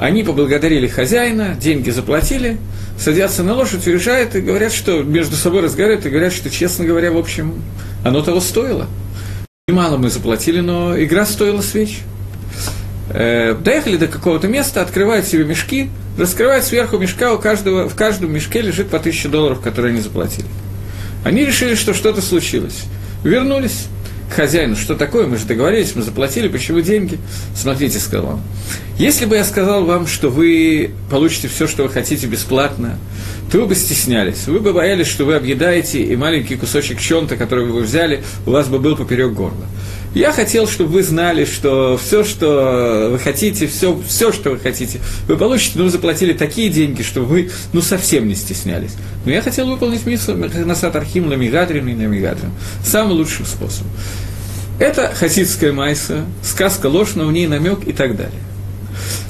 Они 0.00 0.24
поблагодарили 0.24 0.88
хозяина, 0.88 1.56
деньги 1.60 1.90
заплатили– 1.90 2.58
садятся 3.00 3.42
на 3.42 3.54
лошадь, 3.54 3.86
уезжают 3.86 4.34
и 4.36 4.40
говорят, 4.40 4.72
что 4.72 5.02
между 5.02 5.34
собой 5.34 5.62
разговаривают 5.62 6.04
и 6.06 6.10
говорят, 6.10 6.32
что, 6.32 6.50
честно 6.50 6.84
говоря, 6.84 7.10
в 7.10 7.16
общем, 7.16 7.62
оно 8.04 8.22
того 8.22 8.40
стоило. 8.40 8.86
Немало 9.68 9.96
мы 9.96 10.10
заплатили, 10.10 10.60
но 10.60 11.00
игра 11.02 11.24
стоила 11.24 11.62
свеч. 11.62 12.00
Э, 13.08 13.54
доехали 13.54 13.96
до 13.96 14.06
какого-то 14.06 14.48
места, 14.48 14.82
открывают 14.82 15.26
себе 15.26 15.44
мешки, 15.44 15.90
раскрывают 16.18 16.64
сверху 16.64 16.98
мешка, 16.98 17.32
у 17.32 17.38
каждого, 17.38 17.88
в 17.88 17.94
каждом 17.94 18.32
мешке 18.32 18.60
лежит 18.60 18.88
по 18.88 18.98
тысяче 18.98 19.28
долларов, 19.28 19.60
которые 19.60 19.92
они 19.92 20.02
заплатили. 20.02 20.46
Они 21.24 21.44
решили, 21.44 21.74
что 21.74 21.94
что-то 21.94 22.20
случилось. 22.20 22.84
Вернулись, 23.24 23.86
хозяину, 24.30 24.76
что 24.76 24.94
такое, 24.94 25.26
мы 25.26 25.36
же 25.36 25.46
договорились, 25.46 25.94
мы 25.94 26.02
заплатили, 26.02 26.48
почему 26.48 26.80
деньги? 26.80 27.18
Смотрите, 27.54 27.98
сказал 27.98 28.34
он, 28.34 28.40
если 28.98 29.26
бы 29.26 29.36
я 29.36 29.44
сказал 29.44 29.84
вам, 29.84 30.06
что 30.06 30.28
вы 30.30 30.90
получите 31.10 31.48
все, 31.48 31.66
что 31.66 31.82
вы 31.82 31.88
хотите 31.88 32.26
бесплатно, 32.26 32.98
то 33.50 33.58
вы 33.58 33.66
бы 33.66 33.74
стеснялись, 33.74 34.46
вы 34.46 34.60
бы 34.60 34.72
боялись, 34.72 35.06
что 35.06 35.24
вы 35.24 35.34
объедаете, 35.34 36.02
и 36.02 36.16
маленький 36.16 36.56
кусочек 36.56 37.00
чонта, 37.00 37.36
который 37.36 37.66
вы 37.66 37.82
взяли, 37.82 38.22
у 38.46 38.50
вас 38.50 38.68
бы 38.68 38.78
был 38.78 38.96
поперек 38.96 39.32
горла. 39.32 39.66
Я 40.14 40.32
хотел, 40.32 40.66
чтобы 40.66 40.90
вы 40.90 41.02
знали, 41.04 41.44
что 41.44 41.96
все, 42.02 42.24
что 42.24 43.10
вы 43.12 43.18
хотите, 43.20 43.68
все, 43.68 44.00
все, 44.08 44.32
что 44.32 44.50
вы 44.50 44.58
хотите, 44.58 45.00
вы 45.28 45.36
получите, 45.36 45.78
но 45.78 45.84
вы 45.84 45.90
заплатили 45.90 46.32
такие 46.32 46.68
деньги, 46.68 47.02
что 47.02 47.20
вы 47.20 47.50
ну, 47.72 47.80
совсем 47.80 48.26
не 48.26 48.34
стеснялись. 48.34 48.94
Но 49.24 49.30
я 49.30 49.40
хотел 49.40 49.68
выполнить 49.68 50.04
миссу 50.06 50.36
Насат 50.36 50.96
Архим 50.96 51.28
Ламигадрим 51.28 51.88
и 51.88 51.94
Намигадрим. 51.94 52.50
Самым 52.84 53.12
лучшим 53.12 53.46
способом. 53.46 53.92
Это 54.80 55.12
хасидская 55.14 55.72
майса, 55.72 56.24
сказка 56.42 56.86
ложь, 56.86 57.10
но 57.14 57.26
в 57.26 57.32
ней 57.32 57.46
намек 57.46 57.86
и 57.86 57.92
так 57.92 58.16
далее. 58.16 58.40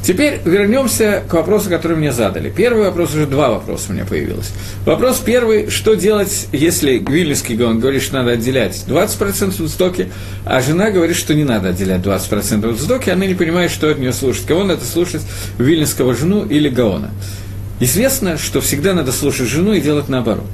Теперь 0.02 0.40
вернемся 0.44 1.22
к 1.28 1.32
вопросу, 1.34 1.68
который 1.68 1.96
мне 1.96 2.10
задали. 2.10 2.50
Первый 2.50 2.84
вопрос, 2.84 3.14
уже 3.14 3.26
два 3.26 3.50
вопроса 3.50 3.86
у 3.90 3.92
меня 3.92 4.06
появилось. 4.06 4.50
Вопрос 4.86 5.20
первый, 5.24 5.68
что 5.68 5.94
делать, 5.94 6.48
если 6.52 6.98
Вильнюсский 6.98 7.54
Гаон 7.54 7.80
говорит, 7.80 8.02
что 8.02 8.14
надо 8.14 8.32
отделять 8.32 8.84
20% 8.86 9.62
от 9.62 9.70
стоки, 9.70 10.08
а 10.46 10.60
жена 10.62 10.90
говорит, 10.90 11.16
что 11.16 11.34
не 11.34 11.44
надо 11.44 11.68
отделять 11.68 12.00
20% 12.00 12.70
от 12.70 12.80
стоки, 12.80 13.10
она 13.10 13.26
не 13.26 13.34
понимает, 13.34 13.70
что 13.70 13.90
от 13.90 13.98
нее 13.98 14.12
слушать. 14.14 14.46
Кого 14.46 14.64
надо 14.64 14.84
слушать, 14.84 15.22
Вильнюсского 15.58 16.14
жену 16.14 16.46
или 16.46 16.70
Гаона. 16.70 17.10
Известно, 17.78 18.38
что 18.38 18.60
всегда 18.60 18.94
надо 18.94 19.12
слушать 19.12 19.48
жену 19.48 19.74
и 19.74 19.80
делать 19.80 20.08
наоборот. 20.08 20.50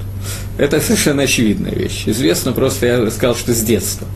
Это 0.57 0.81
совершенно 0.81 1.23
очевидная 1.23 1.73
вещь. 1.73 2.03
Известно 2.05 2.51
просто, 2.51 2.85
я 2.85 3.11
сказал, 3.11 3.35
что 3.35 3.53
с 3.53 3.61
детства. 3.61 4.07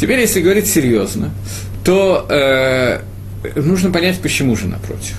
Теперь, 0.00 0.20
если 0.20 0.40
говорить 0.40 0.68
серьезно, 0.68 1.30
то 1.84 2.26
э, 2.28 3.00
нужно 3.54 3.90
понять, 3.90 4.18
почему 4.20 4.56
жена 4.56 4.78
против. 4.86 5.14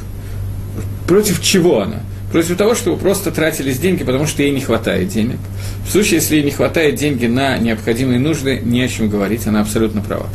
Против 1.07 1.41
чего 1.41 1.81
она? 1.81 2.01
Против 2.31 2.57
того, 2.57 2.75
чтобы 2.75 2.97
просто 2.97 3.31
тратились 3.31 3.79
деньги, 3.79 4.03
потому 4.03 4.27
что 4.27 4.43
ей 4.43 4.51
не 4.51 4.61
хватает 4.61 5.09
денег. 5.09 5.39
В 5.87 5.91
случае, 5.91 6.15
если 6.15 6.35
ей 6.35 6.43
не 6.43 6.51
хватает 6.51 6.95
деньги 6.95 7.25
на 7.25 7.57
необходимые 7.57 8.19
нужды, 8.19 8.59
не 8.63 8.83
о 8.83 8.87
чем 8.87 9.09
говорить, 9.09 9.47
она 9.47 9.61
абсолютно 9.61 10.01
права. 10.01 10.29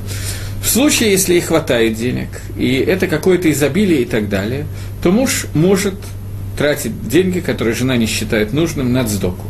В 0.60 0.68
случае, 0.68 1.12
если 1.12 1.34
ей 1.34 1.40
хватает 1.40 1.94
денег, 1.94 2.28
и 2.56 2.76
это 2.78 3.06
какое-то 3.06 3.50
изобилие 3.50 4.02
и 4.02 4.04
так 4.06 4.28
далее, 4.28 4.66
то 5.02 5.12
муж 5.12 5.46
может 5.54 5.94
тратить 6.58 7.08
деньги, 7.08 7.40
которые 7.40 7.74
жена 7.74 7.96
не 7.96 8.06
считает 8.06 8.52
нужным, 8.52 8.92
на 8.92 9.06
сдоку. 9.06 9.44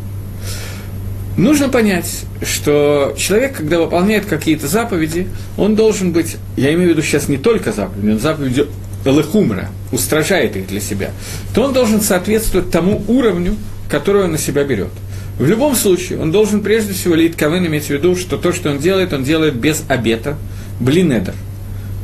Нужно 1.36 1.68
понять, 1.68 2.24
что 2.42 3.14
человек, 3.16 3.56
когда 3.56 3.80
выполняет 3.80 4.26
какие-то 4.26 4.68
заповеди, 4.68 5.26
он 5.56 5.74
должен 5.74 6.12
быть, 6.12 6.36
я 6.56 6.72
имею 6.74 6.90
в 6.90 6.92
виду 6.92 7.02
сейчас 7.02 7.28
не 7.28 7.38
только 7.38 7.72
заповеди, 7.72 8.06
но 8.06 8.18
заповеди 8.18 8.66
Элехумра, 9.04 9.68
устражает 9.92 10.56
их 10.56 10.68
для 10.68 10.80
себя, 10.80 11.10
то 11.54 11.62
он 11.64 11.72
должен 11.72 12.00
соответствовать 12.00 12.70
тому 12.70 13.02
уровню, 13.08 13.56
который 13.88 14.24
он 14.24 14.32
на 14.32 14.38
себя 14.38 14.64
берет. 14.64 14.90
В 15.38 15.46
любом 15.46 15.74
случае, 15.74 16.20
он 16.20 16.30
должен 16.30 16.62
прежде 16.62 16.92
всего 16.92 17.14
лить 17.14 17.34
кавен 17.36 17.66
иметь 17.66 17.86
в 17.86 17.90
виду, 17.90 18.16
что 18.16 18.38
то, 18.38 18.52
что 18.52 18.70
он 18.70 18.78
делает, 18.78 19.12
он 19.12 19.24
делает 19.24 19.56
без 19.56 19.82
обета, 19.88 20.36
блинедер. 20.78 21.34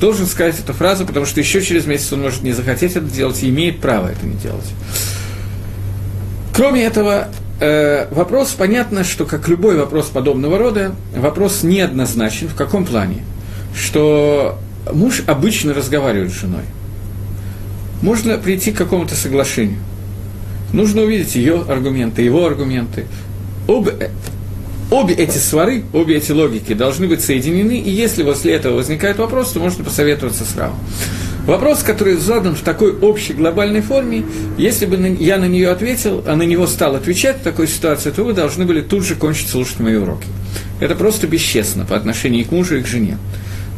Должен 0.00 0.26
сказать 0.26 0.58
эту 0.58 0.72
фразу, 0.72 1.06
потому 1.06 1.26
что 1.26 1.40
еще 1.40 1.62
через 1.62 1.86
месяц 1.86 2.12
он 2.12 2.22
может 2.22 2.42
не 2.42 2.52
захотеть 2.52 2.92
это 2.96 3.06
делать 3.06 3.42
и 3.42 3.48
имеет 3.48 3.78
право 3.78 4.08
это 4.08 4.26
не 4.26 4.34
делать. 4.34 4.66
Кроме 6.52 6.82
этого, 6.82 7.28
э, 7.61 8.07
вопрос, 8.11 8.53
понятно, 8.53 9.05
что, 9.05 9.25
как 9.25 9.49
любой 9.49 9.77
вопрос 9.77 10.07
подобного 10.07 10.59
рода, 10.59 10.94
вопрос 11.14 11.62
неоднозначен. 11.62 12.49
В 12.49 12.55
каком 12.55 12.85
плане? 12.85 13.25
Что 13.75 14.59
муж 14.92 15.23
обычно 15.27 15.75
разговаривает 15.75 16.33
с 16.33 16.40
женой. 16.40 16.64
Можно 18.03 18.38
прийти 18.38 18.73
к 18.73 18.77
какому-то 18.77 19.14
соглашению. 19.14 19.79
Нужно 20.73 21.03
увидеть 21.03 21.35
ее 21.35 21.64
аргументы, 21.68 22.23
его 22.23 22.46
аргументы. 22.46 23.07
Об, 23.68 23.88
обе 24.90 25.14
эти 25.14 25.38
свары, 25.38 25.85
обе 25.92 26.16
эти 26.16 26.33
логики 26.33 26.75
должны 26.75 27.09
быть 27.09 27.23
соединены, 27.23 27.79
и 27.79 27.90
если 27.90 28.23
после 28.23 28.55
этого 28.55 28.77
возникает 28.77 29.18
вопрос, 29.18 29.53
то 29.53 29.61
можно 29.61 29.85
посоветоваться 29.85 30.44
с 30.44 30.57
Равом. 30.57 30.79
Вопрос, 31.46 31.83
который 31.83 32.16
задан 32.16 32.55
в 32.55 32.61
такой 32.61 32.92
общей 32.92 33.33
глобальной 33.33 33.81
форме, 33.81 34.24
если 34.59 34.87
бы 34.87 35.16
я 35.18 35.38
на 35.38 35.46
нее 35.46 35.70
ответил, 35.70 36.22
а 36.26 36.37
на 36.37 36.42
него 36.42 36.66
стал 36.66 36.94
отвечать 36.94 37.38
в 37.38 37.42
такой 37.42 37.66
ситуации, 37.66 38.11
то 38.11 38.22
вы 38.24 38.35
должны 38.35 38.64
были 38.66 38.81
тут 38.83 39.05
же 39.05 39.14
кончить 39.14 39.48
слушать 39.48 39.81
мои 39.81 39.96
уроки. 39.96 40.26
Это 40.81 40.94
просто 40.94 41.26
бесчестно 41.26 41.85
по 41.85 41.96
отношению 41.96 42.44
к 42.46 42.53
мужу 42.53 42.76
и 42.76 42.83
к 42.83 42.87
жене. 42.87 43.18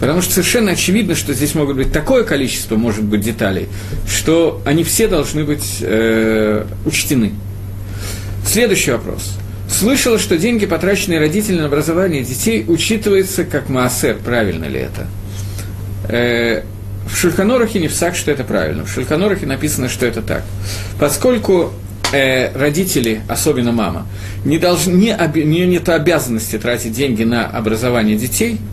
Потому 0.00 0.20
что 0.20 0.34
совершенно 0.34 0.72
очевидно, 0.72 1.14
что 1.14 1.32
здесь 1.32 1.54
могут 1.54 1.76
быть 1.76 1.92
такое 1.92 2.24
количество, 2.24 2.76
может 2.76 3.04
быть, 3.04 3.20
деталей, 3.20 3.68
что 4.08 4.60
они 4.64 4.82
все 4.82 5.06
должны 5.06 5.44
быть 5.44 5.78
э, 5.80 6.64
учтены. 6.84 7.32
Следующий 8.44 8.90
вопрос. 8.90 9.36
Слышала, 9.70 10.18
что 10.18 10.36
деньги, 10.36 10.66
потраченные 10.66 11.20
родителями 11.20 11.60
на 11.60 11.66
образование 11.66 12.24
детей, 12.24 12.64
учитываются 12.66 13.44
как 13.44 13.68
маасер. 13.68 14.18
Правильно 14.24 14.64
ли 14.64 14.80
это? 14.80 15.06
Э, 16.08 16.62
в 17.06 17.16
Шульханорахе 17.16 17.78
не 17.80 17.88
всак, 17.88 18.14
что 18.14 18.30
это 18.30 18.44
правильно. 18.44 18.84
В 18.84 18.90
Шульханорахе 18.90 19.46
написано, 19.46 19.88
что 19.88 20.06
это 20.06 20.22
так. 20.22 20.42
Поскольку 20.98 21.72
э, 22.12 22.56
родители, 22.56 23.22
особенно 23.28 23.72
мама, 23.72 24.06
не 24.44 24.58
должны, 24.58 24.92
не, 24.92 25.44
не, 25.44 25.66
нет 25.66 25.88
обязанности 25.88 26.58
тратить 26.58 26.92
деньги 26.92 27.24
на 27.24 27.46
образование 27.46 28.16
детей– 28.16 28.58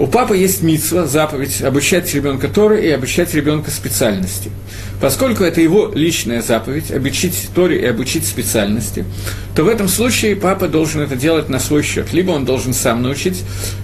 у 0.00 0.06
папы 0.06 0.38
есть 0.38 0.62
митсва, 0.62 1.06
заповедь, 1.06 1.60
обучать 1.60 2.12
ребенка 2.14 2.48
Торы 2.48 2.82
и 2.82 2.88
обучать 2.90 3.34
ребенка 3.34 3.70
специальности. 3.70 4.50
Поскольку 4.98 5.44
это 5.44 5.60
его 5.60 5.90
личная 5.94 6.40
заповедь, 6.40 6.90
обучить 6.90 7.50
Торе 7.54 7.82
и 7.82 7.84
обучить 7.84 8.26
специальности, 8.26 9.04
то 9.54 9.62
в 9.62 9.68
этом 9.68 9.88
случае 9.88 10.36
папа 10.36 10.68
должен 10.68 11.02
это 11.02 11.16
делать 11.16 11.50
на 11.50 11.58
свой 11.58 11.82
счет. 11.82 12.14
Либо 12.14 12.30
он 12.30 12.46
должен 12.46 12.72
сам 12.72 13.02
научить 13.02 13.42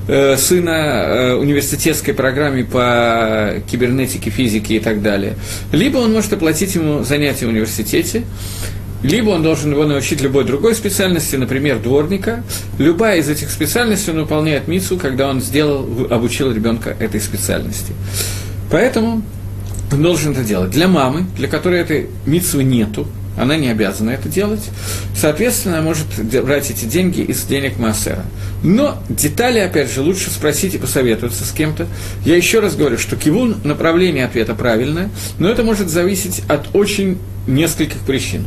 э, 0.08 0.38
сына 0.38 0.70
э, 0.70 1.34
университетской 1.34 2.14
программе 2.14 2.64
по 2.64 3.62
кибернетике, 3.70 4.30
физике 4.30 4.76
и 4.76 4.80
так 4.80 5.02
далее, 5.02 5.34
либо 5.70 5.98
он 5.98 6.14
может 6.14 6.32
оплатить 6.32 6.74
ему 6.74 7.04
занятия 7.04 7.44
в 7.44 7.50
университете, 7.50 8.24
либо 9.02 9.30
он 9.30 9.42
должен 9.42 9.72
его 9.72 9.84
научить 9.84 10.20
любой 10.20 10.44
другой 10.44 10.74
специальности, 10.74 11.36
например, 11.36 11.78
дворника. 11.78 12.42
Любая 12.78 13.18
из 13.18 13.28
этих 13.28 13.50
специальностей 13.50 14.12
он 14.12 14.20
выполняет 14.20 14.68
мицу, 14.68 14.96
когда 14.96 15.28
он 15.28 15.40
сделал, 15.40 16.06
обучил 16.10 16.52
ребенка 16.52 16.96
этой 16.98 17.20
специальности. 17.20 17.92
Поэтому 18.70 19.22
он 19.92 20.02
должен 20.02 20.32
это 20.32 20.42
делать. 20.42 20.70
Для 20.70 20.88
мамы, 20.88 21.26
для 21.36 21.48
которой 21.48 21.80
этой 21.80 22.08
митсвы 22.24 22.64
нету, 22.64 23.06
она 23.36 23.56
не 23.56 23.68
обязана 23.68 24.10
это 24.10 24.28
делать. 24.28 24.62
Соответственно, 25.14 25.78
она 25.78 25.84
может 25.84 26.06
брать 26.42 26.70
эти 26.70 26.86
деньги 26.86 27.20
из 27.20 27.42
денег 27.44 27.78
Маасера. 27.78 28.24
Но 28.62 28.98
детали, 29.10 29.58
опять 29.58 29.92
же, 29.92 30.00
лучше 30.00 30.30
спросить 30.30 30.74
и 30.74 30.78
посоветоваться 30.78 31.44
с 31.44 31.52
кем-то. 31.52 31.86
Я 32.24 32.36
еще 32.36 32.60
раз 32.60 32.76
говорю, 32.76 32.96
что 32.96 33.16
кивун 33.16 33.56
направление 33.62 34.24
ответа 34.24 34.54
правильное, 34.54 35.10
но 35.38 35.50
это 35.50 35.62
может 35.62 35.90
зависеть 35.90 36.42
от 36.48 36.74
очень 36.74 37.18
нескольких 37.46 38.00
причин 38.00 38.44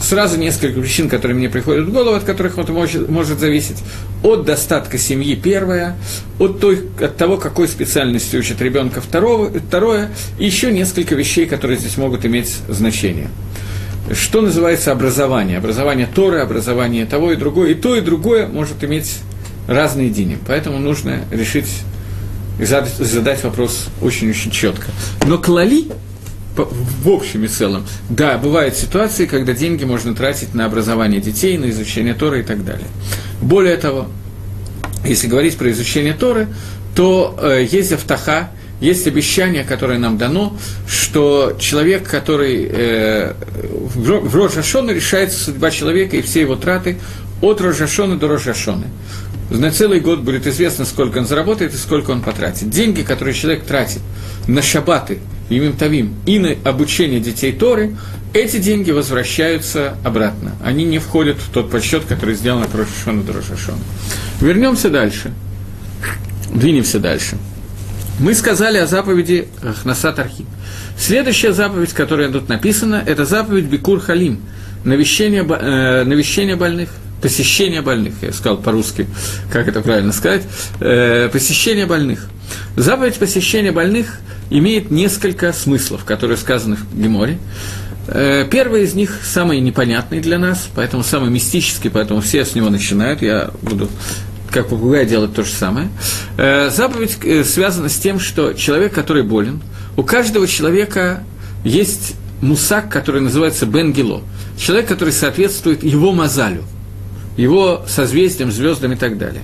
сразу 0.00 0.38
несколько 0.38 0.80
причин, 0.80 1.08
которые 1.08 1.36
мне 1.36 1.48
приходят 1.48 1.86
в 1.86 1.92
голову, 1.92 2.16
от 2.16 2.24
которых 2.24 2.58
это 2.58 2.72
может, 2.72 3.08
может 3.08 3.40
зависеть. 3.40 3.78
От 4.22 4.44
достатка 4.44 4.98
семьи 4.98 5.34
первое, 5.34 5.96
от, 6.38 6.60
той, 6.60 6.88
от 7.00 7.16
того, 7.16 7.36
какой 7.36 7.68
специальности 7.68 8.36
учат 8.36 8.60
ребенка 8.60 9.00
второго, 9.00 9.50
второе, 9.50 10.10
и 10.38 10.46
еще 10.46 10.72
несколько 10.72 11.14
вещей, 11.14 11.46
которые 11.46 11.78
здесь 11.78 11.96
могут 11.96 12.24
иметь 12.24 12.54
значение. 12.68 13.28
Что 14.12 14.42
называется 14.42 14.92
образование? 14.92 15.58
Образование 15.58 16.06
Торы, 16.06 16.40
образование 16.40 17.06
того 17.06 17.32
и 17.32 17.36
другое. 17.36 17.70
И 17.70 17.74
то, 17.74 17.96
и 17.96 18.02
другое 18.02 18.46
может 18.46 18.84
иметь 18.84 19.18
разные 19.66 20.10
дни. 20.10 20.36
Поэтому 20.46 20.78
нужно 20.78 21.22
решить 21.30 21.68
и 22.60 22.64
задать 22.64 23.42
вопрос 23.42 23.86
очень-очень 24.02 24.50
четко. 24.50 24.86
Но 25.26 25.38
клали 25.38 25.86
в 26.56 27.08
общем 27.08 27.44
и 27.44 27.48
целом. 27.48 27.84
Да, 28.08 28.38
бывают 28.38 28.76
ситуации, 28.76 29.26
когда 29.26 29.52
деньги 29.52 29.84
можно 29.84 30.14
тратить 30.14 30.54
на 30.54 30.66
образование 30.66 31.20
детей, 31.20 31.58
на 31.58 31.70
изучение 31.70 32.14
Торы 32.14 32.40
и 32.40 32.42
так 32.42 32.64
далее. 32.64 32.86
Более 33.40 33.76
того, 33.76 34.08
если 35.04 35.26
говорить 35.26 35.56
про 35.56 35.70
изучение 35.70 36.14
Торы, 36.14 36.48
то 36.94 37.36
э, 37.40 37.66
есть 37.70 37.92
автаха, 37.92 38.50
есть 38.80 39.06
обещание, 39.06 39.64
которое 39.64 39.98
нам 39.98 40.18
дано, 40.18 40.56
что 40.86 41.56
человек, 41.58 42.08
который 42.08 42.68
э, 42.70 43.32
в 43.94 44.36
Рожашона 44.36 44.90
решается 44.90 45.42
судьба 45.42 45.70
человека 45.70 46.16
и 46.16 46.22
все 46.22 46.40
его 46.40 46.56
траты 46.56 46.98
от 47.40 47.60
Рожашона 47.60 48.18
до 48.18 48.28
Рожашоны. 48.28 48.86
На 49.50 49.70
целый 49.70 50.00
год 50.00 50.20
будет 50.20 50.46
известно, 50.46 50.84
сколько 50.84 51.18
он 51.18 51.26
заработает 51.26 51.74
и 51.74 51.76
сколько 51.76 52.10
он 52.10 52.22
потратит. 52.22 52.70
Деньги, 52.70 53.02
которые 53.02 53.34
человек 53.34 53.64
тратит 53.64 54.00
на 54.46 54.62
шабаты 54.62 55.18
Имим 55.50 55.74
Тавим, 55.74 56.14
и 56.26 56.38
на 56.38 56.54
обучение 56.64 57.20
детей 57.20 57.52
Торы, 57.52 57.96
эти 58.32 58.56
деньги 58.58 58.90
возвращаются 58.90 59.96
обратно. 60.02 60.52
Они 60.62 60.84
не 60.84 60.98
входят 60.98 61.36
в 61.38 61.50
тот 61.50 61.70
подсчет, 61.70 62.04
который 62.04 62.34
сделан 62.34 62.62
от 62.62 62.74
Рошашона 62.74 63.22
до 63.22 63.34
Рошашона. 63.34 63.78
Вернемся 64.40 64.90
дальше. 64.90 65.32
Двинемся 66.52 66.98
дальше. 66.98 67.36
Мы 68.18 68.34
сказали 68.34 68.78
о 68.78 68.86
заповеди 68.86 69.48
Хнасат 69.82 70.18
Архим. 70.18 70.46
Следующая 70.96 71.52
заповедь, 71.52 71.92
которая 71.92 72.30
тут 72.30 72.48
написана, 72.48 73.02
это 73.04 73.24
заповедь 73.24 73.64
Бикур 73.64 74.00
Халим, 74.00 74.40
навещение, 74.84 75.44
э, 75.44 76.04
навещение 76.04 76.54
больных, 76.54 76.90
посещение 77.20 77.82
больных, 77.82 78.14
я 78.22 78.32
сказал 78.32 78.58
по-русски, 78.58 79.08
как 79.52 79.66
это 79.66 79.80
правильно 79.80 80.12
сказать, 80.12 80.42
э, 80.80 81.28
посещение 81.32 81.86
больных. 81.86 82.28
Заповедь 82.76 83.16
посещения 83.16 83.72
больных 83.72 84.20
имеет 84.50 84.90
несколько 84.90 85.52
смыслов, 85.52 86.04
которые 86.04 86.36
сказаны 86.36 86.76
в 86.76 87.00
Геморе. 87.00 87.38
Э, 88.06 88.46
первый 88.50 88.84
из 88.84 88.94
них 88.94 89.20
самый 89.24 89.60
непонятный 89.60 90.20
для 90.20 90.38
нас, 90.38 90.68
поэтому 90.74 91.02
самый 91.02 91.30
мистический, 91.30 91.90
поэтому 91.90 92.20
все 92.20 92.44
с 92.44 92.54
него 92.54 92.70
начинают. 92.70 93.22
Я 93.22 93.50
буду 93.62 93.88
как 94.50 94.68
попугай 94.68 95.06
делать 95.06 95.34
то 95.34 95.42
же 95.42 95.50
самое. 95.50 95.88
Э, 96.36 96.70
заповедь 96.70 97.18
э, 97.24 97.44
связана 97.44 97.88
с 97.88 97.96
тем, 97.96 98.20
что 98.20 98.52
человек, 98.52 98.94
который 98.94 99.22
болен, 99.22 99.62
у 99.96 100.02
каждого 100.02 100.46
человека 100.46 101.24
есть 101.64 102.14
мусак, 102.40 102.88
который 102.90 103.20
называется 103.20 103.66
Бенгело. 103.66 104.22
Человек, 104.58 104.86
который 104.86 105.12
соответствует 105.12 105.82
его 105.82 106.12
мазалю– 106.12 106.64
его 107.36 107.84
созвездием, 107.88 108.52
звездам 108.52 108.92
и 108.92 108.96
так 108.96 109.18
далее. 109.18 109.42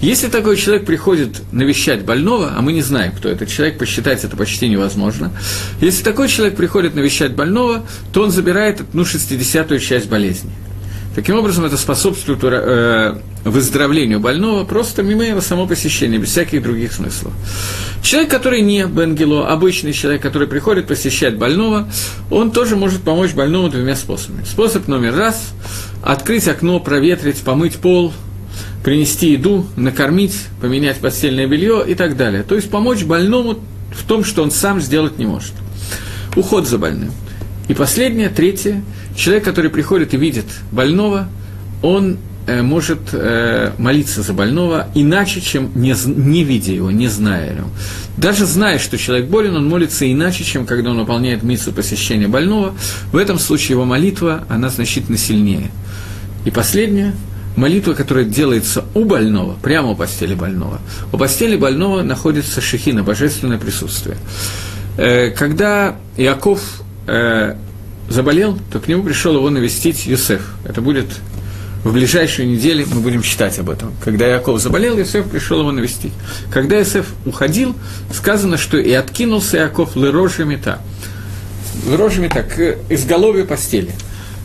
Если 0.00 0.28
такой 0.28 0.56
человек 0.56 0.84
приходит 0.84 1.40
навещать 1.52 2.04
больного, 2.04 2.52
а 2.56 2.60
мы 2.60 2.72
не 2.72 2.82
знаем, 2.82 3.12
кто 3.12 3.28
этот 3.28 3.48
человек, 3.48 3.78
посчитать 3.78 4.24
это 4.24 4.36
почти 4.36 4.68
невозможно, 4.68 5.32
если 5.80 6.02
такой 6.02 6.28
человек 6.28 6.56
приходит 6.56 6.94
навещать 6.94 7.34
больного, 7.34 7.86
то 8.12 8.22
он 8.22 8.30
забирает 8.30 8.80
одну 8.80 9.04
шестидесятую 9.04 9.80
часть 9.80 10.08
болезни. 10.08 10.50
Таким 11.16 11.38
образом, 11.38 11.64
это 11.64 11.78
способствует 11.78 12.40
э, 12.42 13.16
выздоровлению 13.42 14.20
больного 14.20 14.66
просто 14.66 15.02
мимо 15.02 15.24
его 15.24 15.40
само 15.40 15.66
посещение, 15.66 16.20
без 16.20 16.28
всяких 16.28 16.62
других 16.62 16.92
смыслов. 16.92 17.32
Человек, 18.02 18.30
который 18.30 18.60
не 18.60 18.84
Бенгело, 18.84 19.48
обычный 19.48 19.94
человек, 19.94 20.20
который 20.20 20.46
приходит 20.46 20.86
посещать 20.86 21.38
больного, 21.38 21.88
он 22.30 22.50
тоже 22.50 22.76
может 22.76 23.00
помочь 23.00 23.32
больному 23.32 23.70
двумя 23.70 23.96
способами. 23.96 24.44
Способ 24.44 24.88
номер 24.88 25.16
раз– 25.16 25.54
открыть 26.04 26.46
окно, 26.48 26.80
проветрить, 26.80 27.38
помыть 27.38 27.76
пол, 27.76 28.12
принести 28.84 29.30
еду, 29.30 29.66
накормить, 29.74 30.36
поменять 30.60 30.98
постельное 30.98 31.46
белье 31.46 31.82
и 31.88 31.94
так 31.94 32.18
далее. 32.18 32.42
То 32.42 32.56
есть 32.56 32.70
помочь 32.70 33.04
больному 33.04 33.60
в 33.90 34.06
том, 34.06 34.22
что 34.22 34.42
он 34.42 34.50
сам 34.50 34.82
сделать 34.82 35.16
не 35.16 35.24
может. 35.24 35.54
Уход 36.36 36.68
за 36.68 36.76
больным. 36.76 37.10
И 37.68 37.74
последнее, 37.74 38.28
третье– 38.28 38.84
Человек, 39.16 39.44
который 39.44 39.70
приходит 39.70 40.14
и 40.14 40.16
видит 40.18 40.44
больного, 40.70 41.28
он 41.82 42.18
э, 42.46 42.62
может 42.62 42.98
э, 43.12 43.72
молиться 43.78 44.22
за 44.22 44.32
больного 44.34 44.88
иначе, 44.94 45.40
чем 45.40 45.70
не, 45.74 45.94
не 46.06 46.44
видя 46.44 46.72
его, 46.72 46.90
не 46.90 47.08
зная 47.08 47.56
его. 47.56 47.68
Даже 48.16 48.46
зная, 48.46 48.78
что 48.78 48.98
человек 48.98 49.28
болен, 49.28 49.56
он 49.56 49.68
молится 49.68 50.10
иначе, 50.10 50.44
чем 50.44 50.66
когда 50.66 50.90
он 50.90 50.98
выполняет 50.98 51.42
миссу 51.42 51.72
посещения 51.72 52.28
больного. 52.28 52.74
В 53.10 53.16
этом 53.16 53.38
случае 53.38 53.70
его 53.70 53.84
молитва, 53.84 54.44
она 54.48 54.68
значительно 54.68 55.18
сильнее. 55.18 55.70
И 56.44 56.50
последнее, 56.50 57.14
молитва, 57.56 57.94
которая 57.94 58.24
делается 58.24 58.84
у 58.94 59.04
больного, 59.04 59.56
прямо 59.62 59.88
у 59.88 59.96
постели 59.96 60.34
больного. 60.34 60.80
У 61.12 61.16
постели 61.16 61.56
больного 61.56 62.02
находится 62.02 62.60
шехина, 62.60 63.02
божественное 63.02 63.58
присутствие. 63.58 64.16
Э, 64.98 65.30
когда 65.30 65.96
Иаков 66.16 66.82
э, 67.06 67.56
заболел, 68.08 68.58
то 68.72 68.80
к 68.80 68.88
нему 68.88 69.02
пришел 69.02 69.34
его 69.34 69.50
навестить 69.50 70.06
Юсеф. 70.06 70.42
Это 70.64 70.80
будет 70.80 71.06
в 71.84 71.92
ближайшую 71.92 72.48
неделю, 72.48 72.86
мы 72.92 73.00
будем 73.00 73.22
читать 73.22 73.58
об 73.58 73.70
этом. 73.70 73.92
Когда 74.04 74.26
Яков 74.26 74.60
заболел, 74.60 74.98
Юсеф 74.98 75.26
пришел 75.26 75.60
его 75.60 75.70
навестить. 75.70 76.12
Когда 76.50 76.78
Юсеф 76.78 77.06
уходил, 77.24 77.76
сказано, 78.12 78.56
что 78.56 78.76
и 78.76 78.92
откинулся 78.92 79.58
Яков 79.58 79.94
лырожи 79.94 80.44
мета. 80.44 80.80
Лырожи 81.86 82.20
мета, 82.20 82.42
к 82.42 82.78
изголовью 82.88 83.46
постели. 83.46 83.92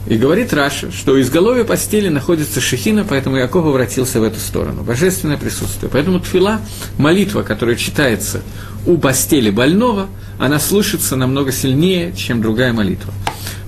И 0.08 0.18
говорит 0.18 0.52
Раша, 0.54 0.92
что 0.92 1.14
у 1.14 1.22
изголовья 1.22 1.64
постели 1.64 2.10
находится 2.10 2.60
шехина, 2.60 3.06
поэтому 3.08 3.38
Яков 3.38 3.66
обратился 3.66 4.20
в 4.20 4.24
эту 4.24 4.40
сторону. 4.40 4.84
Божественное 4.84 5.38
присутствие. 5.38 5.92
Поэтому 5.92 6.20
тфила, 6.20 6.60
молитва, 6.98 7.44
которая 7.44 7.76
читается 7.76 8.42
у 8.86 8.98
постели 8.98 9.52
больного, 9.52 10.08
она 10.40 10.60
слышится 10.60 11.16
намного 11.16 11.52
сильнее, 11.52 12.14
чем 12.14 12.42
другая 12.42 12.74
молитва. 12.74 13.14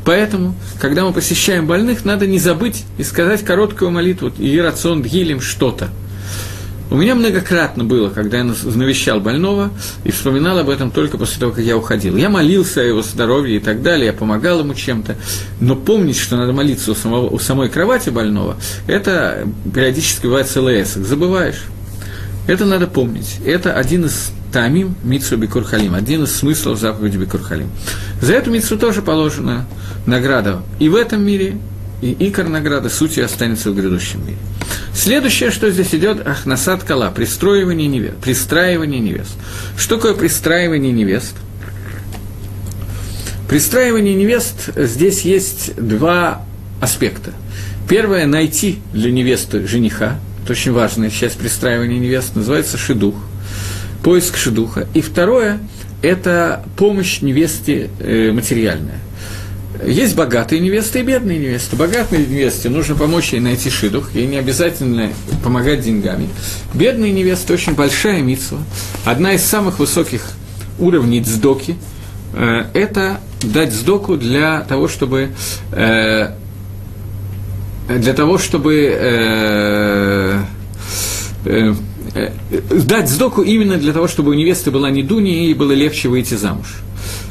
Поэтому, 0.06 0.56
когда 0.80 1.06
мы 1.06 1.14
посещаем 1.14 1.66
больных, 1.66 2.04
надо 2.04 2.28
не 2.28 2.40
забыть 2.40 2.84
и 2.98 3.04
сказать 3.04 3.44
короткую 3.44 3.92
молитву, 3.92 4.32
и 4.38 4.58
рацион 4.60 5.02
дгилем 5.02 5.40
что-то. 5.40 5.90
У 6.92 6.96
меня 6.96 7.16
многократно 7.16 7.84
было, 7.84 8.10
когда 8.10 8.38
я 8.38 8.44
навещал 8.44 9.20
больного 9.20 9.72
и 10.04 10.12
вспоминал 10.12 10.60
об 10.60 10.70
этом 10.70 10.92
только 10.92 11.18
после 11.18 11.40
того, 11.40 11.52
как 11.52 11.64
я 11.64 11.76
уходил. 11.76 12.18
Я 12.18 12.30
молился 12.30 12.82
о 12.82 12.84
его 12.84 13.02
здоровье 13.02 13.58
и 13.58 13.60
так 13.60 13.82
далее, 13.82 14.08
я 14.08 14.14
помогал 14.14 14.60
ему 14.60 14.76
чем-то. 14.76 15.16
Но 15.60 15.76
помнить, 15.76 16.18
что 16.18 16.38
надо 16.38 16.54
молиться 16.54 16.92
у, 16.92 16.96
самого, 16.96 17.30
у 17.30 17.40
самой 17.40 17.70
кровати 17.70 18.10
больного, 18.10 18.58
это 18.86 19.48
периодически 19.74 20.28
бывает 20.28 20.46
эсок. 20.46 21.06
Забываешь. 21.06 21.64
Это 22.46 22.66
надо 22.66 22.86
помнить. 22.86 23.40
Это 23.44 23.74
один 23.74 24.06
из 24.06 24.32
Таамим 24.54 24.96
Митсу 25.04 25.36
Бикурхалим, 25.36 25.96
один 25.96 26.24
из 26.24 26.36
смыслов 26.36 26.80
заповеди 26.80 27.18
Бикурхалим. 27.18 27.72
За 28.22 28.34
эту 28.34 28.52
Митсу 28.52 28.78
тоже 28.78 29.02
положена 29.02 29.66
награда 30.06 30.62
и 30.80 30.90
в 30.90 30.96
этом 30.96 31.26
мире, 31.26 31.58
и 32.04 32.16
икор 32.20 32.48
награда 32.48 32.90
сутью 32.90 33.26
останется 33.26 33.72
в 33.72 33.76
грядущем 33.76 34.24
мире. 34.26 34.38
Следующее, 34.94 35.50
что 35.50 35.72
здесь 35.72 35.96
идет, 35.96 36.26
Ахнасад 36.26 36.84
Кала, 36.84 37.10
пристраивание 37.10 37.88
невест. 37.88 38.18
Пристраивание 38.18 39.00
невест. 39.00 39.32
Что 39.76 39.96
такое 39.96 40.14
пристраивание 40.14 40.92
невест? 40.92 41.34
Пристраивание 43.50 44.14
невест, 44.14 44.70
здесь 44.76 45.22
есть 45.22 45.76
два 45.78 46.46
аспекта. 46.80 47.32
Первое– 47.90 48.26
найти 48.28 48.80
для 48.94 49.12
невесты 49.12 49.66
жениха, 49.66 50.20
это 50.44 50.54
очень 50.54 50.74
важная 50.74 51.10
часть 51.10 51.38
пристраивания 51.38 51.98
невест, 51.98 52.36
называется 52.36 52.78
шедух– 52.78 53.16
поиск 54.04 54.38
шедуха. 54.38 54.88
И 54.94 55.02
второе– 55.02 55.60
это 56.02 56.64
помощь 56.78 57.22
невесте 57.22 57.90
э, 58.00 58.32
материальная. 58.32 59.00
Есть 59.86 60.16
богатые 60.16 60.60
невесты 60.62 61.00
и 61.00 61.04
бедные 61.04 61.40
невесты. 61.40 61.76
Богатой 61.76 62.20
невесте 62.20 62.70
нужно 62.70 62.96
помочь 62.96 63.34
ей 63.34 63.40
найти 63.40 63.70
шидух, 63.70 64.14
ей 64.14 64.28
не 64.28 64.38
обязательно 64.38 65.10
помогать 65.44 65.82
деньгами. 65.82 66.30
Бедные 66.74 67.12
невесты– 67.12 67.54
очень 67.56 67.74
большая 67.74 68.22
митсва. 68.22 68.60
Одна 69.04 69.34
из 69.34 69.44
самых 69.44 69.80
высоких 69.80 70.22
уровней 70.78 71.24
цдоки 71.24 71.76
э,– 72.34 72.66
это 72.74 73.20
дать 73.42 73.74
сдоку 73.74 74.16
для 74.16 74.62
того, 74.62 74.88
чтобы 74.88 75.30
э, 75.72 76.32
для 77.90 78.14
того, 78.14 78.38
чтобы 78.38 78.98
дать 82.70 83.10
сдоку 83.10 83.42
именно 83.42 83.78
для 83.78 83.94
того, 83.94 84.08
чтобы 84.08 84.32
у 84.32 84.34
невесты 84.34 84.72
была 84.72 84.90
не 84.90 85.04
дуни 85.04 85.48
и 85.48 85.54
было 85.54 85.72
легче 85.72 86.10
выйти 86.10 86.36
замуж. 86.36 86.68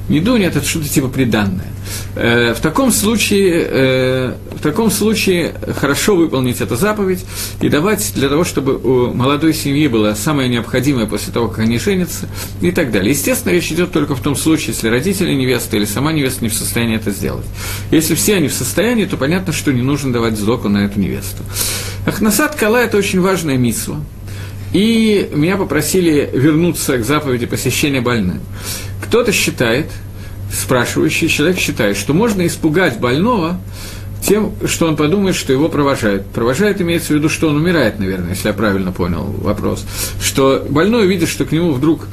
Недуня– 0.09 0.47
это 0.49 0.63
что-то 0.63 0.89
типа 0.89 1.09
приданное. 1.09 1.73
Э, 2.17 2.55
в 2.55 2.61
таком 2.61 2.91
случае, 2.91 3.67
э, 3.69 4.35
в 4.51 4.61
таком 4.61 4.91
случае 4.91 5.55
хорошо 5.77 6.17
выполнить 6.17 6.61
эту 6.61 6.77
заповедь 6.77 7.25
и 7.61 7.69
давать 7.69 8.13
для 8.15 8.29
того, 8.29 8.45
чтобы 8.45 8.77
у 8.77 9.15
молодой 9.15 9.55
семьи 9.55 9.87
было 9.87 10.15
самое 10.15 10.49
необходимое 10.49 11.07
после 11.07 11.33
того, 11.33 11.49
как 11.49 11.61
они 11.61 11.79
женятся 11.79 12.29
и 12.61 12.73
так 12.73 12.91
далее. 12.91 13.13
Естественно, 13.13 13.53
речь 13.53 13.71
идет 13.71 13.93
только 13.93 14.15
в 14.17 14.21
том 14.21 14.35
случае, 14.35 14.69
если 14.69 14.89
родители 14.89 15.33
невесты 15.33 15.77
или 15.77 15.85
сама 15.85 16.13
невеста 16.13 16.45
не 16.45 16.51
в 16.51 16.55
состоянии 16.55 16.97
это 16.97 17.11
сделать. 17.13 17.47
Если 17.91 18.15
все 18.15 18.37
они 18.37 18.49
в 18.49 18.55
состоянии, 18.55 19.05
то 19.05 19.17
понятно, 19.17 19.53
что 19.53 19.73
не 19.73 19.83
нужно 19.83 20.13
давать 20.13 20.37
сдоку 20.37 20.69
на 20.69 20.79
эту 20.85 20.99
невесту. 20.99 21.45
Ахнасад 22.07 22.57
Кала– 22.57 22.77
это 22.83 22.99
очень 22.99 23.21
важная 23.21 23.57
митсва. 23.57 23.97
И 24.73 25.29
меня 25.35 25.57
попросили 25.57 26.31
вернуться 26.33 26.99
к 26.99 27.05
заповеди 27.05 27.47
посещения 27.47 28.01
больным. 28.01 28.41
Кто-то 29.03 29.33
считает, 29.33 29.87
спрашивающий 30.51 31.29
человек 31.29 31.59
считает, 31.59 31.97
что 31.97 32.15
можно 32.15 32.47
испугать 32.47 32.99
больного 32.99 33.61
тем, 34.23 34.53
что 34.67 34.87
он 34.87 34.97
подумает, 34.97 35.35
что 35.37 35.53
его 35.53 35.69
провожают. 35.69 36.27
Провожает 36.27 36.81
имеется 36.81 37.09
в 37.09 37.17
виду, 37.17 37.29
что 37.29 37.49
он 37.49 37.57
умирает, 37.57 37.99
наверное, 37.99 38.31
если 38.31 38.49
я 38.49 38.55
правильно 38.55 38.93
понял 38.93 39.25
вопрос. 39.25 39.85
Что 40.23 40.65
больной 40.69 41.07
видит, 41.07 41.29
что 41.29 41.45
к 41.45 41.53
нему 41.53 41.73
вдруг 41.73 42.07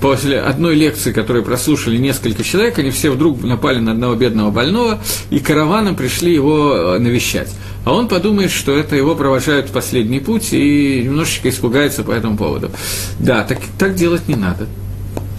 после 0.00 0.38
одной 0.38 0.74
лекции, 0.74 1.12
которую 1.12 1.44
прослушали 1.44 1.96
несколько 1.96 2.44
человек, 2.44 2.78
они 2.78 2.90
все 2.90 3.10
вдруг 3.10 3.42
напали 3.42 3.80
на 3.80 3.92
одного 3.92 4.14
бедного 4.14 4.50
больного 4.50 5.00
и 5.30 5.38
караваном 5.40 5.96
пришли 5.96 6.32
его 6.32 6.74
э, 6.74 6.98
навещать. 6.98 7.52
А 7.86 7.92
он 7.92 8.08
подумает, 8.08 8.50
что 8.50 8.76
это 8.76 8.96
его 8.96 9.14
провожают 9.14 9.68
в 9.68 9.72
последний 9.72 10.18
путь 10.18 10.52
и 10.52 11.02
немножечко 11.04 11.48
испугается 11.48 12.02
по 12.02 12.10
этому 12.10 12.36
поводу. 12.36 12.72
Да, 13.20 13.44
так, 13.44 13.60
так 13.78 13.94
делать 13.94 14.26
не 14.26 14.34
надо. 14.34 14.66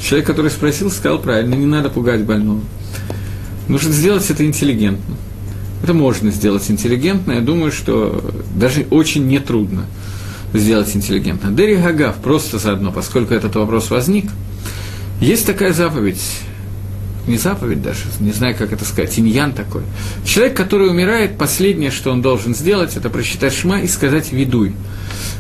Человек, 0.01 0.27
который 0.27 0.49
спросил, 0.49 0.89
сказал 0.89 1.19
правильно, 1.19 1.55
не 1.55 1.65
надо 1.65 1.89
пугать 1.89 2.23
больного. 2.23 2.61
Нужно 3.67 3.91
сделать 3.91 4.29
это 4.29 4.45
интеллигентно. 4.45 5.17
Это 5.83 5.93
можно 5.93 6.31
сделать 6.31 6.71
интеллигентно, 6.71 7.33
я 7.33 7.41
думаю, 7.41 7.73
что 7.73 8.23
даже 8.55 8.87
очень 8.91 9.27
нетрудно 9.27 9.83
сделать 10.53 10.95
интеллигентно. 10.95 11.51
Дери 11.51 11.75
Гагав 11.75 12.15
просто 12.15 12.59
заодно, 12.59 12.93
поскольку 12.93 13.33
этот 13.33 13.57
вопрос 13.57 13.89
возник, 13.89 14.31
есть 15.19 15.45
такая 15.45 15.73
заповедь, 15.73 16.21
не 17.28 17.38
заповедь 17.38 17.82
даже, 17.82 18.03
не 18.19 18.32
знаю, 18.32 18.55
как 18.57 18.73
это 18.73 18.86
сказать, 18.86 19.17
иньян 19.19 19.53
такой. 19.53 19.84
Человек, 20.25 20.55
который 20.55 20.89
умирает, 20.89 21.38
последнее, 21.38 21.91
что 21.91 22.11
он 22.11 22.21
должен 22.21 22.55
сделать, 22.55 22.95
это 22.95 23.09
прочитать 23.09 23.53
шма 23.53 23.82
и 23.82 23.88
сказать 23.88 24.32
«ведуй» 24.32 24.73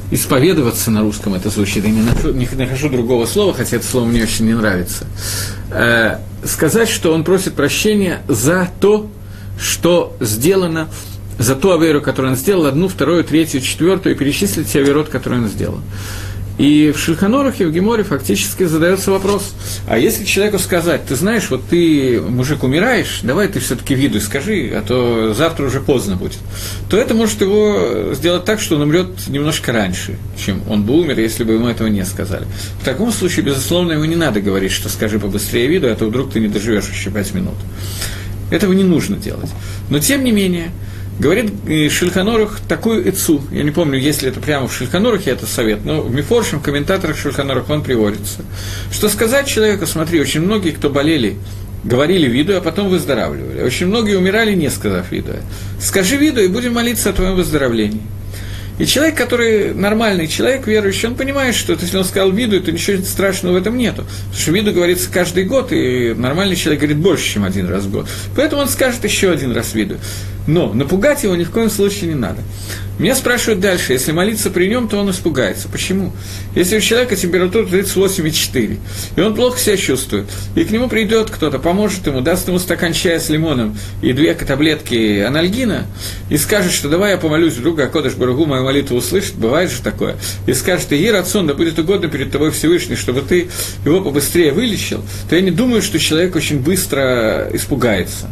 исповедоваться 0.09 0.89
на 0.89 1.01
русском 1.01 1.33
это 1.33 1.49
звучит, 1.49 1.83
я 1.83 1.91
не 1.91 2.01
нахожу, 2.01 2.31
не 2.31 2.47
нахожу 2.55 2.89
другого 2.89 3.25
слова, 3.25 3.53
хотя 3.53 3.75
это 3.75 3.85
слово 3.85 4.05
мне 4.05 4.23
очень 4.23 4.45
не 4.45 4.53
нравится, 4.53 5.05
э, 5.69 6.19
сказать, 6.45 6.89
что 6.89 7.13
он 7.13 7.23
просит 7.23 7.55
прощения 7.55 8.21
за 8.27 8.69
то, 8.79 9.09
что 9.59 10.15
сделано, 10.19 10.87
за 11.37 11.55
ту 11.55 11.71
аверу, 11.71 12.01
которую 12.01 12.33
он 12.33 12.37
сделал, 12.37 12.65
одну, 12.65 12.87
вторую, 12.87 13.23
третью, 13.23 13.61
четвертую, 13.61 14.15
и 14.15 14.17
перечислить 14.17 14.71
те 14.71 14.79
аверот, 14.79 15.09
которые 15.09 15.41
он 15.41 15.49
сделал. 15.49 15.79
И 16.57 16.91
в 16.91 16.99
Шульханорухе, 16.99 17.67
в 17.67 17.71
Геморе 17.71 18.03
фактически 18.03 18.63
задается 18.63 19.11
вопрос, 19.11 19.53
а 19.87 19.99
если 19.99 20.25
человеку 20.25 20.57
сказать, 20.57 21.05
ты 21.05 21.15
знаешь, 21.15 21.49
вот 21.51 21.67
ты, 21.69 22.19
мужик, 22.19 22.63
умираешь, 22.63 23.19
давай 23.21 23.47
ты 23.47 23.59
все-таки 23.59 23.93
виду 23.93 24.19
скажи, 24.19 24.71
а 24.73 24.81
то 24.81 25.35
завтра 25.35 25.67
уже 25.67 25.81
поздно 25.81 26.15
будет, 26.15 26.39
то 26.89 26.97
это 26.97 27.13
может 27.13 27.41
его 27.41 28.13
сделать 28.13 28.45
так, 28.45 28.59
что 28.59 28.75
он 28.75 28.81
умрет 28.81 29.27
немножко 29.27 29.71
раньше, 29.71 30.17
чем 30.43 30.63
он 30.67 30.83
бы 30.83 30.95
умер, 30.95 31.19
если 31.19 31.43
бы 31.43 31.53
ему 31.53 31.67
этого 31.67 31.87
не 31.89 32.03
сказали. 32.05 32.47
В 32.81 32.85
таком 32.85 33.11
случае, 33.11 33.45
безусловно, 33.45 33.91
ему 33.91 34.05
не 34.05 34.15
надо 34.15 34.41
говорить, 34.41 34.71
что 34.71 34.89
скажи 34.89 35.19
побыстрее 35.19 35.67
виду, 35.67 35.87
а 35.87 35.95
то 35.95 36.05
вдруг 36.05 36.31
ты 36.31 36.39
не 36.39 36.47
доживешь 36.47 36.89
еще 36.89 37.11
пять 37.11 37.35
минут. 37.35 37.55
Этого 38.49 38.73
не 38.73 38.83
нужно 38.83 39.17
делать. 39.17 39.49
Но, 39.89 39.99
тем 39.99 40.23
не 40.23 40.31
менее, 40.31 40.71
Говорит 41.19 41.51
э, 41.67 41.89
Шульханорух 41.89 42.59
такую 42.67 43.07
ицу. 43.07 43.41
Я 43.51 43.63
не 43.63 43.71
помню, 43.71 43.97
есть 43.97 44.21
ли 44.21 44.29
это 44.29 44.39
прямо 44.39 44.67
в 44.67 44.73
Шульханорухе 44.73 45.31
это 45.31 45.47
совет, 45.47 45.83
но 45.83 46.01
в 46.01 46.13
Мифоршем, 46.13 46.59
в 46.59 46.63
комментаторах 46.63 47.17
Шульханорух 47.17 47.69
он 47.69 47.83
приводится. 47.83 48.41
Что 48.91 49.09
сказать 49.09 49.47
человеку, 49.47 49.87
смотри, 49.87 50.21
очень 50.21 50.41
многие, 50.41 50.71
кто 50.71 50.91
болели, 50.91 51.37
говорили 51.83 52.27
виду, 52.27 52.55
а 52.55 52.61
потом 52.61 52.89
выздоравливали. 52.89 53.63
Очень 53.63 53.87
многие 53.87 54.15
умирали, 54.15 54.53
не 54.53 54.69
сказав 54.69 55.11
виду. 55.11 55.33
Скажи 55.81 56.17
виду, 56.17 56.41
и 56.41 56.47
будем 56.47 56.73
молиться 56.73 57.09
о 57.09 57.13
твоем 57.13 57.35
выздоровлении. 57.35 58.01
И 58.77 58.85
человек, 58.85 59.17
который 59.17 59.73
нормальный 59.73 60.27
человек, 60.27 60.67
верующий, 60.67 61.07
он 61.07 61.15
понимает, 61.15 61.55
что 61.55 61.73
если 61.73 61.97
он 61.97 62.03
сказал 62.03 62.31
виду, 62.31 62.61
то 62.61 62.71
ничего 62.71 63.03
страшного 63.03 63.53
в 63.53 63.57
этом 63.57 63.75
нету. 63.75 64.03
Потому 64.03 64.39
что 64.39 64.51
виду 64.51 64.71
говорится 64.71 65.09
каждый 65.11 65.45
год, 65.45 65.71
и 65.71 66.13
нормальный 66.15 66.55
человек 66.55 66.81
говорит 66.81 66.97
больше, 66.97 67.27
чем 67.27 67.43
один 67.43 67.67
раз 67.67 67.85
в 67.85 67.91
год. 67.91 68.07
Поэтому 68.35 68.61
он 68.61 68.69
скажет 68.69 69.03
еще 69.03 69.31
один 69.31 69.51
раз 69.51 69.73
виду. 69.73 69.97
Но 70.47 70.73
напугать 70.73 71.23
его 71.23 71.35
ни 71.35 71.43
в 71.43 71.51
коем 71.51 71.69
случае 71.69 72.09
не 72.09 72.15
надо. 72.15 72.41
Меня 72.99 73.13
спрашивают 73.13 73.59
дальше, 73.59 73.93
если 73.93 74.11
молиться 74.11 74.49
при 74.49 74.67
нем, 74.67 74.87
то 74.87 74.97
он 74.97 75.11
испугается. 75.11 75.67
Почему? 75.67 76.13
Если 76.55 76.77
у 76.77 76.81
человека 76.81 77.15
температура 77.15 77.63
38,4, 77.65 78.79
и 79.15 79.21
он 79.21 79.35
плохо 79.35 79.59
себя 79.59 79.77
чувствует, 79.77 80.25
и 80.55 80.63
к 80.63 80.71
нему 80.71 80.87
придет 80.87 81.29
кто-то, 81.29 81.59
поможет 81.59 82.07
ему, 82.07 82.21
даст 82.21 82.47
ему 82.47 82.57
стакан 82.57 82.93
чая 82.93 83.19
с 83.19 83.29
лимоном 83.29 83.77
и 84.01 84.13
две 84.13 84.33
таблетки 84.33 85.19
анальгина, 85.19 85.85
и 86.31 86.37
скажет, 86.37 86.71
что 86.71 86.89
давай 86.89 87.11
я 87.11 87.17
помолюсь 87.17 87.53
вдруг, 87.53 87.79
а 87.81 87.87
Кодыш 87.87 88.13
Барагу 88.15 88.47
мою 88.47 88.63
молитву 88.63 88.97
услышит, 88.97 89.35
бывает 89.35 89.69
же 89.69 89.83
такое, 89.83 90.15
и 90.47 90.53
скажет, 90.53 90.91
и 90.91 91.11
рацион, 91.11 91.45
да 91.45 91.53
будет 91.53 91.77
угодно 91.77 92.07
перед 92.07 92.31
тобой 92.31 92.49
Всевышний, 92.49 92.95
чтобы 92.95 93.21
ты 93.21 93.49
его 93.85 94.01
побыстрее 94.01 94.53
вылечил, 94.53 95.03
то 95.29 95.35
я 95.35 95.43
не 95.43 95.51
думаю, 95.51 95.83
что 95.83 95.99
человек 95.99 96.35
очень 96.35 96.59
быстро 96.59 97.47
испугается. 97.53 98.27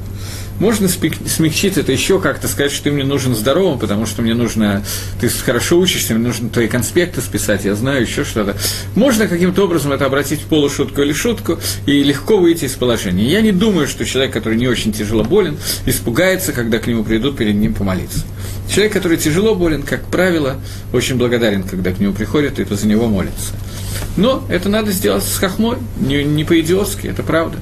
Можно 0.60 0.88
смягчить 0.88 1.78
это 1.78 1.92
еще 1.92 2.20
как-то, 2.20 2.48
сказать, 2.48 2.72
что 2.72 2.86
ты 2.86 2.92
мне 2.92 3.04
нужен 3.04 3.36
здоровым, 3.36 3.78
потому 3.78 4.06
что 4.06 4.22
мне 4.22 4.34
нужно, 4.34 4.84
ты 5.20 5.28
хорошо 5.28 5.78
учишься, 5.78 6.14
мне 6.14 6.28
нужно 6.28 6.50
твои 6.50 6.68
конспекты 6.68 7.22
списать, 7.22 7.66
я 7.66 7.76
знаю 7.76 8.04
еще 8.04 8.24
что-то. 8.24 8.56
Можно 8.96 9.28
каким-то 9.28 9.66
образом 9.66 9.92
это 9.92 10.06
обратить 10.06 10.42
в 10.42 10.46
полушутку 10.46 11.02
или 11.02 11.12
шутку 11.14 11.60
и 11.86 12.04
легко 12.04 12.38
выйти 12.38 12.66
из 12.66 12.74
положения. 12.74 13.26
Я 13.26 13.42
не 13.42 13.52
думаю, 13.52 13.88
что 13.88 14.06
человек, 14.06 14.34
который 14.34 14.58
не 14.58 14.68
очень 14.68 14.94
тяжело 14.94 15.24
болен, 15.24 15.58
испугается, 15.86 16.54
когда 16.54 16.80
к 16.80 16.88
нему 16.88 17.04
придут 17.04 17.38
перед 17.38 17.56
ним 17.56 17.74
помолиться. 17.74 18.24
Человек, 18.70 18.94
который 18.94 19.18
тяжело 19.18 19.56
болен, 19.56 19.84
как 19.84 20.06
правило, 20.06 20.56
очень 20.94 21.18
благодарен, 21.18 21.64
когда 21.64 21.92
к 21.92 22.00
нему 22.00 22.14
приходят 22.14 22.60
и 22.60 22.76
за 22.76 22.88
него 22.88 23.08
молятся. 23.08 23.54
Но 24.18 24.46
это 24.50 24.70
надо 24.70 24.92
сделать 24.92 25.24
с 25.24 25.38
хохмой, 25.38 25.78
не, 26.00 26.24
не 26.24 26.46
по-идиотски, 26.46 27.08
это 27.08 27.24
правда. 27.24 27.58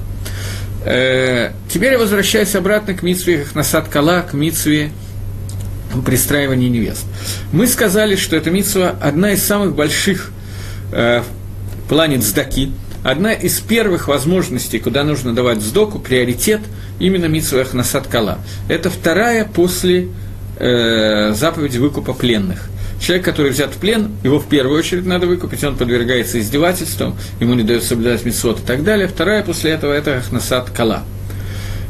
Э, 0.84 1.52
теперь 1.68 1.92
я 1.92 1.98
возвращаюсь 1.98 2.54
обратно 2.54 2.94
к 2.94 3.02
Митсве 3.02 3.46
Насад 3.54 3.88
Кала, 3.88 4.22
к 4.22 4.34
Митсве 4.34 4.90
пристраивания 6.04 6.68
невест. 6.68 7.04
Мы 7.52 7.66
сказали, 7.66 8.16
что 8.16 8.36
эта 8.36 8.50
Митсва 8.50 8.94
одна 9.00 9.32
из 9.32 9.42
самых 9.42 9.74
больших 9.74 10.30
э, 10.92 11.22
в 11.22 11.88
плане 11.88 12.18
цдаки, 12.18 12.72
одна 13.02 13.32
из 13.32 13.60
первых 13.60 14.08
возможностей, 14.08 14.78
куда 14.78 15.04
нужно 15.04 15.34
давать 15.34 15.62
сдоку, 15.62 15.98
приоритет 15.98 16.60
именно 16.98 17.26
Митсва 17.26 17.64
Насад 17.72 18.06
Кала. 18.06 18.38
Это 18.68 18.90
вторая 18.90 19.44
после 19.44 20.08
э, 20.58 21.32
заповеди 21.32 21.78
выкупа 21.78 22.12
пленных. 22.12 22.68
Человек, 23.04 23.26
который 23.26 23.50
взят 23.50 23.74
в 23.74 23.76
плен, 23.76 24.12
его 24.22 24.38
в 24.38 24.48
первую 24.48 24.78
очередь 24.78 25.04
надо 25.04 25.26
выкупить, 25.26 25.62
он 25.62 25.76
подвергается 25.76 26.40
издевательствам, 26.40 27.18
ему 27.38 27.52
не 27.52 27.62
дают 27.62 27.84
соблюдать 27.84 28.24
митцвот 28.24 28.60
и 28.60 28.62
так 28.62 28.82
далее. 28.82 29.08
Вторая 29.08 29.42
после 29.42 29.72
этого– 29.72 29.92
это 29.94 30.16
Ахнасад 30.16 30.70
Кала. 30.70 31.02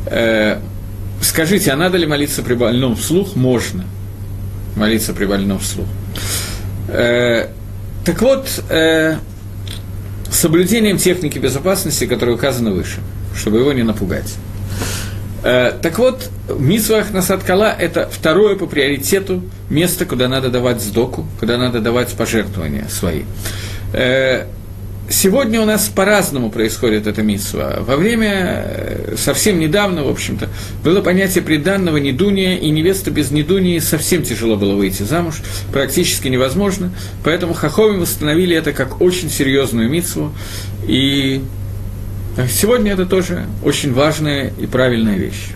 Э, 0.07 0.59
скажите, 1.23 1.71
а 1.71 1.77
надо 1.77 1.99
ли 1.99 2.07
молиться 2.07 2.43
при 2.43 2.55
больном 2.55 2.97
вслух? 2.97 3.37
Можно 3.37 3.85
молиться 4.75 5.13
при 5.13 5.27
больном 5.27 5.61
вслух. 5.61 5.87
Э, 6.89 7.47
так 8.05 8.21
вот, 8.21 8.49
э, 8.69 9.15
соблюдением 10.33 10.99
техники 10.99 11.39
безопасности, 11.39 12.07
которая 12.07 12.35
указана 12.35 12.73
выше, 12.73 12.99
чтобы 13.37 13.59
его 13.59 13.73
не 13.73 13.85
напугать. 13.85 14.35
Э, 15.45 15.73
так 15.83 15.99
вот, 15.99 16.31
Митсвах 16.59 17.13
Насадкала– 17.13 17.75
это 17.79 18.09
второе 18.11 18.57
по 18.57 18.67
приоритету 18.67 19.43
место, 19.69 20.07
куда 20.07 20.27
надо 20.27 20.49
давать 20.49 20.81
сдоку, 20.81 21.27
куда 21.39 21.59
надо 21.59 21.81
давать 21.81 22.09
пожертвования 22.15 22.87
свои. 22.89 23.25
Э, 23.93 24.47
сегодня 25.11 25.61
у 25.61 25.67
нас 25.67 25.89
по-разному 25.89 26.51
происходит 26.51 27.07
эта 27.07 27.23
митсва. 27.23 27.81
Во 27.81 27.99
время, 27.99 28.33
э, 28.33 29.15
совсем 29.19 29.61
недавно, 29.61 30.05
в 30.05 30.09
общем-то, 30.09 30.49
было 30.83 31.03
понятие 31.03 31.45
приданного 31.45 31.99
недуния, 31.99 32.57
и 32.57 32.71
невеста 32.71 33.11
без 33.11 33.31
недунии 33.31 33.81
совсем 33.81 34.23
тяжело 34.23 34.57
было 34.57 34.75
выйти 34.75 35.03
замуж, 35.03 35.43
практически 35.71 36.29
невозможно. 36.29 36.91
Поэтому 37.23 37.53
Хаховим 37.53 38.01
установили 38.01 38.57
это 38.57 38.73
как 38.73 39.03
очень 39.03 39.29
серьезную 39.29 39.91
митсву, 39.91 40.33
и 40.89 41.43
Сегодня 42.49 42.93
это 42.93 43.07
тоже 43.07 43.47
очень 43.63 43.93
важная 43.93 44.53
и 44.59 44.67
правильная 44.67 45.17
вещь. 45.17 45.51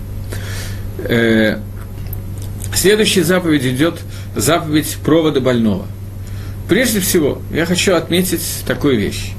Э, 0.99 1.59
следующая 2.72 3.24
заповедь 3.24 3.64
идет 3.64 4.01
заповедь 4.37 4.97
провода 5.05 5.41
больного. 5.41 5.87
Прежде 6.68 7.01
всего, 7.01 7.43
я 7.53 7.66
хочу 7.66 7.95
отметить 7.95 8.43
такую 8.66 8.97
вещь. 8.97 9.33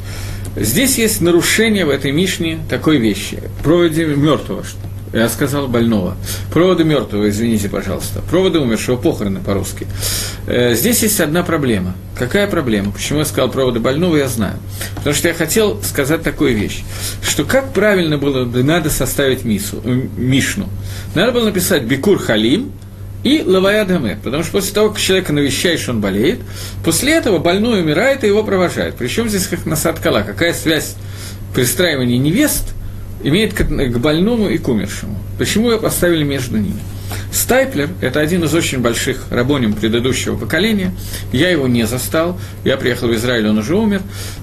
Здесь 0.57 0.97
есть 0.97 1.21
нарушение 1.21 1.85
в 1.85 1.89
этой 1.89 2.11
Мишне 2.11 2.59
такой 2.69 2.97
вещи. 2.97 3.41
Проводе 3.63 4.05
мертвого, 4.05 4.65
я 5.13 5.29
сказал 5.29 5.67
больного. 5.67 6.15
Проводы 6.51 6.83
мертвого, 6.83 7.29
извините, 7.29 7.69
пожалуйста. 7.69 8.21
Проводы 8.29 8.59
умершего, 8.59 8.95
похороны 8.95 9.39
по-русски. 9.39 9.87
Э, 10.47 10.73
здесь 10.75 11.01
есть 11.03 11.19
одна 11.19 11.43
проблема. 11.43 11.95
Какая 12.17 12.47
проблема? 12.47 12.91
Почему 12.91 13.19
я 13.19 13.25
сказал 13.25 13.49
проводы 13.49 13.79
больного, 13.79 14.17
я 14.17 14.27
знаю. 14.27 14.57
Потому 14.95 15.15
что 15.15 15.27
я 15.27 15.33
хотел 15.33 15.81
сказать 15.83 16.21
такую 16.21 16.55
вещь, 16.55 16.83
что 17.21 17.43
как 17.43 17.73
правильно 17.73 18.17
было 18.17 18.45
бы 18.45 18.63
надо 18.63 18.89
составить 18.89 19.43
мису, 19.45 19.81
э, 19.83 20.01
Мишну. 20.17 20.69
Надо 21.15 21.31
было 21.31 21.45
написать 21.45 21.83
Бикур 21.83 22.19
Халим, 22.19 22.71
и 23.23 23.43
лавая 23.45 23.83
дамет, 23.83 24.21
потому 24.21 24.43
что 24.43 24.53
после 24.53 24.73
того, 24.73 24.89
как 24.89 24.99
человека 24.99 25.33
навещаешь, 25.33 25.89
он 25.89 25.99
болеет, 25.99 26.39
после 26.85 27.13
этого 27.13 27.37
больной 27.37 27.81
умирает 27.81 28.23
и 28.23 28.27
его 28.27 28.43
провожают. 28.43 28.95
Причем 28.95 29.27
здесь 29.27 29.47
как 29.47 29.65
на 29.65 29.75
садкала, 29.75 30.21
какая 30.21 30.53
связь 30.53 30.95
пристраивания 31.53 32.17
невест 32.17 32.73
имеет 33.23 33.53
к, 33.53 33.63
больному 33.97 34.49
и 34.49 34.57
к 34.57 34.67
умершему. 34.67 35.17
Почему 35.37 35.71
ее 35.71 35.79
поставили 35.79 36.23
между 36.23 36.57
ними? 36.57 36.79
Стайплер– 37.31 37.89
это 38.01 38.19
один 38.19 38.43
из 38.43 38.53
очень 38.53 38.79
больших 38.79 39.25
рабоним 39.31 39.73
предыдущего 39.73 40.37
поколения. 40.37 40.93
Я 41.31 41.49
его 41.49 41.67
не 41.67 41.85
застал. 41.85 42.39
Я 42.63 42.77
приехал 42.77 43.07
в 43.07 43.15
Израиль, 43.15 43.47
он 43.47 43.57
уже 43.57 43.75
умер. 43.75 44.01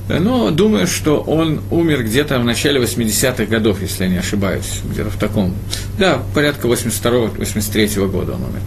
Но 0.08 0.50
думаю, 0.50 0.86
что 0.86 1.20
он 1.20 1.60
умер 1.70 2.04
где-то 2.04 2.38
в 2.38 2.44
начале 2.44 2.80
80-х 2.80 3.46
годов, 3.46 3.82
если 3.82 4.04
я 4.04 4.10
не 4.10 4.18
ошибаюсь. 4.18 4.80
Где-то 4.84 5.10
в 5.10 5.16
таком. 5.16 5.54
Да, 5.98 6.22
порядка 6.34 6.68
82-83 6.68 8.08
года 8.08 8.32
он 8.32 8.44
умер. 8.44 8.60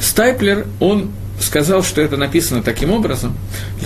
Стайплер, 0.00 0.66
он 0.80 1.10
сказал, 1.40 1.82
что 1.82 2.00
это 2.00 2.16
написано 2.16 2.62
таким 2.62 2.90
образом, 2.90 3.36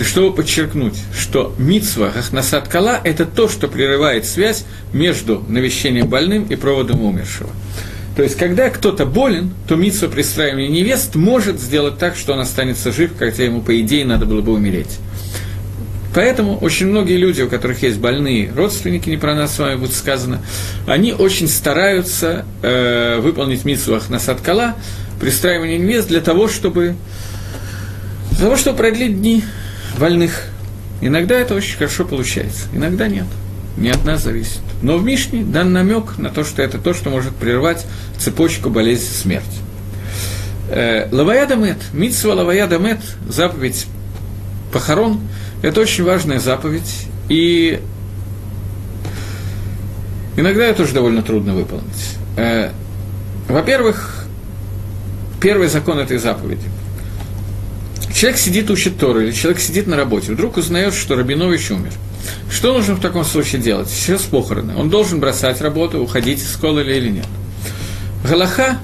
чтобы 0.01 0.35
подчеркнуть, 0.35 0.97
что 1.17 1.53
мицва 1.57 2.11
Хахнасад 2.11 2.67
Кала– 2.67 2.99
это 3.03 3.25
то, 3.25 3.49
что 3.49 3.67
прерывает 3.67 4.25
связь 4.25 4.65
между 4.93 5.43
навещением 5.47 6.07
больным 6.07 6.45
и 6.45 6.55
проводом 6.55 7.01
умершего. 7.01 7.49
То 8.15 8.23
есть, 8.23 8.35
когда 8.35 8.69
кто-то 8.69 9.05
болен, 9.05 9.51
то 9.67 9.75
митсва 9.75 10.09
пристраивания 10.09 10.67
невест 10.67 11.15
может 11.15 11.59
сделать 11.59 11.97
так, 11.97 12.15
что 12.17 12.33
он 12.33 12.39
останется 12.39 12.91
жив, 12.91 13.11
хотя 13.17 13.45
ему, 13.45 13.61
по 13.61 13.79
идее, 13.79 14.03
надо 14.05 14.25
было 14.25 14.41
бы 14.41 14.51
умереть. 14.51 14.99
Поэтому 16.13 16.57
очень 16.57 16.87
многие 16.87 17.17
люди, 17.17 17.41
у 17.41 17.49
которых 17.49 17.83
есть 17.83 17.97
больные 17.97 18.51
родственники, 18.53 19.09
не 19.09 19.17
про 19.17 19.35
нас 19.35 19.55
с 19.55 19.59
вами 19.59 19.77
будет 19.77 19.93
сказано, 19.93 20.41
они 20.87 21.13
очень 21.13 21.47
стараются 21.47 22.45
э, 22.61 23.19
выполнить 23.21 23.63
митсу 23.63 23.99
на 24.09 24.19
садкала, 24.19 24.75
пристраивание 25.19 25.77
невест 25.77 26.07
для 26.07 26.21
того, 26.21 26.47
чтобы 26.47 26.95
для 28.39 28.45
того, 28.45 28.55
чтобы 28.55 28.77
продлить 28.77 29.19
дни 29.19 29.43
больных. 29.99 30.45
Иногда 31.01 31.35
это 31.35 31.55
очень 31.55 31.75
хорошо 31.75 32.05
получается, 32.05 32.67
иногда 32.73 33.09
нет. 33.09 33.25
Не 33.75 33.89
от 33.89 34.05
нас 34.05 34.23
зависит. 34.23 34.61
Но 34.81 34.97
в 34.97 35.03
Мишне 35.03 35.43
дан 35.43 35.73
намек 35.73 36.17
на 36.17 36.29
то, 36.29 36.45
что 36.45 36.61
это 36.61 36.77
то, 36.77 36.93
что 36.93 37.09
может 37.09 37.35
прервать 37.35 37.85
цепочку 38.17 38.69
болезни 38.69 39.07
смерти. 39.07 39.57
Э, 40.69 41.09
Лавая 41.11 41.47
Дамет, 41.47 41.79
Митсва 41.91 42.33
Лавая 42.33 42.65
Дамет, 42.67 42.99
заповедь 43.27 43.87
похорон, 44.71 45.19
это 45.61 45.81
очень 45.81 46.05
важная 46.05 46.39
заповедь, 46.39 47.07
и 47.27 47.81
иногда 50.37 50.63
это 50.63 50.77
тоже 50.83 50.93
довольно 50.93 51.23
трудно 51.23 51.55
выполнить. 51.55 52.15
Э, 52.37 52.69
во-первых, 53.49 54.25
первый 55.41 55.67
закон 55.67 55.99
этой 55.99 56.19
заповеди. 56.19 56.69
Человек 58.19 58.37
сидит, 58.37 58.69
учит 58.69 58.97
Тору, 58.97 59.21
или 59.21 59.31
человек 59.31 59.61
сидит 59.61 59.87
на 59.87 59.95
работе, 59.95 60.33
вдруг 60.33 60.57
узнает, 60.57 60.93
что 60.93 61.15
Рабинович 61.15 61.71
умер– 61.71 61.93
что 62.51 62.73
нужно 62.73 62.95
в 62.95 62.99
таком 62.99 63.23
случае 63.23 63.61
делать? 63.61 63.89
Сейчас 63.89 64.23
похороны. 64.23 64.75
Он 64.75 64.89
должен 64.89 65.19
бросать 65.19 65.61
работу, 65.61 65.99
уходить 65.99 66.39
из 66.39 66.51
школы 66.51 66.81
или 66.81 67.09
нет. 67.09 67.25
Галаха, 68.23 68.79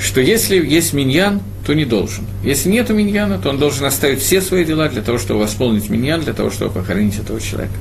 что 0.00 0.20
если 0.20 0.64
есть 0.64 0.92
миньян, 0.92 1.40
то 1.66 1.74
не 1.74 1.84
должен. 1.84 2.24
Если 2.44 2.68
нет 2.68 2.88
миньяна, 2.90 3.38
то 3.38 3.50
он 3.50 3.58
должен 3.58 3.84
оставить 3.84 4.20
все 4.20 4.40
свои 4.40 4.64
дела 4.64 4.88
для 4.88 5.02
того, 5.02 5.18
чтобы 5.18 5.40
восполнить 5.40 5.90
миньян, 5.90 6.20
для 6.20 6.32
того, 6.32 6.50
чтобы 6.50 6.72
похоронить 6.72 7.18
этого 7.18 7.40
человека. 7.40 7.74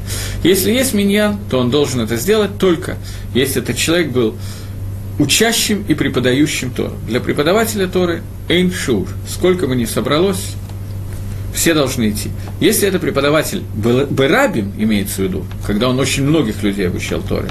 Если 0.43 0.71
есть 0.71 0.93
миньян, 0.93 1.37
то 1.49 1.59
он 1.59 1.69
должен 1.69 2.01
это 2.01 2.17
сделать 2.17 2.57
только, 2.57 2.97
если 3.33 3.61
этот 3.61 3.77
человек 3.77 4.09
был 4.09 4.35
учащим 5.17 5.83
и 5.87 5.93
преподающим 5.93 6.71
Тору. 6.71 6.95
Для 7.07 7.19
преподавателя 7.19 7.87
Торы– 7.87 8.23
эйншур. 8.49 9.07
Сколько 9.27 9.67
бы 9.67 9.75
ни 9.75 9.85
собралось, 9.85 10.55
все 11.59 11.73
должны 11.73 12.11
идти. 12.11 12.29
Если 12.61 12.87
это 12.87 12.99
преподаватель 12.99 13.63
Берабим, 13.75 14.71
имеется 14.77 15.15
в 15.15 15.25
виду, 15.25 15.45
когда 15.67 15.89
он 15.89 15.99
очень 15.99 16.23
многих 16.23 16.63
людей 16.63 16.87
обучал 16.87 17.21
Торе, 17.21 17.49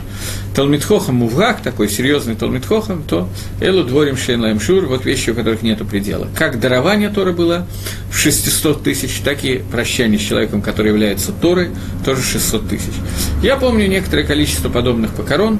Талмитхохам 0.55 1.17
Мувгак, 1.17 1.61
такой 1.61 1.91
серьезный 1.91 2.35
Талмитхохам, 2.35 3.03
то 3.03 3.29
Элу 3.61 3.85
Дворим 3.85 4.17
Шейн 4.17 4.41
Лаймшур, 4.41 4.87
вот 4.87 5.05
вещи, 5.05 5.29
у 5.29 5.35
которых 5.35 5.61
нет 5.61 5.87
предела. 5.87 6.27
Как 6.35 6.59
дарование 6.59 7.11
Торы 7.11 7.35
было 7.35 7.67
в 8.11 8.17
600 8.17 8.83
тысяч, 8.83 9.21
так 9.23 9.45
и 9.45 9.59
прощание 9.71 10.19
с 10.19 10.23
человеком, 10.23 10.63
который 10.63 10.89
является 10.89 11.31
Торой, 11.31 11.69
тоже 12.07 12.23
600 12.23 12.67
тысяч. 12.67 12.95
Я 13.43 13.57
помню 13.57 13.89
некоторое 13.89 14.23
количество 14.23 14.71
подобных 14.71 15.13
покорон, 15.13 15.59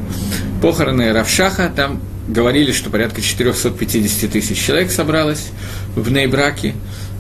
похороны 0.63 1.13
Равшаха, 1.13 1.71
там 1.77 2.01
говорили, 2.27 2.73
что 2.73 2.89
порядка 2.89 3.21
450 3.21 4.31
тысяч 4.31 4.59
человек 4.59 4.91
собралось 4.91 5.49
в 5.95 6.11
Нейбраке, 6.11 6.75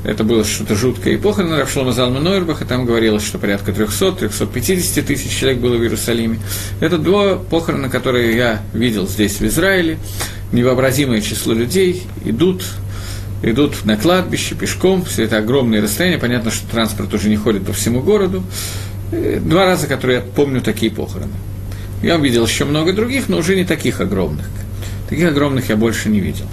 это 0.04 0.24
было 0.24 0.44
что-то 0.44 0.74
жуткое. 0.74 1.14
И 1.14 1.16
похороны 1.16 1.56
Равшлома 1.56 1.92
Залма 1.92 2.20
Нойрбаха, 2.20 2.64
там 2.64 2.84
говорилось, 2.84 3.24
что 3.24 3.38
порядка 3.38 3.72
300-350 3.72 5.02
тысяч 5.02 5.36
человек 5.36 5.60
было 5.60 5.76
в 5.76 5.82
Иерусалиме. 5.82 6.38
Это 6.80 6.98
два 6.98 7.36
похорона, 7.36 7.88
которые 7.88 8.36
я 8.36 8.62
видел 8.72 9.08
здесь, 9.08 9.40
в 9.40 9.46
Израиле. 9.46 9.98
Невообразимое 10.52 11.20
число 11.20 11.52
людей 11.52 12.04
идут, 12.24 12.64
идут 13.42 13.84
на 13.84 13.96
кладбище 13.96 14.54
пешком, 14.54 15.04
все 15.04 15.24
это 15.24 15.38
огромные 15.38 15.82
расстояния, 15.82 16.18
понятно, 16.18 16.50
что 16.50 16.70
транспорт 16.70 17.12
уже 17.12 17.28
не 17.28 17.36
ходит 17.36 17.66
по 17.66 17.72
всему 17.72 18.00
городу. 18.00 18.42
Э, 19.12 19.40
два 19.42 19.66
раза, 19.66 19.86
которые 19.86 20.18
я 20.18 20.24
помню, 20.24 20.60
такие 20.62 20.90
похороны. 20.90 21.32
Я 22.02 22.16
увидел 22.16 22.46
еще 22.46 22.64
много 22.64 22.92
других, 22.92 23.28
но 23.28 23.38
уже 23.38 23.56
не 23.56 23.64
таких 23.64 24.00
огромных. 24.00 24.46
Таких 25.08 25.26
огромных 25.28 25.68
я 25.68 25.76
больше 25.76 26.08
не 26.08 26.20
видел. 26.20 26.46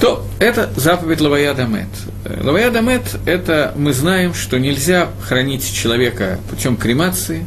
То 0.00 0.26
это 0.38 0.70
заповедь 0.76 1.20
Лавая 1.20 1.52
Дамет. 1.52 1.88
Дамет– 2.24 3.02
это 3.26 3.74
мы 3.76 3.92
знаем, 3.92 4.32
что 4.32 4.58
нельзя 4.58 5.08
хранить 5.20 5.70
человека 5.70 6.38
путем 6.48 6.78
кремации. 6.78 7.44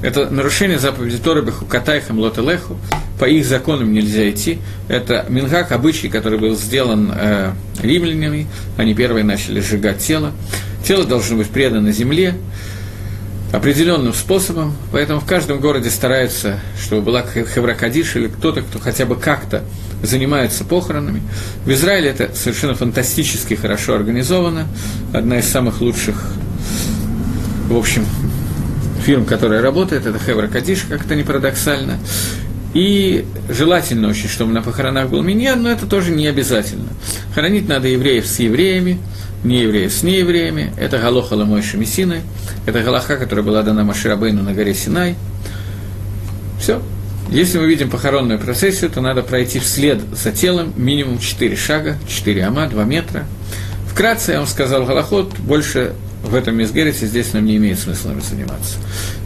Это 0.00 0.30
нарушение 0.30 0.78
заповеди 0.78 1.18
Торы 1.18 1.42
Бехукатайхам 1.42 2.18
Лотелеху. 2.18 2.78
По 3.20 3.26
их 3.26 3.44
законам 3.44 3.92
нельзя 3.92 4.28
идти. 4.30 4.58
Это 4.88 5.26
мингак, 5.28 5.70
обычай, 5.70 6.08
который 6.08 6.38
был 6.38 6.56
сделан 6.56 7.12
э, 7.14 7.52
римлянами. 7.82 8.46
Они 8.78 8.94
первые 8.94 9.22
начали 9.22 9.60
сжигать 9.60 9.98
тело. 9.98 10.32
Тело 10.84 11.04
должно 11.04 11.36
быть 11.36 11.50
предано 11.50 11.92
земле 11.92 12.34
определенным 13.52 14.14
способом, 14.14 14.74
поэтому 14.92 15.20
в 15.20 15.26
каждом 15.26 15.60
городе 15.60 15.90
стараются, 15.90 16.58
чтобы 16.82 17.02
была 17.02 17.22
Хевракадиш 17.22 18.16
или 18.16 18.28
кто-то, 18.28 18.62
кто 18.62 18.78
хотя 18.78 19.04
бы 19.04 19.14
как-то 19.14 19.62
занимается 20.02 20.64
похоронами. 20.64 21.22
В 21.64 21.70
Израиле 21.72 22.10
это 22.10 22.30
совершенно 22.34 22.74
фантастически 22.74 23.54
хорошо 23.54 23.94
организовано. 23.94 24.66
Одна 25.12 25.38
из 25.38 25.48
самых 25.48 25.80
лучших, 25.80 26.16
в 27.68 27.76
общем, 27.76 28.04
фирм, 29.04 29.24
которая 29.24 29.62
работает, 29.62 30.06
это 30.06 30.18
Хевра 30.18 30.48
Кадиш, 30.48 30.86
как-то 30.88 31.14
не 31.14 31.22
парадоксально. 31.22 31.98
И 32.74 33.26
желательно 33.50 34.08
очень, 34.08 34.28
чтобы 34.28 34.52
на 34.52 34.62
похоронах 34.62 35.10
был 35.10 35.22
миньян, 35.22 35.62
но 35.62 35.70
это 35.70 35.86
тоже 35.86 36.10
не 36.10 36.26
обязательно. 36.26 36.88
Хоронить 37.34 37.68
надо 37.68 37.88
евреев 37.88 38.26
с 38.26 38.38
евреями, 38.38 38.98
не 39.44 39.60
евреев 39.60 39.92
с 39.92 40.02
неевреями. 40.02 40.72
Это 40.78 40.98
Галоха 40.98 41.34
Ламойши 41.34 41.76
Мессины. 41.76 42.22
Это 42.64 42.82
Галаха, 42.82 43.16
которая 43.16 43.44
была 43.44 43.62
дана 43.62 43.84
Маширабейну 43.84 44.42
на 44.42 44.54
горе 44.54 44.72
Синай. 44.72 45.16
Все. 46.58 46.80
Если 47.32 47.56
мы 47.56 47.66
видим 47.66 47.88
похоронную 47.88 48.38
процессию, 48.38 48.90
то 48.90 49.00
надо 49.00 49.22
пройти 49.22 49.58
вслед 49.58 50.02
за 50.12 50.32
телом 50.32 50.74
минимум 50.76 51.18
4 51.18 51.56
шага, 51.56 51.96
4 52.06 52.44
ама, 52.44 52.66
2 52.68 52.84
метра. 52.84 53.24
Вкратце 53.90 54.32
я 54.32 54.38
вам 54.38 54.46
сказал 54.46 54.84
Галахот, 54.84 55.38
больше 55.38 55.94
в 56.22 56.34
этом 56.34 56.56
Мизгерите 56.58 57.06
здесь 57.06 57.32
нам 57.32 57.46
не 57.46 57.56
имеет 57.56 57.78
смысла 57.78 58.14
заниматься. 58.20 58.76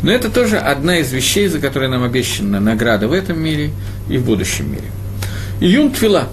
Но 0.05 0.13
это 0.13 0.31
тоже 0.31 0.57
одна 0.57 0.99
из 0.99 1.13
вещей, 1.13 1.49
за 1.49 1.59
которые 1.59 1.89
нам 1.91 2.05
обещана 2.05 2.61
награда 2.61 3.09
в 3.09 3.13
этом 3.13 3.43
мире 3.43 3.73
и 4.09 4.19
в 4.19 4.25
будущем 4.25 4.71
мире. 4.71 4.87
Июн 5.61 5.91
Твила. 5.91 6.29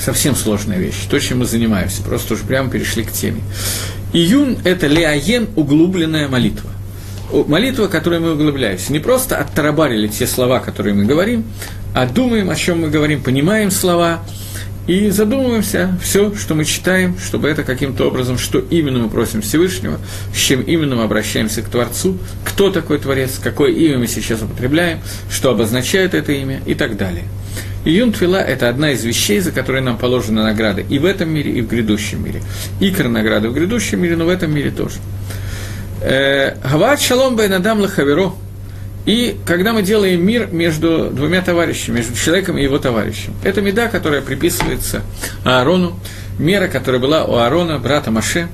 Совсем 0.00 0.34
сложная 0.34 0.78
вещь, 0.78 1.06
то, 1.10 1.18
чем 1.20 1.40
мы 1.40 1.44
занимаемся, 1.44 2.02
просто 2.02 2.34
уже 2.34 2.44
прямо 2.44 2.70
перешли 2.70 3.04
к 3.04 3.12
теме. 3.12 3.42
Июн– 4.14 4.56
это 4.64 4.86
леаен, 4.86 5.48
углубленная 5.56 6.26
молитва. 6.26 6.70
Молитва, 7.32 7.86
которую 7.86 8.22
мы 8.22 8.32
углубляемся. 8.32 8.92
Не 8.92 8.98
просто 8.98 9.36
оттарабарили 9.36 10.08
те 10.08 10.26
слова, 10.26 10.60
которые 10.60 10.94
мы 10.94 11.04
говорим, 11.04 11.44
а 11.94 12.06
думаем, 12.06 12.50
о 12.50 12.56
чем 12.56 12.82
мы 12.82 12.90
говорим, 12.90 13.22
понимаем 13.22 13.70
слова, 13.70 14.22
и 14.86 15.10
задумываемся 15.10 15.96
все, 16.02 16.34
что 16.34 16.54
мы 16.54 16.64
читаем, 16.64 17.16
чтобы 17.18 17.48
это 17.48 17.62
каким-то 17.62 18.08
образом, 18.08 18.36
что 18.36 18.58
именно 18.58 18.98
мы 18.98 19.08
просим 19.08 19.40
Всевышнего, 19.40 19.98
с 20.34 20.38
чем 20.38 20.60
именно 20.60 20.96
мы 20.96 21.04
обращаемся 21.04 21.62
к 21.62 21.68
Творцу, 21.68 22.18
кто 22.44 22.70
такой 22.70 22.98
Творец, 22.98 23.38
какое 23.42 23.70
имя 23.70 23.98
мы 23.98 24.08
сейчас 24.08 24.42
употребляем, 24.42 24.98
что 25.30 25.50
обозначает 25.50 26.14
это 26.14 26.32
имя 26.32 26.60
и 26.66 26.74
так 26.74 26.96
далее. 26.96 27.24
И 27.84 27.96
это 27.96 28.68
одна 28.68 28.92
из 28.92 29.04
вещей, 29.04 29.40
за 29.40 29.50
которые 29.50 29.82
нам 29.82 29.98
положена 29.98 30.44
награда 30.44 30.82
и 30.82 30.98
в 30.98 31.04
этом 31.04 31.30
мире, 31.30 31.52
и 31.52 31.62
в 31.62 31.68
грядущем 31.68 32.24
мире. 32.24 32.40
Икр 32.80 33.08
награды 33.08 33.48
в 33.48 33.54
грядущем 33.54 34.00
мире, 34.00 34.16
но 34.16 34.24
в 34.24 34.28
этом 34.28 34.54
мире 34.54 34.70
тоже. 34.70 34.96
Э, 36.02 36.56
Гават 36.62 37.00
шалом 37.00 37.36
бейнадам 37.36 37.80
лахаверо– 37.80 38.34
и 39.04 39.36
когда 39.46 39.72
мы 39.72 39.82
делаем 39.82 40.24
мир 40.24 40.48
между 40.52 41.10
двумя 41.10 41.42
товарищами, 41.42 41.96
между 41.96 42.14
человеком 42.14 42.56
и 42.56 42.62
его 42.62 42.78
товарищем, 42.78 43.34
это 43.42 43.60
меда, 43.60 43.88
которая 43.88 44.22
приписывается 44.22 45.02
Аарону, 45.44 45.98
мера, 46.38 46.68
которая 46.68 47.00
была 47.00 47.24
у 47.24 47.34
Аарона, 47.34 47.78
брата 47.78 48.12
Маше. 48.12 48.48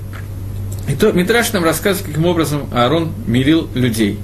И 0.89 0.95
то 0.95 1.13
Митраш 1.13 1.53
нам 1.53 1.65
рассказывает, 1.65 2.07
каким 2.07 2.25
образом 2.25 2.71
Аарон 2.73 3.13
мирил 3.27 3.69
людей. 3.75 4.19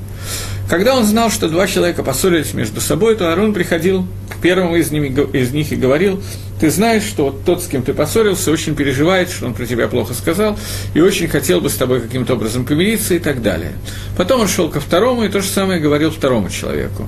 Когда 0.67 0.97
он 0.97 1.05
знал, 1.05 1.31
что 1.31 1.51
два 1.51 1.67
человека 1.67 2.03
поссорились 2.03 2.55
между 2.55 2.81
собой, 2.81 3.17
то 3.17 3.29
Аарон 3.29 3.53
приходил 3.53 4.07
к 4.31 4.41
первому 4.41 4.77
из, 4.77 4.91
ними, 4.91 5.09
из 5.37 5.53
них 5.53 5.73
и 5.73 5.77
говорил, 5.77 6.23
ты 6.61 6.71
знаешь, 6.71 7.03
что 7.03 7.27
вот 7.27 7.45
тот, 7.45 7.63
с 7.63 7.67
кем 7.67 7.83
ты 7.83 7.93
поссорился, 7.93 8.51
очень 8.51 8.75
переживает, 8.75 9.31
что 9.31 9.47
он 9.47 9.55
про 9.55 9.67
тебя 9.67 9.89
плохо 9.89 10.15
сказал, 10.15 10.59
и 10.95 11.01
очень 11.01 11.29
хотел 11.29 11.61
бы 11.61 11.69
с 11.69 11.75
тобой 11.75 12.01
каким-то 12.01 12.35
образом 12.35 12.65
помириться 12.65 13.15
и 13.15 13.19
так 13.19 13.43
далее. 13.43 13.73
Потом 14.17 14.43
он 14.43 14.49
шел 14.49 14.69
ко 14.69 14.81
второму 14.81 15.25
и 15.25 15.29
то 15.29 15.41
же 15.41 15.49
самое 15.49 15.81
говорил 15.81 16.11
второму 16.11 16.51
человеку. 16.51 17.07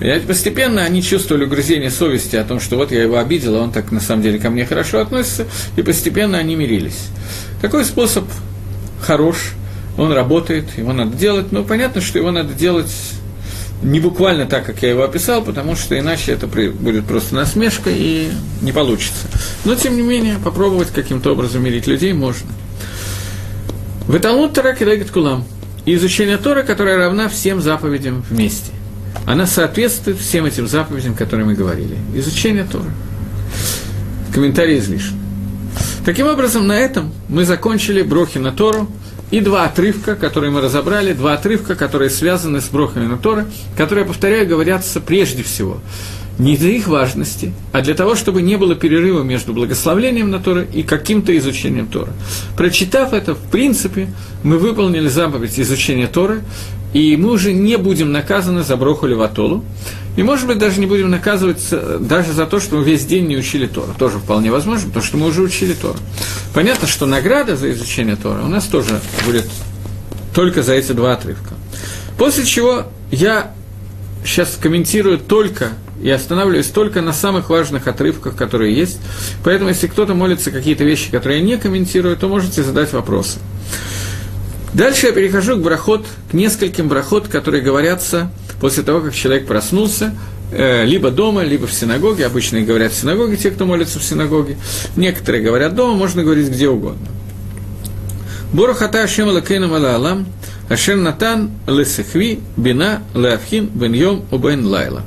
И 0.00 0.22
постепенно 0.26 0.82
они 0.82 1.02
чувствовали 1.02 1.44
угрызение 1.44 1.90
совести 1.90 2.36
о 2.36 2.44
том, 2.44 2.60
что 2.60 2.76
вот 2.76 2.92
я 2.92 3.02
его 3.02 3.18
обидел, 3.18 3.56
а 3.56 3.62
он 3.62 3.72
так 3.72 3.90
на 3.92 4.00
самом 4.00 4.22
деле 4.22 4.38
ко 4.38 4.50
мне 4.50 4.66
хорошо 4.66 5.00
относится, 5.00 5.46
и 5.76 5.82
постепенно 5.82 6.38
они 6.38 6.54
мирились. 6.54 7.08
Такой 7.62 7.84
способ 7.84 8.24
хорош, 9.00 9.52
он 9.96 10.12
работает, 10.12 10.66
его 10.76 10.92
надо 10.92 11.16
делать, 11.16 11.50
но 11.52 11.64
понятно, 11.64 12.00
что 12.02 12.18
его 12.18 12.30
надо 12.30 12.52
делать 12.52 12.92
не 13.82 14.00
буквально 14.00 14.46
так, 14.46 14.64
как 14.64 14.82
я 14.82 14.90
его 14.90 15.04
описал, 15.04 15.42
потому 15.42 15.76
что 15.76 15.98
иначе 15.98 16.32
это 16.32 16.46
будет 16.46 17.04
просто 17.04 17.34
насмешка 17.34 17.90
и 17.90 18.30
не 18.62 18.72
получится. 18.72 19.26
Но, 19.64 19.74
тем 19.74 19.96
не 19.96 20.02
менее, 20.02 20.38
попробовать 20.42 20.88
каким-то 20.88 21.32
образом 21.32 21.62
мирить 21.62 21.86
людей 21.86 22.12
можно. 22.12 22.48
В 24.06 24.18
Талмуд 24.18 24.54
Тора 24.54 24.72
Кедегет 24.72 25.10
Кулам. 25.10 25.44
Изучение 25.84 26.36
Тора, 26.38 26.62
которая 26.62 26.96
равна 26.96 27.28
всем 27.28 27.60
заповедям 27.60 28.24
вместе. 28.28 28.72
Она 29.26 29.46
соответствует 29.46 30.18
всем 30.18 30.44
этим 30.46 30.66
заповедям, 30.68 31.14
которые 31.14 31.46
мы 31.46 31.54
говорили. 31.54 31.96
Изучение 32.14 32.64
Тора. 32.64 32.90
Комментарий 34.32 34.78
излишен. 34.78 35.16
Таким 36.04 36.28
образом, 36.28 36.66
на 36.66 36.78
этом 36.78 37.12
мы 37.28 37.44
закончили 37.44 38.02
Брохи 38.02 38.38
на 38.38 38.52
Тору– 38.52 38.90
и 39.30 39.40
два 39.40 39.64
отрывка, 39.64 40.14
которые 40.14 40.50
мы 40.50 40.60
разобрали, 40.60 41.12
два 41.12 41.34
отрывка, 41.34 41.74
которые 41.74 42.10
связаны 42.10 42.60
с 42.60 42.68
брохами 42.68 43.06
на 43.06 43.18
Торы, 43.18 43.46
которые, 43.76 44.04
повторяю, 44.04 44.46
говорятся 44.46 45.00
прежде 45.00 45.42
всего 45.42 45.80
не 46.38 46.54
из-за 46.54 46.68
их 46.68 46.86
важности, 46.88 47.52
а 47.72 47.80
для 47.80 47.94
того, 47.94 48.14
чтобы 48.14 48.42
не 48.42 48.56
было 48.56 48.74
перерыва 48.74 49.22
между 49.22 49.52
благословлением 49.52 50.30
на 50.30 50.38
Торы 50.38 50.68
и 50.72 50.82
каким-то 50.82 51.36
изучением 51.38 51.86
Тора. 51.86 52.12
Прочитав 52.56 53.12
это, 53.12 53.34
в 53.34 53.40
принципе, 53.50 54.08
мы 54.42 54.58
выполнили 54.58 55.08
заповедь 55.08 55.58
изучения 55.58 56.06
Торы, 56.06 56.42
и 56.92 57.16
мы 57.16 57.30
уже 57.30 57.52
не 57.52 57.76
будем 57.78 58.12
наказаны 58.12 58.62
за 58.62 58.76
броху 58.76 59.06
Леватолу, 59.06 59.64
и, 60.16 60.22
может 60.22 60.46
быть, 60.46 60.58
даже 60.58 60.80
не 60.80 60.86
будем 60.86 61.10
наказываться 61.10 61.98
даже 61.98 62.32
за 62.32 62.46
то, 62.46 62.58
что 62.58 62.76
мы 62.76 62.84
весь 62.84 63.04
день 63.04 63.26
не 63.26 63.36
учили 63.36 63.66
Тору. 63.66 63.94
Тоже 63.98 64.18
вполне 64.18 64.50
возможно, 64.50 64.88
потому 64.88 65.04
что 65.04 65.16
мы 65.18 65.26
уже 65.26 65.42
учили 65.42 65.74
Тору. 65.74 65.98
Понятно, 66.54 66.88
что 66.88 67.04
награда 67.04 67.56
за 67.56 67.70
изучение 67.72 68.16
Тора 68.16 68.42
у 68.42 68.48
нас 68.48 68.64
тоже 68.64 69.00
будет 69.26 69.46
только 70.34 70.62
за 70.62 70.72
эти 70.72 70.92
два 70.92 71.12
отрывка. 71.12 71.54
После 72.18 72.44
чего 72.44 72.84
я 73.10 73.52
сейчас 74.24 74.56
комментирую 74.60 75.18
только 75.18 75.72
и 76.02 76.10
останавливаюсь 76.10 76.66
только 76.66 77.00
на 77.00 77.12
самых 77.12 77.50
важных 77.50 77.86
отрывках, 77.86 78.36
которые 78.36 78.74
есть. 78.74 78.98
Поэтому, 79.44 79.70
если 79.70 79.86
кто-то 79.86 80.14
молится 80.14 80.50
какие-то 80.50 80.84
вещи, 80.84 81.10
которые 81.10 81.40
я 81.40 81.44
не 81.44 81.56
комментирую, 81.56 82.16
то 82.16 82.28
можете 82.28 82.62
задать 82.62 82.92
вопросы. 82.92 83.38
Дальше 84.74 85.06
я 85.06 85.12
перехожу 85.12 85.56
к 85.56 85.62
брахот, 85.62 86.06
к 86.30 86.34
нескольким 86.34 86.88
брахот, 86.88 87.28
которые 87.28 87.62
говорятся 87.62 88.30
после 88.60 88.82
того, 88.82 89.00
как 89.00 89.14
человек 89.14 89.46
проснулся, 89.46 90.14
э, 90.52 90.84
либо 90.84 91.10
дома, 91.10 91.42
либо 91.42 91.66
в 91.66 91.72
синагоге. 91.72 92.26
Обычно 92.26 92.60
говорят 92.60 92.92
в 92.92 92.96
синагоге 92.96 93.36
те, 93.36 93.50
кто 93.50 93.64
молится 93.64 93.98
в 93.98 94.04
синагоге. 94.04 94.58
Некоторые 94.96 95.42
говорят 95.42 95.74
дома, 95.74 95.94
можно 95.94 96.22
говорить 96.22 96.48
где 96.48 96.68
угодно. 96.68 97.08
Борохата 98.52 99.02
Ашем 99.02 99.28
Алакейну 99.28 99.72
Алам, 99.74 100.26
Ашем 100.68 101.02
Натан 101.02 101.50
Лесехви, 101.66 102.40
Бина, 102.56 103.02
Леавхин, 103.14 103.66
Бен 103.66 103.92
Йом, 103.92 104.24
Убен 104.30 104.66
Лайла. 104.66 105.02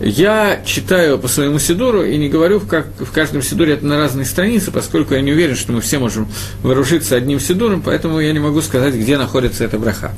Я 0.00 0.60
читаю 0.66 1.18
по 1.18 1.26
своему 1.26 1.58
Сидуру 1.58 2.04
и 2.04 2.18
не 2.18 2.28
говорю, 2.28 2.60
как 2.60 2.86
в 2.98 3.10
каждом 3.12 3.40
Сидуре 3.40 3.74
это 3.74 3.86
на 3.86 3.96
разные 3.96 4.26
страницы, 4.26 4.70
поскольку 4.70 5.14
я 5.14 5.22
не 5.22 5.32
уверен, 5.32 5.56
что 5.56 5.72
мы 5.72 5.80
все 5.80 5.98
можем 5.98 6.28
вооружиться 6.62 7.16
одним 7.16 7.40
Сидуром, 7.40 7.80
поэтому 7.80 8.20
я 8.20 8.32
не 8.32 8.38
могу 8.38 8.60
сказать, 8.60 8.94
где 8.94 9.16
находится 9.16 9.64
эта 9.64 9.78
браха. 9.78 10.12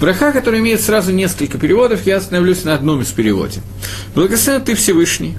Браха, 0.00 0.32
который 0.32 0.60
имеет 0.60 0.80
сразу 0.80 1.12
несколько 1.12 1.58
переводов, 1.58 2.06
я 2.06 2.18
остановлюсь 2.18 2.62
на 2.62 2.74
одном 2.74 3.02
из 3.02 3.08
переводов. 3.08 3.58
Благословен 4.14 4.62
ты 4.62 4.76
Всевышний. 4.76 5.36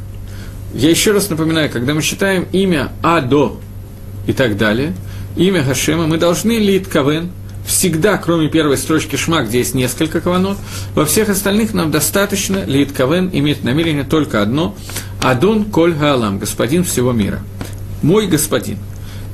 Я 0.74 0.90
еще 0.90 1.12
раз 1.12 1.30
напоминаю, 1.30 1.70
когда 1.70 1.94
мы 1.94 2.02
читаем 2.02 2.48
имя 2.52 2.92
Адо 3.02 3.60
и 4.28 4.34
так 4.34 4.58
далее, 4.58 4.94
имя 5.38 5.64
Хашема, 5.64 6.08
мы 6.08 6.18
должны 6.18 6.60
лит 6.60 6.88
кавен, 6.88 7.32
всегда, 7.66 8.18
кроме 8.18 8.50
первой 8.50 8.78
строчки 8.78 9.16
шма, 9.16 9.44
где 9.44 9.60
есть 9.60 9.74
несколько 9.74 10.22
каванот, 10.22 10.58
во 10.96 11.06
всех 11.06 11.30
остальных 11.30 11.74
нам 11.74 11.92
достаточно 11.92 12.64
лит 12.66 12.92
кавен 12.92 13.30
иметь 13.32 13.64
намерение 13.64 14.04
только 14.04 14.42
одно– 14.42 14.76
Адон 15.22 15.66
Коль 15.66 15.94
Гаалам, 15.94 16.38
господин 16.38 16.84
всего 16.84 17.14
мира. 17.14 17.42
Мой 18.02 18.28
господин. 18.28 18.78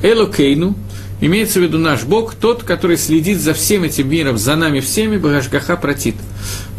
Элокейну, 0.04 0.76
имеется 1.20 1.60
в 1.60 1.64
виду 1.64 1.80
наш 1.80 2.04
Бог, 2.04 2.36
тот, 2.36 2.62
который 2.62 2.96
следит 2.96 3.42
за 3.42 3.56
всем 3.56 3.84
этим 3.84 4.08
миром, 4.08 4.38
за 4.38 4.56
нами 4.56 4.82
всеми, 4.82 5.18
Багашгаха 5.18 5.78
протит, 5.78 6.16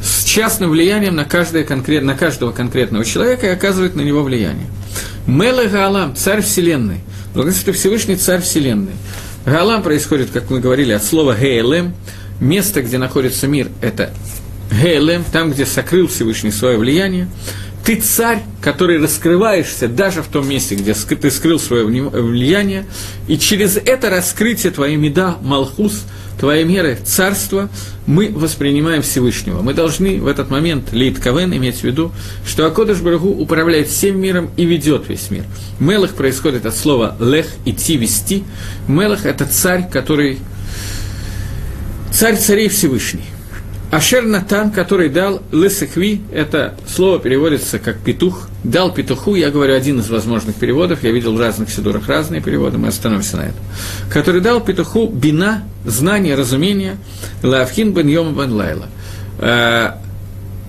с 0.01 0.25
частным 0.25 0.71
влиянием 0.71 1.17
на, 1.17 1.25
каждое 1.25 1.65
конкрет, 1.65 2.05
на 2.05 2.15
каждого 2.15 2.53
конкретного 2.53 3.05
человека 3.05 3.49
и 3.49 3.51
оказывает 3.51 3.97
на 3.97 4.03
него 4.03 4.23
влияние. 4.23 4.67
Меле 5.27 5.69
Гаалам, 5.69 6.15
царь 6.15 6.41
вселенной, 6.41 7.01
благословен 7.35 7.75
Всевышний 7.75 8.17
царь 8.17 8.41
вселенной. 8.41 8.93
Галам 9.51 9.83
происходит, 9.83 10.31
как 10.31 10.49
мы 10.49 10.61
говорили, 10.61 10.93
от 10.93 11.03
слова 11.03 11.35
«гейлем». 11.35 11.93
Место, 12.39 12.83
где 12.83 12.99
находится 12.99 13.49
мир, 13.49 13.67
это 13.83 14.11
«гейлем», 14.71 15.25
там, 15.25 15.51
где 15.51 15.67
сокрыл 15.67 16.07
Всевышний 16.07 16.53
свое 16.53 16.79
влияние. 16.79 17.27
Ты 17.85 17.97
царь, 17.97 18.43
который 18.61 19.01
раскрываешься 19.01 19.89
даже 19.89 20.23
в 20.23 20.27
том 20.27 20.49
месте, 20.49 20.75
где 20.75 20.95
ты 20.95 21.31
скрыл 21.31 21.59
свое 21.59 21.85
влияние, 21.85 22.87
и 23.27 23.39
через 23.39 23.77
это 23.77 24.11
раскрытие 24.11 24.73
твоей 24.73 24.97
меда, 24.97 25.39
Малхус– 25.43 26.05
твоей 26.41 26.65
меры 26.65 26.99
царства, 27.05 27.69
мы 28.07 28.31
воспринимаем 28.31 29.03
Всевышнего. 29.03 29.61
Мы 29.61 29.75
должны 29.75 30.21
в 30.21 30.27
этот 30.27 30.51
момент, 30.51 30.91
Лейт 30.93 31.19
Кавен, 31.21 31.55
иметь 31.55 31.77
в 31.77 31.85
виду, 31.85 32.13
что 32.47 32.67
Акодыш 32.67 32.99
Барагу 33.01 33.29
управляет 33.29 33.89
всем 33.89 34.19
миром 34.19 34.51
и 34.57 34.65
ведет 34.65 35.09
весь 35.09 35.31
мир. 35.31 35.45
Мелах 35.79 36.15
происходит 36.15 36.65
от 36.65 36.75
слова 36.75 37.15
лех, 37.21 37.47
идти, 37.67 37.99
вести. 37.99 38.43
Мелах– 38.89 39.25
это 39.27 39.45
царь, 39.45 39.89
который 39.91 40.39
царь 42.11 42.37
царей 42.37 42.69
Всевышний. 42.71 43.27
Ашер 43.91 44.23
Натан, 44.25 44.71
который 44.71 45.09
дал 45.09 45.43
Лысахви, 45.51 46.23
это 46.33 46.75
слово 46.87 47.19
переводится 47.19 47.81
как 47.81 47.99
петух, 47.99 48.49
дал 48.63 48.95
петуху, 48.95 49.35
я 49.35 49.51
говорю 49.51 49.75
один 49.75 49.99
из 49.99 50.09
возможных 50.09 50.55
переводов, 50.55 51.03
я 51.03 51.11
видел 51.11 51.35
в 51.35 51.41
разных 51.41 51.71
сидурах 51.71 52.09
разные 52.09 52.41
переводы, 52.41 52.79
мы 52.79 52.87
остановимся 52.87 53.39
на 53.39 53.43
этом, 53.43 53.61
который 54.09 54.41
дал 54.41 54.61
петуху 54.61 55.09
бина, 55.09 55.65
знание, 55.85 56.37
разумение, 56.37 56.99
Лавхин 57.43 57.93
бен 57.93 58.07
Йома 58.07 58.41
бен 58.41 58.53
Лайла 58.53 58.87
э, 59.41 59.91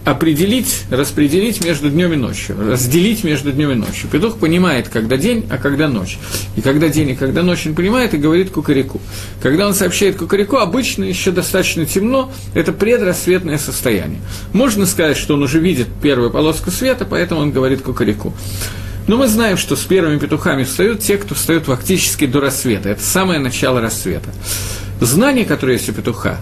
определить, 0.03 0.83
распределить 0.89 1.63
между 1.63 1.89
днем 1.89 2.13
и 2.13 2.15
ночью, 2.15 2.55
разделить 2.57 3.23
между 3.23 3.51
днем 3.51 3.71
и 3.71 3.75
ночью. 3.75 4.09
Петух 4.09 4.37
понимает, 4.37 4.89
когда 4.89 5.15
день, 5.15 5.45
а 5.49 5.57
когда 5.57 5.87
ночь. 5.87 6.17
И 6.55 6.61
когда 6.61 6.89
день, 6.89 7.09
и 7.09 7.15
когда 7.15 7.43
ночь 7.43 7.67
он 7.67 7.75
понимает 7.75 8.13
и 8.13 8.17
говорит 8.17 8.49
кукареку. 8.49 8.99
Когда 9.41 9.67
он 9.67 9.75
сообщает 9.75 10.17
кукареку, 10.17 10.57
обычно 10.57 11.03
еще 11.03 11.31
достаточно 11.31 11.85
темно, 11.85 12.31
это 12.55 12.73
предрассветное 12.73 13.59
состояние. 13.59 14.21
Можно 14.53 14.87
сказать, 14.87 15.17
что 15.17 15.35
он 15.35 15.43
уже 15.43 15.59
видит 15.59 15.87
первую 16.01 16.31
полоску 16.31 16.71
света, 16.71 17.05
поэтому 17.05 17.41
он 17.41 17.51
говорит 17.51 17.83
кукареку. 17.83 18.33
Но 19.07 19.17
мы 19.17 19.27
знаем, 19.27 19.57
что 19.57 19.75
с 19.75 19.81
первыми 19.81 20.17
петухами 20.17 20.63
встают 20.63 21.01
те, 21.01 21.17
кто 21.17 21.35
встают 21.35 21.65
фактически 21.65 22.25
до 22.25 22.39
рассвета. 22.39 22.89
Это 22.89 23.03
самое 23.03 23.39
начало 23.39 23.81
рассвета. 23.81 24.29
Знание, 24.99 25.45
которое 25.45 25.73
есть 25.73 25.89
у 25.89 25.93
петуха, 25.93 26.39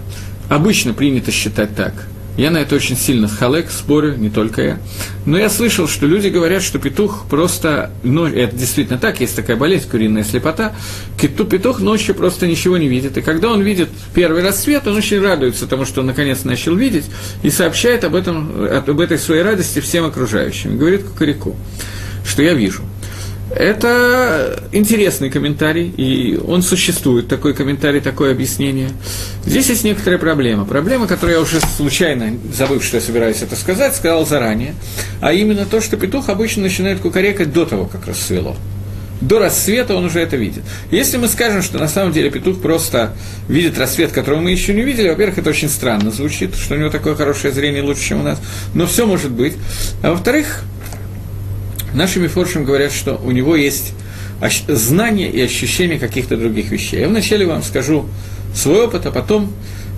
обычно 0.48 0.94
принято 0.94 1.30
считать 1.30 1.76
так– 1.76 1.92
я 2.40 2.50
на 2.50 2.56
это 2.58 2.74
очень 2.74 2.96
сильно 2.96 3.28
халек, 3.28 3.70
спорю, 3.70 4.16
не 4.16 4.30
только 4.30 4.62
я. 4.62 4.78
Но 5.26 5.38
я 5.38 5.50
слышал, 5.50 5.86
что 5.86 6.06
люди 6.06 6.28
говорят, 6.28 6.62
что 6.62 6.78
петух 6.78 7.26
просто, 7.28 7.90
ну, 8.02 8.26
это 8.26 8.56
действительно 8.56 8.98
так, 8.98 9.20
есть 9.20 9.36
такая 9.36 9.58
болезнь, 9.58 9.90
куриная 9.90 10.24
слепота, 10.24 10.72
петух 11.18 11.80
ночью 11.80 12.14
просто 12.14 12.46
ничего 12.46 12.78
не 12.78 12.88
видит. 12.88 13.18
И 13.18 13.20
когда 13.20 13.50
он 13.50 13.60
видит 13.60 13.90
первый 14.14 14.42
рассвет, 14.42 14.86
он 14.86 14.96
очень 14.96 15.20
радуется 15.20 15.66
тому, 15.66 15.84
что 15.84 16.00
он 16.00 16.06
наконец 16.06 16.44
начал 16.44 16.74
видеть, 16.74 17.04
и 17.42 17.50
сообщает 17.50 18.04
об, 18.04 18.14
этом, 18.14 18.50
об 18.64 18.98
этой 19.00 19.18
своей 19.18 19.42
радости 19.42 19.80
всем 19.80 20.06
окружающим. 20.06 20.78
Говорит 20.78 21.04
кукареку, 21.04 21.56
что 22.24 22.42
я 22.42 22.54
вижу– 22.54 22.82
это 23.54 24.62
интересный 24.72 25.30
комментарий, 25.30 25.88
и 25.88 26.36
он 26.36 26.62
существует, 26.62 27.28
такой 27.28 27.54
комментарий, 27.54 28.00
такое 28.00 28.32
объяснение. 28.32 28.90
Здесь 29.44 29.68
есть 29.68 29.84
некоторая 29.84 30.18
проблема. 30.18 30.64
Проблема, 30.64 31.06
которую 31.06 31.36
я 31.36 31.42
уже 31.42 31.60
случайно, 31.60 32.32
забыв, 32.54 32.84
что 32.84 32.96
я 32.98 33.00
собираюсь 33.00 33.42
это 33.42 33.56
сказать, 33.56 33.94
сказал 33.96 34.26
заранее, 34.26 34.74
а 35.20 35.32
именно 35.32 35.66
то, 35.66 35.80
что 35.80 35.96
петух 35.96 36.28
обычно 36.28 36.62
начинает 36.62 37.00
кукарекать 37.00 37.52
до 37.52 37.66
того, 37.66 37.86
как 37.86 38.06
рассвело. 38.06 38.56
До 39.20 39.38
рассвета 39.38 39.94
он 39.94 40.06
уже 40.06 40.20
это 40.20 40.36
видит. 40.36 40.62
Если 40.90 41.18
мы 41.18 41.28
скажем, 41.28 41.60
что 41.60 41.78
на 41.78 41.88
самом 41.88 42.12
деле 42.12 42.30
петух 42.30 42.60
просто 42.62 43.14
видит 43.48 43.76
рассвет, 43.78 44.12
которого 44.12 44.40
мы 44.40 44.50
еще 44.50 44.72
не 44.72 44.82
видели, 44.82 45.08
во-первых, 45.08 45.38
это 45.38 45.50
очень 45.50 45.68
странно 45.68 46.10
звучит, 46.10 46.54
что 46.54 46.74
у 46.74 46.78
него 46.78 46.88
такое 46.88 47.14
хорошее 47.14 47.52
зрение 47.52 47.82
лучше, 47.82 48.02
чем 48.02 48.20
у 48.20 48.22
нас, 48.22 48.40
но 48.72 48.86
все 48.86 49.06
может 49.06 49.30
быть. 49.30 49.54
А 50.02 50.12
во-вторых, 50.12 50.64
Наши 51.94 52.20
мифоршим 52.20 52.64
говорят, 52.64 52.92
что 52.92 53.20
у 53.22 53.30
него 53.30 53.56
есть 53.56 53.92
знание 54.68 55.30
и 55.30 55.40
ощущение 55.40 55.98
каких-то 55.98 56.36
других 56.36 56.70
вещей. 56.70 57.00
Я 57.00 57.08
вначале 57.08 57.46
вам 57.46 57.62
скажу 57.62 58.06
свой 58.54 58.84
опыт, 58.84 59.06
а 59.06 59.10
потом, 59.10 59.52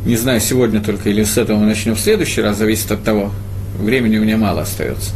не 0.04 0.16
знаю, 0.16 0.40
сегодня 0.40 0.80
только 0.80 1.10
или 1.10 1.22
с 1.22 1.38
этого 1.38 1.58
мы 1.58 1.66
начнем 1.66 1.94
в 1.94 2.00
следующий 2.00 2.40
раз, 2.40 2.58
зависит 2.58 2.90
от 2.90 3.04
того, 3.04 3.32
времени 3.78 4.18
у 4.18 4.22
меня 4.22 4.36
мало 4.36 4.62
остается. 4.62 5.10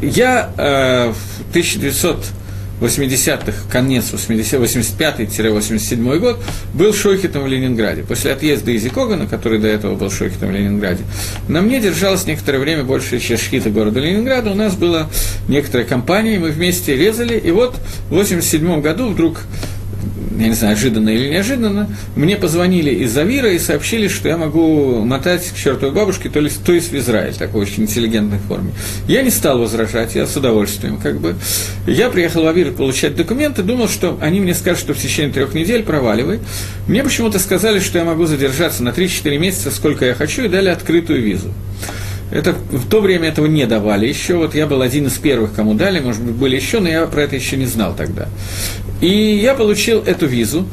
Я 0.00 0.50
э, 0.56 1.12
в 1.12 1.50
1900 1.50 2.24
80-х, 2.84 3.52
конец 3.70 4.12
80, 4.12 4.54
85-87 4.54 6.18
год, 6.18 6.38
был 6.74 6.92
шойхетом 6.92 7.44
в 7.44 7.46
Ленинграде. 7.46 8.02
После 8.02 8.32
отъезда 8.32 8.76
Изи 8.76 8.90
Когана, 8.90 9.26
который 9.26 9.58
до 9.58 9.68
этого 9.68 9.94
был 9.94 10.10
шойхетом 10.10 10.50
в 10.50 10.52
Ленинграде, 10.52 11.04
на 11.48 11.62
мне 11.62 11.80
держалось 11.80 12.26
некоторое 12.26 12.58
время 12.58 12.84
большая 12.84 13.20
часть 13.20 13.44
шхита 13.44 13.70
города 13.70 14.00
Ленинграда. 14.00 14.50
У 14.50 14.54
нас 14.54 14.74
была 14.74 15.08
некоторая 15.48 15.86
компания, 15.86 16.38
мы 16.38 16.50
вместе 16.50 16.96
резали, 16.96 17.38
и 17.38 17.50
вот 17.50 17.76
в 18.08 18.14
87 18.14 18.80
году 18.80 19.08
вдруг 19.08 19.40
я 20.38 20.48
не 20.48 20.54
знаю, 20.54 20.74
ожиданно 20.74 21.08
или 21.10 21.30
неожиданно, 21.30 21.88
мне 22.16 22.36
позвонили 22.36 22.90
из 22.90 23.16
Авира 23.16 23.50
и 23.50 23.58
сообщили, 23.58 24.08
что 24.08 24.28
я 24.28 24.36
могу 24.36 25.04
мотать 25.04 25.50
к 25.50 25.56
чертовой 25.56 25.94
бабушке, 25.94 26.28
то 26.28 26.40
есть, 26.40 26.64
то 26.64 26.72
есть 26.72 26.90
в 26.90 26.96
Израиль, 26.96 27.34
такой 27.34 27.62
очень 27.62 27.84
интеллигентной 27.84 28.38
форме. 28.38 28.72
Я 29.06 29.22
не 29.22 29.30
стал 29.30 29.58
возражать, 29.58 30.14
я 30.14 30.26
с 30.26 30.36
удовольствием 30.36 30.98
как 30.98 31.20
бы. 31.20 31.36
Я 31.86 32.10
приехал 32.10 32.42
в 32.42 32.46
Авир 32.46 32.72
получать 32.72 33.16
документы, 33.16 33.62
думал, 33.62 33.88
что 33.88 34.18
они 34.20 34.40
мне 34.40 34.54
скажут, 34.54 34.80
что 34.80 34.94
в 34.94 34.98
течение 34.98 35.32
трех 35.32 35.54
недель 35.54 35.82
проваливай. 35.82 36.40
Мне 36.86 37.02
почему-то 37.02 37.38
сказали, 37.38 37.78
что 37.80 37.98
я 37.98 38.04
могу 38.04 38.26
задержаться 38.26 38.82
на 38.82 38.90
3-4 38.90 39.38
месяца, 39.38 39.70
сколько 39.70 40.04
я 40.04 40.14
хочу, 40.14 40.44
и 40.44 40.48
дали 40.48 40.68
открытую 40.68 41.22
визу. 41.22 41.52
Это, 42.30 42.52
в 42.52 42.88
то 42.88 43.00
время 43.00 43.28
этого 43.28 43.46
не 43.46 43.66
давали 43.66 44.06
еще. 44.06 44.36
Вот 44.36 44.54
я 44.54 44.66
был 44.66 44.82
один 44.82 45.06
из 45.06 45.14
первых, 45.14 45.54
кому 45.54 45.74
дали, 45.74 46.00
может 46.00 46.22
быть, 46.22 46.34
были 46.34 46.56
еще, 46.56 46.80
но 46.80 46.88
я 46.88 47.06
про 47.06 47.22
это 47.22 47.36
еще 47.36 47.56
не 47.56 47.66
знал 47.66 47.94
тогда. 47.96 48.28
И 49.00 49.08
я 49.08 49.54
получил 49.54 50.02
эту 50.02 50.26
визу 50.26 50.66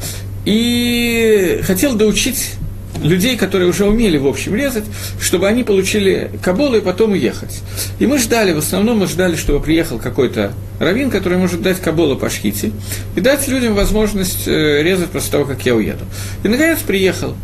и 0.44 1.60
хотел 1.62 1.94
доучить 1.94 2.54
людей, 3.02 3.36
которые 3.36 3.68
уже 3.68 3.84
умели, 3.84 4.16
в 4.18 4.26
общем, 4.26 4.54
резать, 4.54 4.84
чтобы 5.20 5.48
они 5.48 5.64
получили 5.64 6.30
каболу 6.42 6.76
и 6.76 6.80
потом 6.80 7.12
уехать. 7.12 7.60
И 7.98 8.06
мы 8.06 8.18
ждали, 8.18 8.52
в 8.52 8.58
основном 8.58 8.98
мы 8.98 9.06
ждали, 9.06 9.36
чтобы 9.36 9.60
приехал 9.60 9.98
какой-то 9.98 10.52
раввин, 10.78 11.10
который 11.10 11.38
может 11.38 11.62
дать 11.62 11.80
каболу 11.80 12.16
по 12.16 12.30
шхите, 12.30 12.72
и 13.16 13.20
дать 13.20 13.48
людям 13.48 13.74
возможность 13.74 14.46
э, 14.46 14.82
резать 14.82 15.10
после 15.10 15.32
того, 15.32 15.44
как 15.44 15.64
я 15.66 15.74
уеду. 15.74 16.04
И, 16.42 16.48
наконец, 16.48 16.78
приехал. 16.80 17.34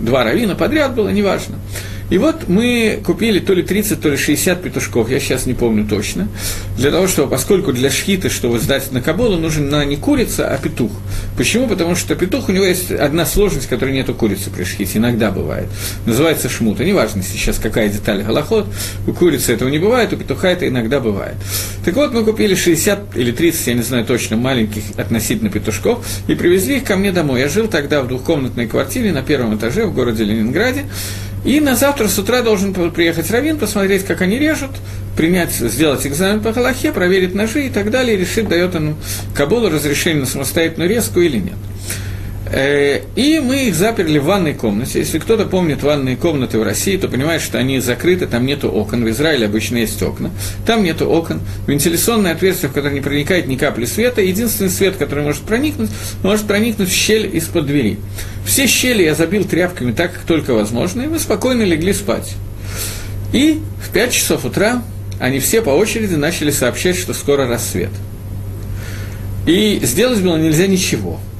Два 0.00 0.24
равина 0.24 0.54
подряд 0.56 0.94
было, 0.94 1.08
неважно. 1.08 1.56
И 2.10 2.18
вот 2.18 2.48
мы 2.48 3.00
купили 3.04 3.38
то 3.40 3.54
ли 3.54 3.62
30, 3.62 4.00
то 4.00 4.10
ли 4.10 4.16
60 4.16 4.62
петушков, 4.62 5.10
я 5.10 5.18
сейчас 5.20 5.46
не 5.46 5.54
помню 5.54 5.86
точно, 5.86 6.28
для 6.76 6.90
того, 6.90 7.08
чтобы, 7.08 7.30
поскольку 7.30 7.72
для 7.72 7.90
шхиты, 7.90 8.28
чтобы 8.28 8.58
сдать 8.58 8.92
на 8.92 9.00
каболу, 9.00 9.36
нужен 9.36 9.72
не 9.88 9.96
курица, 9.96 10.48
а 10.48 10.58
петух. 10.58 10.92
Почему? 11.36 11.66
Потому 11.66 11.96
что 11.96 12.14
петух, 12.14 12.48
у 12.48 12.52
него 12.52 12.64
есть 12.64 12.90
одна 12.90 13.24
сложность, 13.24 13.68
которой 13.68 13.92
нету 13.92 14.14
курицы 14.14 14.50
при 14.50 14.64
шхите, 14.64 14.98
иногда 14.98 15.30
бывает. 15.30 15.68
Называется 16.06 16.48
шмута. 16.48 16.84
Неважно 16.84 17.22
сейчас, 17.22 17.58
какая 17.58 17.88
деталь 17.88 18.22
голоход, 18.22 18.66
у 19.06 19.12
курицы 19.12 19.52
этого 19.52 19.68
не 19.68 19.78
бывает, 19.78 20.12
у 20.12 20.16
петуха 20.16 20.50
это 20.50 20.68
иногда 20.68 21.00
бывает. 21.00 21.36
Так 21.84 21.94
вот, 21.94 22.12
мы 22.12 22.24
купили 22.24 22.54
60 22.54 23.16
или 23.16 23.32
30, 23.32 23.66
я 23.66 23.74
не 23.74 23.82
знаю 23.82 24.04
точно, 24.04 24.36
маленьких 24.36 24.82
относительно 24.96 25.50
петушков, 25.50 26.06
и 26.28 26.34
привезли 26.34 26.76
их 26.76 26.84
ко 26.84 26.96
мне 26.96 27.12
домой. 27.12 27.40
Я 27.40 27.48
жил 27.48 27.66
тогда 27.68 28.02
в 28.02 28.08
двухкомнатной 28.08 28.66
квартире 28.66 29.12
на 29.12 29.22
первом 29.22 29.56
этаже 29.56 29.86
в 29.86 29.94
городе 29.94 30.24
Ленинграде, 30.24 30.84
и 31.44 31.60
на 31.60 31.76
завтра 31.76 32.08
с 32.08 32.18
утра 32.18 32.42
должен 32.42 32.72
приехать 32.72 33.30
Равин, 33.30 33.58
посмотреть, 33.58 34.04
как 34.04 34.22
они 34.22 34.38
режут, 34.38 34.70
принять, 35.16 35.52
сделать 35.52 36.06
экзамен 36.06 36.40
по 36.40 36.52
Галахе, 36.52 36.92
проверить 36.92 37.34
ножи 37.34 37.66
и 37.66 37.70
так 37.70 37.90
далее, 37.90 38.16
и 38.16 38.20
решить, 38.20 38.48
дает 38.48 38.74
он 38.74 38.96
Кабулу 39.34 39.68
разрешение 39.68 40.20
на 40.20 40.26
самостоятельную 40.26 40.88
резку 40.88 41.20
или 41.20 41.38
нет. 41.38 41.56
Э, 42.46 43.00
и 43.16 43.40
мы 43.40 43.68
их 43.68 43.74
заперли 43.74 44.18
в 44.18 44.24
ванной 44.24 44.54
комнате. 44.54 44.98
Если 44.98 45.18
кто-то 45.18 45.46
помнит 45.46 45.82
ванные 45.82 46.16
комнаты 46.16 46.58
в 46.58 46.62
России, 46.62 46.96
то 46.96 47.08
понимает, 47.08 47.40
что 47.40 47.58
они 47.58 47.80
закрыты, 47.80 48.26
там 48.26 48.44
нету 48.44 48.68
окон. 48.68 49.04
В 49.04 49.08
Израиле 49.10 49.46
обычно 49.46 49.78
есть 49.78 50.02
окна. 50.02 50.30
Там 50.66 50.82
нету 50.82 51.08
окон. 51.08 51.40
Вентиляционное 51.66 52.32
отверстие, 52.32 52.70
в 52.70 52.74
которое 52.74 52.94
не 52.94 53.00
проникает 53.00 53.46
ни 53.46 53.56
капли 53.56 53.86
света. 53.86 54.20
Единственный 54.20 54.70
свет, 54.70 54.96
который 54.96 55.24
может 55.24 55.42
проникнуть, 55.42 55.90
может 56.22 56.46
проникнуть 56.46 56.90
в 56.90 56.94
щель 56.94 57.34
из-под 57.36 57.66
двери. 57.66 57.98
Все 58.44 58.66
щели 58.66 59.02
я 59.02 59.14
забил 59.14 59.44
тряпками 59.44 59.92
так, 59.92 60.12
как 60.12 60.22
только 60.22 60.52
возможно, 60.52 61.02
и 61.02 61.06
мы 61.06 61.18
спокойно 61.18 61.62
легли 61.62 61.94
спать. 61.94 62.34
И 63.32 63.60
в 63.82 63.90
5 63.90 64.12
часов 64.12 64.44
утра 64.44 64.82
они 65.18 65.38
все 65.38 65.62
по 65.62 65.70
очереди 65.70 66.14
начали 66.14 66.50
сообщать, 66.50 66.98
что 66.98 67.14
скоро 67.14 67.48
рассвет. 67.48 67.90
И 69.46 69.80
сделать 69.82 70.20
было 70.20 70.36
нельзя 70.36 70.66
ничего– 70.66 71.20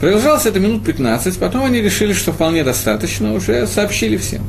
Продолжалось 0.00 0.44
это 0.44 0.60
минут 0.60 0.84
15, 0.84 1.38
потом 1.38 1.64
они 1.64 1.80
решили, 1.80 2.12
что 2.12 2.32
вполне 2.32 2.64
достаточно, 2.64 3.32
уже 3.32 3.66
сообщили 3.66 4.16
всем. 4.16 4.42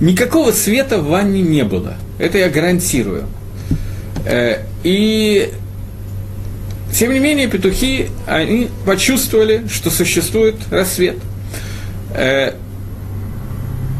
Никакого 0.00 0.52
света 0.52 0.98
в 0.98 1.08
ванне 1.08 1.42
не 1.42 1.64
было, 1.64 1.94
это 2.18 2.38
я 2.38 2.48
гарантирую. 2.48 3.24
Э, 4.24 4.62
и 4.82 5.52
тем 6.94 7.12
не 7.12 7.18
менее 7.18 7.46
петухи, 7.46 8.08
они 8.26 8.68
почувствовали, 8.86 9.66
что 9.70 9.90
существует 9.90 10.56
рассвет. 10.70 11.16
Э, 12.14 12.54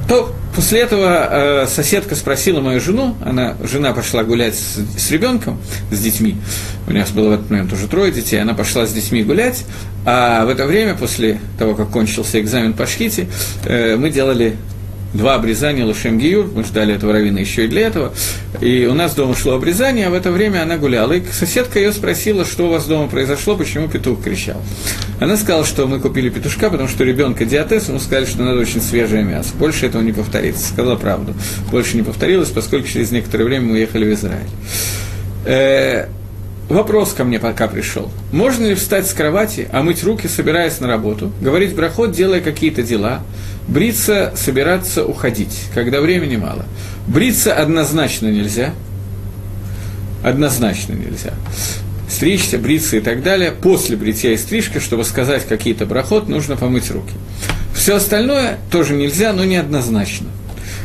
то 0.09 0.35
После 0.57 0.81
этого 0.81 1.29
э, 1.31 1.67
соседка 1.67 2.15
спросила 2.15 2.63
мою 2.63 2.81
жену, 2.81 3.15
она, 3.23 3.59
жена 3.63 3.93
пошла 3.93 4.25
гулять 4.25 4.55
с, 4.55 4.79
с 4.97 5.11
ребенком, 5.11 5.61
с 5.91 6.01
детьми, 6.01 6.37
у 6.87 6.95
нас 6.95 7.11
было 7.11 7.29
в 7.29 7.33
этот 7.33 7.51
момент 7.51 7.75
уже 7.75 7.87
трое 7.89 8.11
детей, 8.11 8.41
она 8.41 8.55
пошла 8.55 8.87
с 8.87 8.93
детьми 8.95 9.23
гулять, 9.23 9.67
а 10.07 10.47
в 10.47 10.49
это 10.49 10.65
время, 10.65 10.95
после 10.95 11.41
того, 11.59 11.75
как 11.75 11.91
кончился 11.91 12.41
экзамен 12.41 12.73
по 12.73 12.87
шхите, 12.87 13.29
э, 13.67 13.97
мы 13.97 14.09
делали 14.09 14.57
два 15.17 15.35
обрезания 15.35 15.85
Лушем 15.85 16.19
Гиюр, 16.19 16.51
мы 16.55 16.65
ждали 16.65 16.95
этого 16.95 17.13
равина 17.13 17.39
еще 17.41 17.65
и 17.65 17.69
для 17.69 17.87
этого, 17.87 18.13
и 18.61 18.87
у 18.87 18.95
нас 18.95 19.15
дома 19.15 19.35
шло 19.35 19.55
обрезание, 19.55 20.07
а 20.07 20.11
в 20.11 20.15
это 20.15 20.31
время 20.31 20.63
она 20.63 20.77
гуляла, 20.77 21.13
и 21.13 21.23
соседка 21.33 21.79
ее 21.79 21.93
спросила, 21.93 22.45
что 22.45 22.67
у 22.67 22.71
вас 22.71 22.87
дома 22.87 23.09
произошло, 23.09 23.57
почему 23.57 23.89
петух 23.89 24.23
кричал. 24.23 24.61
Она 25.21 25.37
сказала, 25.37 25.65
что 25.65 25.87
мы 25.87 25.99
купили 26.01 26.29
петушка, 26.29 26.71
потому 26.71 26.89
что 26.89 27.05
ребенка 27.05 27.45
диатез, 27.45 27.89
ему 27.89 27.99
сказали, 27.99 28.27
что 28.27 28.43
надо 28.43 28.61
очень 28.61 28.81
свежее 28.81 29.25
мясо, 29.25 29.51
больше 29.59 29.87
этого 29.87 30.03
не 30.03 30.13
повторится, 30.13 30.69
сказала 30.69 30.97
правду, 30.97 31.35
больше 31.71 31.97
не 31.97 32.03
повторилось, 32.03 32.51
поскольку 32.51 32.89
через 32.89 33.11
некоторое 33.11 33.45
время 33.45 33.67
мы 33.67 33.73
уехали 33.75 34.05
в 34.05 34.15
Израиль. 34.15 36.09
Вопрос 36.69 37.13
ко 37.13 37.23
мне 37.23 37.39
пока 37.39 37.69
пришел. 37.69 38.11
Можно 38.33 38.67
ли 38.67 38.75
встать 38.75 39.07
с 39.07 39.15
кровати, 39.15 39.69
омыть 39.73 40.03
руки, 40.03 40.27
собираясь 40.27 40.81
на 40.81 40.89
работу, 40.89 41.31
говорить 41.41 41.77
брахот, 41.77 42.11
делая 42.11 42.41
какие-то 42.41 42.83
дела, 42.83 43.23
бриться, 43.69 44.33
собираться, 44.35 45.05
уходить, 45.05 45.57
когда 45.75 46.01
времени 46.01 46.37
мало? 46.37 46.65
Бриться 47.07 47.55
однозначно 47.55 48.27
нельзя. 48.27 48.75
Однозначно 50.25 50.95
нельзя. 50.95 51.35
Стричься, 52.09 52.59
бриться 52.59 52.97
и 52.97 53.01
так 53.01 53.23
далее. 53.23 53.53
После 53.53 53.97
бритья 53.97 54.33
и 54.33 54.37
стрижки, 54.37 54.81
чтобы 54.81 55.05
сказать 55.05 55.47
какие-то 55.47 55.87
брахот, 55.87 56.29
нужно 56.29 56.57
помыть 56.57 56.91
руки. 56.91 57.13
Все 57.75 57.97
остальное 57.97 58.59
тоже 58.73 58.95
нельзя, 58.95 59.33
но 59.33 59.45
неоднозначно. 59.45 60.27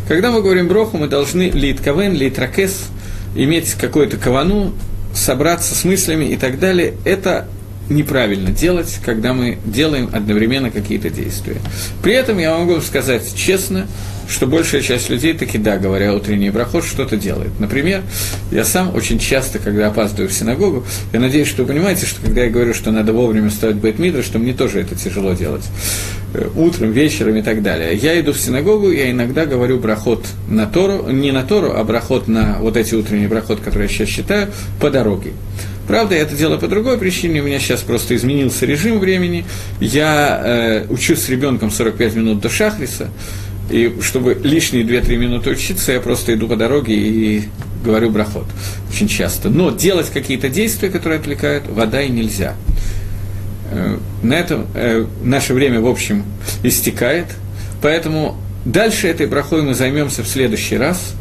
Когда 0.07 0.29
мы 0.29 0.43
говорим 0.43 0.67
броху, 0.67 0.97
мы 0.97 1.07
должны 1.07 1.49
лит 1.49 1.79
кавен, 1.83 2.13
лит 2.13 2.37
ракес, 2.37 2.87
иметь 3.35 3.73
какую-то 3.73 4.17
кавану, 4.17 4.73
собраться 5.13 5.75
с 5.75 5.83
мыслями 5.83 6.25
и 6.25 6.37
так 6.37 6.59
далее, 6.59 6.93
это 7.05 7.47
неправильно 7.89 8.51
делать, 8.51 8.99
когда 9.03 9.33
мы 9.33 9.57
делаем 9.65 10.09
одновременно 10.13 10.71
какие-то 10.71 11.09
действия. 11.09 11.57
При 12.01 12.13
этом 12.13 12.39
я 12.39 12.57
могу 12.57 12.79
сказать 12.81 13.35
честно, 13.35 13.87
что 14.31 14.47
большая 14.47 14.81
часть 14.81 15.09
людей 15.09 15.33
таки, 15.33 15.57
да, 15.57 15.77
говоря 15.77 16.13
утренний 16.13 16.49
брахот, 16.49 16.85
что-то 16.85 17.17
делает. 17.17 17.51
Например, 17.59 18.01
я 18.51 18.63
сам 18.63 18.95
очень 18.95 19.19
часто, 19.19 19.59
когда 19.59 19.87
опаздываю 19.87 20.29
в 20.29 20.33
синагогу, 20.33 20.85
я 21.13 21.19
надеюсь, 21.19 21.47
что 21.47 21.63
вы 21.63 21.69
понимаете, 21.69 22.05
что 22.05 22.21
когда 22.21 22.43
я 22.43 22.49
говорю, 22.49 22.73
что 22.73 22.91
надо 22.91 23.13
вовремя 23.13 23.49
ставить 23.49 23.77
бейтмидра, 23.77 24.21
что 24.23 24.39
мне 24.39 24.53
тоже 24.53 24.79
это 24.79 24.95
тяжело 24.95 25.33
делать. 25.33 25.65
Э, 26.33 26.49
утром, 26.55 26.91
вечером 26.91 27.35
и 27.35 27.41
так 27.41 27.61
далее. 27.61 27.93
Я 27.95 28.19
иду 28.19 28.31
в 28.31 28.39
синагогу, 28.39 28.89
я 28.89 29.11
иногда 29.11 29.45
говорю 29.45 29.79
брахот 29.79 30.25
на 30.47 30.65
Тору, 30.65 31.09
не 31.09 31.31
на 31.31 31.43
Тору, 31.43 31.73
а 31.75 31.83
брахот 31.83 32.29
на 32.29 32.57
вот 32.59 32.77
эти 32.77 32.95
утренние 32.95 33.27
брахот, 33.27 33.59
которые 33.59 33.89
я 33.89 33.93
сейчас 33.93 34.07
считаю, 34.07 34.47
по 34.79 34.89
дороге. 34.89 35.33
Правда, 35.87 36.15
я 36.15 36.21
это 36.21 36.35
делаю 36.37 36.57
по 36.57 36.69
другой 36.69 36.97
причине, 36.97 37.41
у 37.41 37.43
меня 37.43 37.59
сейчас 37.59 37.81
просто 37.81 38.15
изменился 38.15 38.65
режим 38.65 38.99
времени. 38.99 39.45
Я 39.81 40.41
э, 40.41 40.85
учусь 40.89 41.19
с 41.19 41.27
ребенком 41.27 41.69
45 41.69 42.15
минут 42.15 42.39
до 42.39 42.49
шахриса, 42.49 43.09
и 43.71 44.01
чтобы 44.01 44.39
лишние 44.43 44.83
2-3 44.83 45.15
минуты 45.17 45.51
учиться, 45.51 45.91
я 45.91 46.01
просто 46.01 46.33
иду 46.33 46.47
по 46.47 46.55
дороге 46.55 46.93
и 46.95 47.43
говорю 47.83 48.09
брахот 48.11 48.45
очень 48.89 49.07
часто. 49.07 49.49
Но 49.49 49.71
делать 49.71 50.09
какие-то 50.09 50.49
действия, 50.49 50.89
которые 50.89 51.19
отвлекают, 51.19 51.67
вода 51.67 52.01
и 52.01 52.09
нельзя. 52.09 52.55
Э, 53.71 53.97
на 54.21 54.33
этом 54.33 54.67
э, 54.73 55.05
наше 55.23 55.53
время, 55.53 55.81
в 55.81 55.87
общем, 55.87 56.25
истекает, 56.63 57.27
поэтому 57.81 58.37
дальше 58.65 59.07
этой 59.07 59.27
брахой 59.27 59.61
мы 59.63 59.73
займемся 59.73 60.23
в 60.23 60.27
следующий 60.27 60.77
раз. 60.77 61.15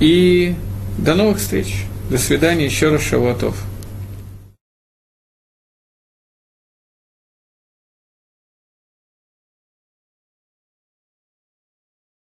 И 0.00 0.54
до 0.98 1.14
новых 1.14 1.38
встреч. 1.38 1.84
До 2.10 2.18
свидания, 2.18 2.64
еще 2.64 2.90
раз, 2.90 3.02
Шавуатов. 3.02 3.56